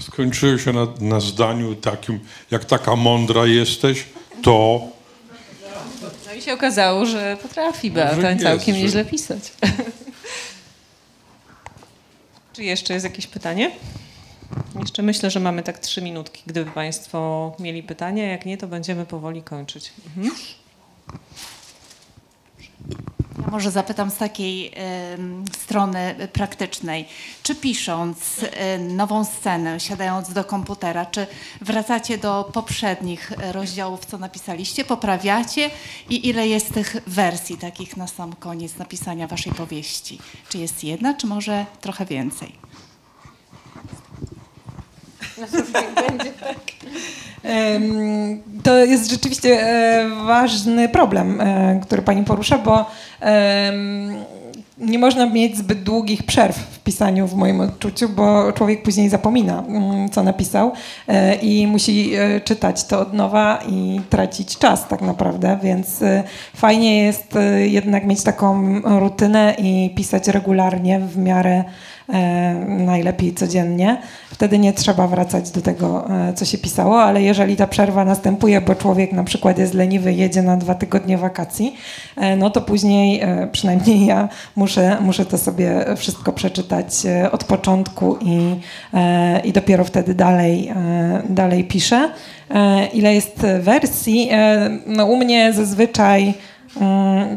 Skończyło 0.00 0.58
się 0.58 0.72
na, 0.72 0.86
na 1.00 1.20
zdaniu 1.20 1.74
takim, 1.74 2.20
jak 2.50 2.64
taka 2.64 2.96
mądra 2.96 3.46
jesteś, 3.46 4.04
to 4.42 4.80
No 6.26 6.32
i 6.38 6.42
się 6.42 6.52
okazało, 6.52 7.06
że 7.06 7.36
potrafi 7.42 7.90
Beata 7.90 8.30
jest, 8.30 8.42
całkiem 8.42 8.74
że- 8.74 8.80
nieźle 8.80 9.04
pisać. 9.04 9.52
Czy 12.52 12.64
jeszcze 12.64 12.94
jest 12.94 13.04
jakieś 13.04 13.26
pytanie? 13.26 13.70
Jeszcze 14.80 15.02
myślę, 15.02 15.30
że 15.30 15.40
mamy 15.40 15.62
tak 15.62 15.78
trzy 15.78 16.02
minutki, 16.02 16.42
gdyby 16.46 16.70
Państwo 16.70 17.52
mieli 17.58 17.82
pytania. 17.82 18.26
Jak 18.26 18.46
nie, 18.46 18.58
to 18.58 18.66
będziemy 18.66 19.06
powoli 19.06 19.42
kończyć. 19.42 19.92
Mhm. 20.06 20.34
Może 23.50 23.70
zapytam 23.70 24.10
z 24.10 24.16
takiej 24.16 24.72
em, 24.74 25.44
strony 25.58 26.14
praktycznej. 26.32 27.08
Czy 27.42 27.54
pisząc 27.54 28.18
e, 28.42 28.78
nową 28.78 29.24
scenę, 29.24 29.80
siadając 29.80 30.32
do 30.32 30.44
komputera, 30.44 31.06
czy 31.06 31.26
wracacie 31.60 32.18
do 32.18 32.50
poprzednich 32.52 33.32
rozdziałów, 33.52 34.06
co 34.06 34.18
napisaliście, 34.18 34.84
poprawiacie 34.84 35.70
i 36.10 36.28
ile 36.28 36.48
jest 36.48 36.74
tych 36.74 36.96
wersji 37.06 37.56
takich 37.56 37.96
na 37.96 38.06
sam 38.06 38.32
koniec 38.32 38.78
napisania 38.78 39.26
waszej 39.26 39.52
powieści? 39.52 40.18
Czy 40.48 40.58
jest 40.58 40.84
jedna, 40.84 41.14
czy 41.14 41.26
może 41.26 41.66
trochę 41.80 42.06
więcej? 42.06 42.52
Em, 47.42 48.42
To 48.62 48.84
jest 48.84 49.10
rzeczywiście 49.10 49.60
e, 49.60 50.08
ważny 50.26 50.88
problem, 50.88 51.40
e, 51.40 51.80
który 51.82 52.02
pani 52.02 52.24
porusza, 52.24 52.58
bo 52.58 52.86
nie 54.78 54.98
można 54.98 55.26
mieć 55.26 55.56
zbyt 55.56 55.82
długich 55.82 56.22
przerw 56.22 56.56
w 56.56 56.80
pisaniu, 56.80 57.26
w 57.26 57.34
moim 57.34 57.60
odczuciu, 57.60 58.08
bo 58.08 58.52
człowiek 58.52 58.82
później 58.82 59.08
zapomina, 59.08 59.64
mm, 59.68 60.10
co 60.10 60.22
napisał 60.22 60.72
e, 61.08 61.34
i 61.34 61.66
musi 61.66 62.12
czytać 62.44 62.84
to 62.84 63.00
od 63.00 63.12
nowa 63.12 63.58
i 63.68 64.00
tracić 64.10 64.58
czas 64.58 64.88
tak 64.88 65.00
naprawdę, 65.00 65.58
więc 65.62 66.00
fajnie 66.56 67.04
jest 67.04 67.38
jednak 67.64 68.06
mieć 68.06 68.22
taką 68.22 68.80
rutynę 69.00 69.54
i 69.58 69.90
pisać 69.96 70.28
regularnie 70.28 71.00
w 71.00 71.18
miarę 71.18 71.64
najlepiej 72.68 73.34
codziennie. 73.34 73.96
Wtedy 74.30 74.58
nie 74.58 74.72
trzeba 74.72 75.06
wracać 75.06 75.50
do 75.50 75.60
tego, 75.62 76.10
e, 76.28 76.32
co 76.32 76.44
się 76.44 76.58
pisało, 76.58 77.02
ale 77.02 77.22
jeżeli 77.22 77.56
ta 77.56 77.66
przerwa 77.66 78.04
następuje, 78.04 78.60
bo 78.60 78.74
człowiek 78.74 79.12
na 79.12 79.24
przykład 79.24 79.58
jest 79.58 79.74
leniwy, 79.74 80.12
jedzie 80.12 80.42
na 80.42 80.56
dwa 80.56 80.74
tygodnie 80.74 81.18
wakacji, 81.18 81.76
e, 82.16 82.36
no 82.36 82.50
to 82.50 82.60
później, 82.60 83.20
e, 83.20 83.48
przynajmniej 83.52 84.06
ja 84.06 84.28
muszę, 84.56 84.96
muszę 85.00 85.26
to 85.26 85.38
sobie 85.38 85.84
wszystko 85.96 86.32
przeczytać 86.32 87.06
e, 87.06 87.30
od 87.32 87.44
początku 87.44 88.16
i, 88.20 88.56
e, 88.94 89.40
i 89.40 89.52
dopiero 89.52 89.84
wtedy 89.84 90.14
dalej, 90.14 90.68
e, 90.68 91.22
dalej 91.28 91.64
piszę. 91.64 92.10
E, 92.50 92.86
Ile 92.86 93.14
jest 93.14 93.46
wersji? 93.60 94.28
E, 94.32 94.70
No 94.86 95.06
u 95.06 95.16
mnie 95.16 95.52
zazwyczaj 95.52 96.34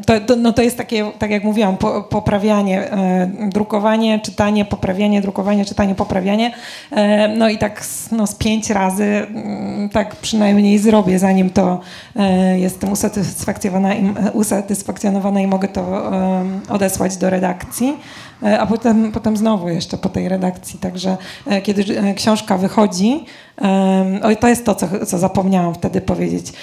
To, 0.05 0.19
to, 0.19 0.35
no 0.35 0.53
to 0.53 0.61
jest 0.61 0.77
takie, 0.77 1.11
tak 1.19 1.31
jak 1.31 1.43
mówiłam, 1.43 1.77
po, 1.77 2.03
poprawianie, 2.03 2.91
e, 2.91 3.31
drukowanie, 3.49 4.19
czytanie, 4.19 4.65
poprawianie, 4.65 5.21
drukowanie, 5.21 5.65
czytanie, 5.65 5.95
poprawianie. 5.95 6.51
E, 6.91 7.27
no 7.27 7.49
i 7.49 7.57
tak 7.57 7.83
no, 8.11 8.27
z 8.27 8.35
pięć 8.35 8.69
razy 8.69 9.03
mm, 9.03 9.89
tak 9.89 10.15
przynajmniej 10.15 10.79
zrobię, 10.79 11.19
zanim 11.19 11.49
to 11.49 11.79
e, 12.15 12.59
jestem 12.59 12.91
usatysfakcjonowana 12.91 13.95
i, 13.95 14.13
usatysfakcjonowana 14.33 15.41
i 15.41 15.47
mogę 15.47 15.67
to 15.67 16.13
e, 16.15 16.45
odesłać 16.69 17.17
do 17.17 17.29
redakcji. 17.29 17.97
E, 18.43 18.59
A 18.59 18.65
potem, 18.65 19.11
potem 19.11 19.37
znowu 19.37 19.69
jeszcze 19.69 19.97
po 19.97 20.09
tej 20.09 20.29
redakcji. 20.29 20.79
Także 20.79 21.17
e, 21.47 21.61
kiedy 21.61 21.99
e, 21.99 22.13
książka 22.13 22.57
wychodzi, 22.57 23.25
oj, 24.23 24.37
to 24.37 24.47
jest 24.47 24.65
to, 24.65 24.75
co, 24.75 25.05
co 25.05 25.17
zapomniałam 25.17 25.73
wtedy 25.73 26.01
powiedzieć. 26.01 26.53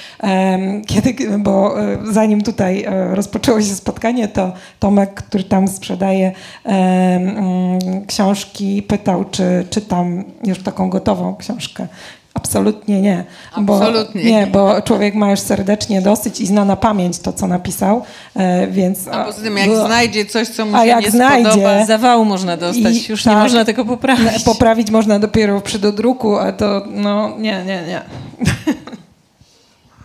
Kiedy, 0.87 1.39
bo 1.39 1.75
zanim 2.05 2.43
tutaj 2.43 2.87
rozpoczęło 3.11 3.61
się 3.61 3.75
spotkanie, 3.75 4.29
to 4.29 4.53
Tomek, 4.79 5.15
który 5.15 5.45
tam 5.45 5.69
sprzedaje 5.69 6.33
mm, 6.65 8.07
książki, 8.07 8.83
pytał, 8.83 9.25
czy 9.31 9.67
czytam 9.71 10.25
już 10.45 10.63
taką 10.63 10.91
gotową 10.91 11.37
książkę. 11.37 11.87
Absolutnie 12.35 13.01
nie. 13.03 13.25
Absolutnie 13.53 14.23
Bo, 14.23 14.29
nie, 14.29 14.41
nie. 14.41 14.47
bo 14.47 14.83
człowiek 14.83 15.15
ma 15.15 15.31
już 15.31 15.41
serdecznie 15.41 16.03
dosyć 16.03 16.41
i 16.41 16.47
zna 16.47 16.65
na 16.65 16.77
pamięć 16.77 17.19
to, 17.19 17.33
co 17.33 17.47
napisał, 17.47 18.03
e, 18.37 18.67
więc... 18.67 19.09
A 19.09 19.25
poza 19.25 19.43
tym, 19.43 19.57
jak 19.57 19.69
bo- 19.69 19.87
znajdzie 19.87 20.27
coś, 20.27 20.49
co 20.49 20.67
mu 20.67 20.77
A 20.77 20.81
się 20.81 20.87
jak 20.87 21.01
nie 21.05 21.11
znajdzie- 21.11 21.51
spodoba, 21.51 21.87
Zawału 21.87 22.25
można 22.25 22.57
dostać, 22.57 23.09
już 23.09 23.27
nie 23.27 23.33
tak. 23.33 23.43
można 23.43 23.65
tego 23.65 23.85
poprawić. 23.85 24.43
Poprawić 24.45 24.91
można 24.91 25.19
dopiero 25.19 25.61
przy 25.61 25.79
dodruku, 25.79 26.37
a 26.39 26.53
to 26.53 26.83
no 26.91 27.35
nie, 27.39 27.65
nie, 27.67 27.83
nie. 27.89 28.03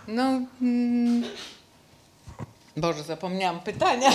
no... 0.07 0.23
Mm, 0.61 1.23
Boże, 2.77 3.03
zapomniałam 3.03 3.59
pytania. 3.59 4.09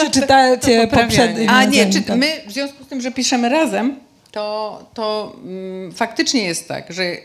Czy 0.00 0.10
czytacie 0.10 0.86
poprzednie? 1.02 1.50
A 1.50 1.64
nie, 1.64 1.90
czy 1.92 2.02
tak. 2.02 2.16
my 2.18 2.26
w 2.46 2.52
związku 2.52 2.84
z 2.84 2.86
tym, 2.86 3.00
że 3.00 3.10
piszemy 3.12 3.48
razem, 3.48 3.96
to, 4.34 4.86
to 4.94 5.36
mm, 5.44 5.92
faktycznie 5.92 6.44
jest 6.44 6.68
tak, 6.68 6.92
że 6.92 7.16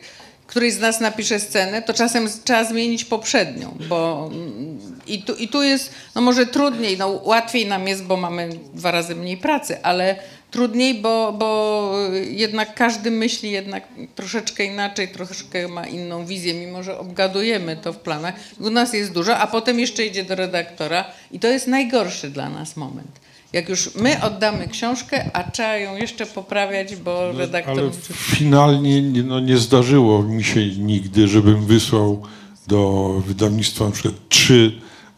któryś 0.47 0.73
z 0.73 0.79
nas 0.79 0.99
napisze 0.99 1.39
scenę, 1.39 1.81
to 1.81 1.93
czasem 1.93 2.29
trzeba 2.43 2.63
zmienić 2.63 3.05
poprzednią, 3.05 3.77
bo 3.89 4.29
mm, 4.33 4.99
i 5.07 5.23
tu, 5.23 5.35
i 5.35 5.47
tu 5.47 5.63
jest, 5.63 5.91
no 6.15 6.21
może 6.21 6.45
trudniej, 6.45 6.97
no 6.97 7.07
łatwiej 7.07 7.67
nam 7.67 7.87
jest, 7.87 8.03
bo 8.03 8.17
mamy 8.17 8.49
dwa 8.73 8.91
razy 8.91 9.15
mniej 9.15 9.37
pracy, 9.37 9.83
ale 9.83 10.15
trudniej, 10.51 10.95
bo, 10.95 11.33
bo 11.33 11.91
jednak 12.29 12.73
każdy 12.73 13.11
myśli 13.11 13.51
jednak 13.51 13.87
troszeczkę 14.15 14.63
inaczej, 14.63 15.07
troszeczkę 15.07 15.67
ma 15.67 15.87
inną 15.87 16.25
wizję, 16.25 16.53
mimo 16.53 16.83
że 16.83 16.99
obgadujemy 16.99 17.77
to 17.77 17.93
w 17.93 17.97
planach. 17.97 18.35
U 18.59 18.69
nas 18.69 18.93
jest 18.93 19.11
dużo, 19.11 19.37
a 19.37 19.47
potem 19.47 19.79
jeszcze 19.79 20.05
idzie 20.05 20.23
do 20.23 20.35
redaktora 20.35 21.05
i 21.31 21.39
to 21.39 21.47
jest 21.47 21.67
najgorszy 21.67 22.29
dla 22.29 22.49
nas 22.49 22.77
moment. 22.77 23.28
Jak 23.53 23.69
już 23.69 23.95
my 23.95 24.21
oddamy 24.23 24.67
książkę, 24.67 25.29
a 25.33 25.51
trzeba 25.51 25.77
ją 25.77 25.95
jeszcze 25.95 26.25
poprawiać, 26.25 26.95
bo 26.95 27.31
redaktor... 27.31 27.75
No, 27.75 27.81
Ale 27.81 27.91
finalnie 28.15 29.01
nie, 29.01 29.23
no, 29.23 29.39
nie 29.39 29.57
zdarzyło 29.57 30.23
mi 30.23 30.43
się 30.43 30.67
nigdy, 30.67 31.27
żebym 31.27 31.65
wysłał 31.65 32.21
do 32.67 33.13
wydawnictwa 33.25 33.85
na 33.85 33.91
przykład 33.91 34.13
trzy 34.29 34.71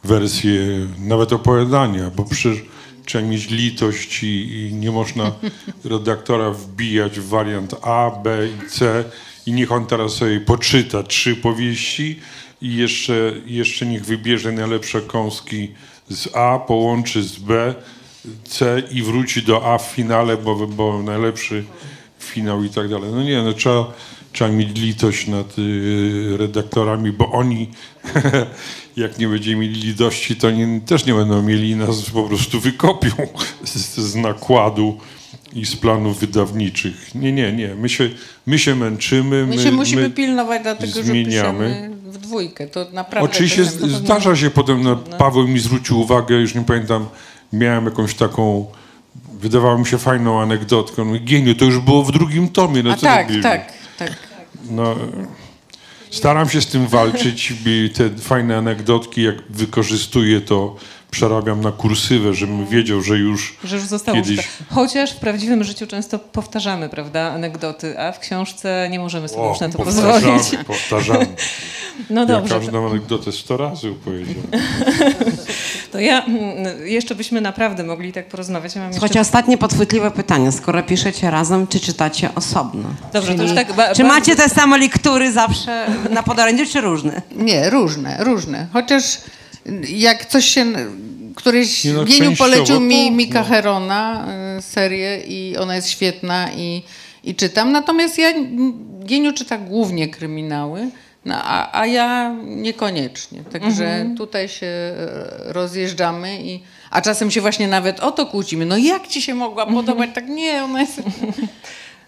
wersje, 0.04 0.62
nawet 1.00 1.34
opowiadania, 1.34 2.12
bo 2.16 2.24
przecież 2.24 2.58
trzeba 3.06 3.28
mieć 3.28 3.50
litość 3.50 4.24
i, 4.24 4.68
i 4.68 4.74
nie 4.74 4.92
można 4.92 5.32
redaktora 5.86 6.52
wbijać 6.52 7.20
w 7.20 7.28
wariant 7.28 7.76
A, 7.82 8.12
B 8.24 8.48
i 8.48 8.70
C 8.70 9.04
i 9.46 9.52
niech 9.52 9.72
on 9.72 9.86
teraz 9.86 10.14
sobie 10.14 10.40
poczyta 10.40 11.04
trzy 11.04 11.36
powieści 11.36 12.20
i 12.62 12.76
jeszcze, 12.76 13.34
jeszcze 13.46 13.86
niech 13.86 14.06
wybierze 14.06 14.52
najlepsze 14.52 15.02
kąski 15.02 15.72
z 16.10 16.36
A, 16.36 16.60
połączy 16.60 17.24
z 17.24 17.40
B, 17.40 17.76
C 18.44 18.84
i 18.92 19.02
wróci 19.02 19.42
do 19.42 19.74
A 19.74 19.78
w 19.78 19.86
finale, 19.86 20.38
bo, 20.38 20.68
bo 20.68 21.04
najlepszy 21.04 21.64
finał 22.20 22.64
i 22.64 22.70
tak 22.70 22.90
dalej. 22.90 23.12
No 23.12 23.24
nie, 23.24 23.44
no 23.44 23.54
trzeba, 23.54 23.94
trzeba 24.34 24.52
mieć 24.52 24.80
litość 24.80 25.28
nad 25.28 25.60
y, 25.60 26.38
redaktorami, 26.38 27.12
bo 27.12 27.32
oni, 27.32 27.70
jak 28.98 29.20
nie 29.20 29.28
będziemy 29.28 29.62
mieli 29.62 29.82
litości, 29.82 30.36
to 30.36 30.52
nie, 30.52 30.82
też 30.82 31.06
nie 31.06 31.14
będą 31.14 31.42
mieli 31.42 31.76
nas 31.76 32.10
po 32.10 32.24
prostu 32.24 32.60
wykopią 32.60 33.10
z, 33.64 33.98
z 33.98 34.16
nakładu 34.16 34.98
i 35.54 35.66
z 35.66 35.76
planów 35.76 36.20
wydawniczych. 36.20 37.16
Nie, 37.16 37.32
nie, 37.32 37.54
nie. 37.54 37.76
My 37.76 37.90
się, 37.90 38.10
my 38.46 38.60
się 38.60 38.76
męczymy. 38.76 39.46
My 39.46 39.60
się 39.60 39.72
musimy 39.72 40.10
pilnować, 40.10 40.64
dlatego 40.64 40.94
że 40.94 41.04
zmieniamy. 41.04 41.68
piszemy 41.68 41.92
w 42.06 42.18
dwójkę. 42.18 42.68
To 42.68 42.88
naprawdę... 42.94 43.30
Oczywiście 43.30 43.66
zdarza 43.66 44.36
się 44.36 44.50
potem, 44.50 44.84
no, 44.84 44.96
Paweł 44.96 45.48
mi 45.48 45.60
zwrócił 45.60 46.00
uwagę, 46.00 46.36
już 46.36 46.56
nie 46.56 46.62
pamiętam, 46.62 47.06
miałem 47.54 47.86
jakąś 47.86 48.14
taką, 48.16 48.66
wydawało 49.40 49.78
mi 49.78 49.86
się 49.86 49.98
fajną 49.98 50.42
anegdotkę. 50.42 51.06
No, 51.06 51.20
Gieniu, 51.20 51.56
to 51.56 51.66
już 51.66 51.80
było 51.80 52.04
w 52.04 52.12
drugim 52.12 52.50
tomie. 52.50 52.84
No, 52.84 52.92
A 52.92 52.96
co 52.96 53.02
tak, 53.02 53.28
tak, 53.44 53.74
tak. 53.98 54.14
No, 54.70 54.96
staram 56.12 56.50
się 56.50 56.62
z 56.62 56.68
tym 56.68 56.88
walczyć 56.88 57.54
te 57.94 58.10
fajne 58.10 58.58
anegdotki, 58.58 59.24
jak 59.24 59.36
wykorzystuję 59.50 60.42
to, 60.42 60.76
przerabiam 61.12 61.62
na 61.62 61.72
kursywę, 61.72 62.34
żebym 62.34 62.68
wiedział, 62.68 63.02
że 63.02 63.18
już 63.18 63.58
Że 63.64 63.76
już 63.76 63.86
zostało 63.86 64.16
kiedyś... 64.18 64.32
użyte. 64.40 64.54
Chociaż 64.70 65.12
w 65.14 65.16
prawdziwym 65.16 65.64
życiu 65.64 65.88
często 65.88 66.20
powtarzamy, 66.20 66.90
prawda, 66.90 67.32
anegdoty, 67.32 68.00
a 68.00 68.12
w 68.12 68.20
książce 68.20 68.88
nie 68.92 69.00
możemy 69.00 69.28
sobie 69.30 69.48
już 69.48 69.60
na 69.60 69.70
to 69.70 69.78
powtarzamy, 69.78 70.14
pozwolić. 70.38 70.66
powtarzamy. 70.68 71.28
No 72.10 72.22
Ja 72.22 72.28
dobrze, 72.28 72.56
każdą 72.56 72.90
anegdotę 72.90 73.32
sto 73.32 73.58
razy 73.58 73.90
opowiedziałem. 73.90 74.48
to 75.92 76.00
ja 76.00 76.24
mm, 76.26 76.88
jeszcze 76.88 77.16
byśmy 77.16 77.42
naprawdę 77.42 77.84
mogli 77.84 78.14
tak 78.14 78.28
porozmawiać. 78.30 78.76
Ja 78.76 78.82
mam 78.82 78.92
Słuchajcie, 78.94 79.20
jeszcze... 79.20 79.30
ostatnie 79.30 79.58
podchwytliwe 79.58 80.12
pytanie. 80.12 80.52
Skoro 80.52 80.84
piszecie 80.84 81.32
razem, 81.32 81.68
czy 81.68 81.80
czytacie 81.80 82.30
osobno? 82.36 82.90
Dobrze, 83.14 83.32
to 83.32 83.38
Czyli 83.38 83.50
już 83.50 83.56
tak 83.56 83.68
ba- 83.68 83.74
Czy 83.96 84.04
bardzo- 84.04 84.04
macie 84.04 84.36
te 84.36 84.50
same 84.50 84.78
lektury 84.78 85.32
zawsze 85.32 85.88
na 86.10 86.24
podorędziu, 86.24 86.66
czy 86.66 86.82
różne? 86.82 87.22
Nie, 87.36 87.70
różne, 87.70 88.24
różne. 88.24 88.68
Chociaż 88.74 89.18
jak 89.88 90.26
coś 90.26 90.46
się... 90.46 90.74
Któryś 91.36 91.84
Nie 91.84 91.94
no, 91.94 92.36
polecił 92.38 92.80
mi 92.80 93.06
tak, 93.06 93.16
Mika 93.16 93.40
no. 93.40 93.46
Herona 93.46 94.28
y, 94.58 94.62
serię 94.62 95.24
i 95.28 95.58
ona 95.58 95.76
jest 95.76 95.90
świetna 95.90 96.52
i, 96.52 96.84
i 97.24 97.36
czytam. 97.36 97.72
Natomiast 97.72 98.18
ja 98.18 98.34
Gieniu 99.06 99.34
czyta 99.34 99.58
głównie 99.58 100.08
kryminały, 100.08 100.90
no, 101.26 101.36
a, 101.44 101.80
a 101.82 101.86
ja 101.86 102.36
niekoniecznie. 102.44 103.44
Także 103.44 104.10
tutaj 104.18 104.50
się 104.50 104.66
e, 104.68 104.94
rozjeżdżamy 105.54 106.42
i 106.42 106.60
a 106.92 107.02
czasem 107.02 107.32
się 107.32 107.42
właśnie 107.42 107.68
nawet 107.68 108.00
o 108.00 108.12
to 108.12 108.26
kłócimy. 108.26 108.66
No 108.66 108.78
jak 108.78 109.08
ci 109.08 109.22
się 109.22 109.34
mogła 109.34 109.66
podobać? 109.66 110.10
Tak 110.14 110.28
nie, 110.28 110.64
ona 110.64 110.82
jest... 110.82 111.02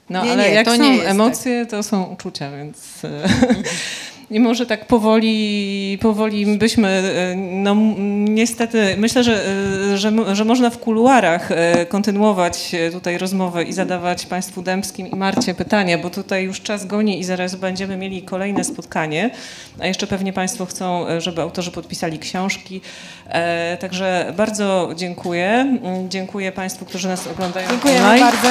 No 0.09 0.25
Nie, 0.25 0.31
ale 0.31 0.43
nie, 0.43 0.53
jak 0.53 0.65
to 0.65 0.75
są 0.75 0.83
nie 0.83 0.89
jest 0.89 1.03
tak. 1.03 1.11
emocje, 1.11 1.65
to 1.65 1.83
są 1.83 2.03
uczucia, 2.03 2.51
więc... 2.51 3.01
e, 4.33 4.39
mimo 4.43 4.53
że 4.53 4.65
tak 4.65 4.85
powoli, 4.85 5.97
powoli 6.01 6.57
byśmy, 6.57 6.87
e, 6.87 7.35
no 7.35 7.75
niestety, 8.29 8.95
myślę, 8.97 9.23
że, 9.23 9.45
e, 9.93 9.97
że, 9.97 10.11
że 10.35 10.45
można 10.45 10.69
w 10.69 10.77
kuluarach 10.77 11.51
e, 11.51 11.85
kontynuować 11.85 12.71
tutaj 12.91 13.17
rozmowę 13.17 13.63
i 13.63 13.73
zadawać 13.73 14.25
Państwu 14.25 14.61
Dębskim 14.61 15.07
i 15.07 15.15
Marcie 15.15 15.53
pytania, 15.53 15.97
bo 15.97 16.09
tutaj 16.09 16.43
już 16.43 16.61
czas 16.61 16.85
goni 16.85 17.19
i 17.19 17.23
zaraz 17.23 17.55
będziemy 17.55 17.97
mieli 17.97 18.21
kolejne 18.21 18.63
spotkanie, 18.63 19.29
a 19.79 19.87
jeszcze 19.87 20.07
pewnie 20.07 20.33
Państwo 20.33 20.65
chcą, 20.65 21.05
żeby 21.17 21.41
autorzy 21.41 21.71
podpisali 21.71 22.19
książki. 22.19 22.81
Także 23.79 24.33
bardzo 24.37 24.89
dziękuję. 24.95 25.77
Dziękuję 26.09 26.51
Państwu, 26.51 26.85
którzy 26.85 27.07
nas 27.07 27.27
oglądają 27.27 27.69
Dziękujemy 27.69 28.05
online. 28.05 28.25
bardzo. 28.25 28.49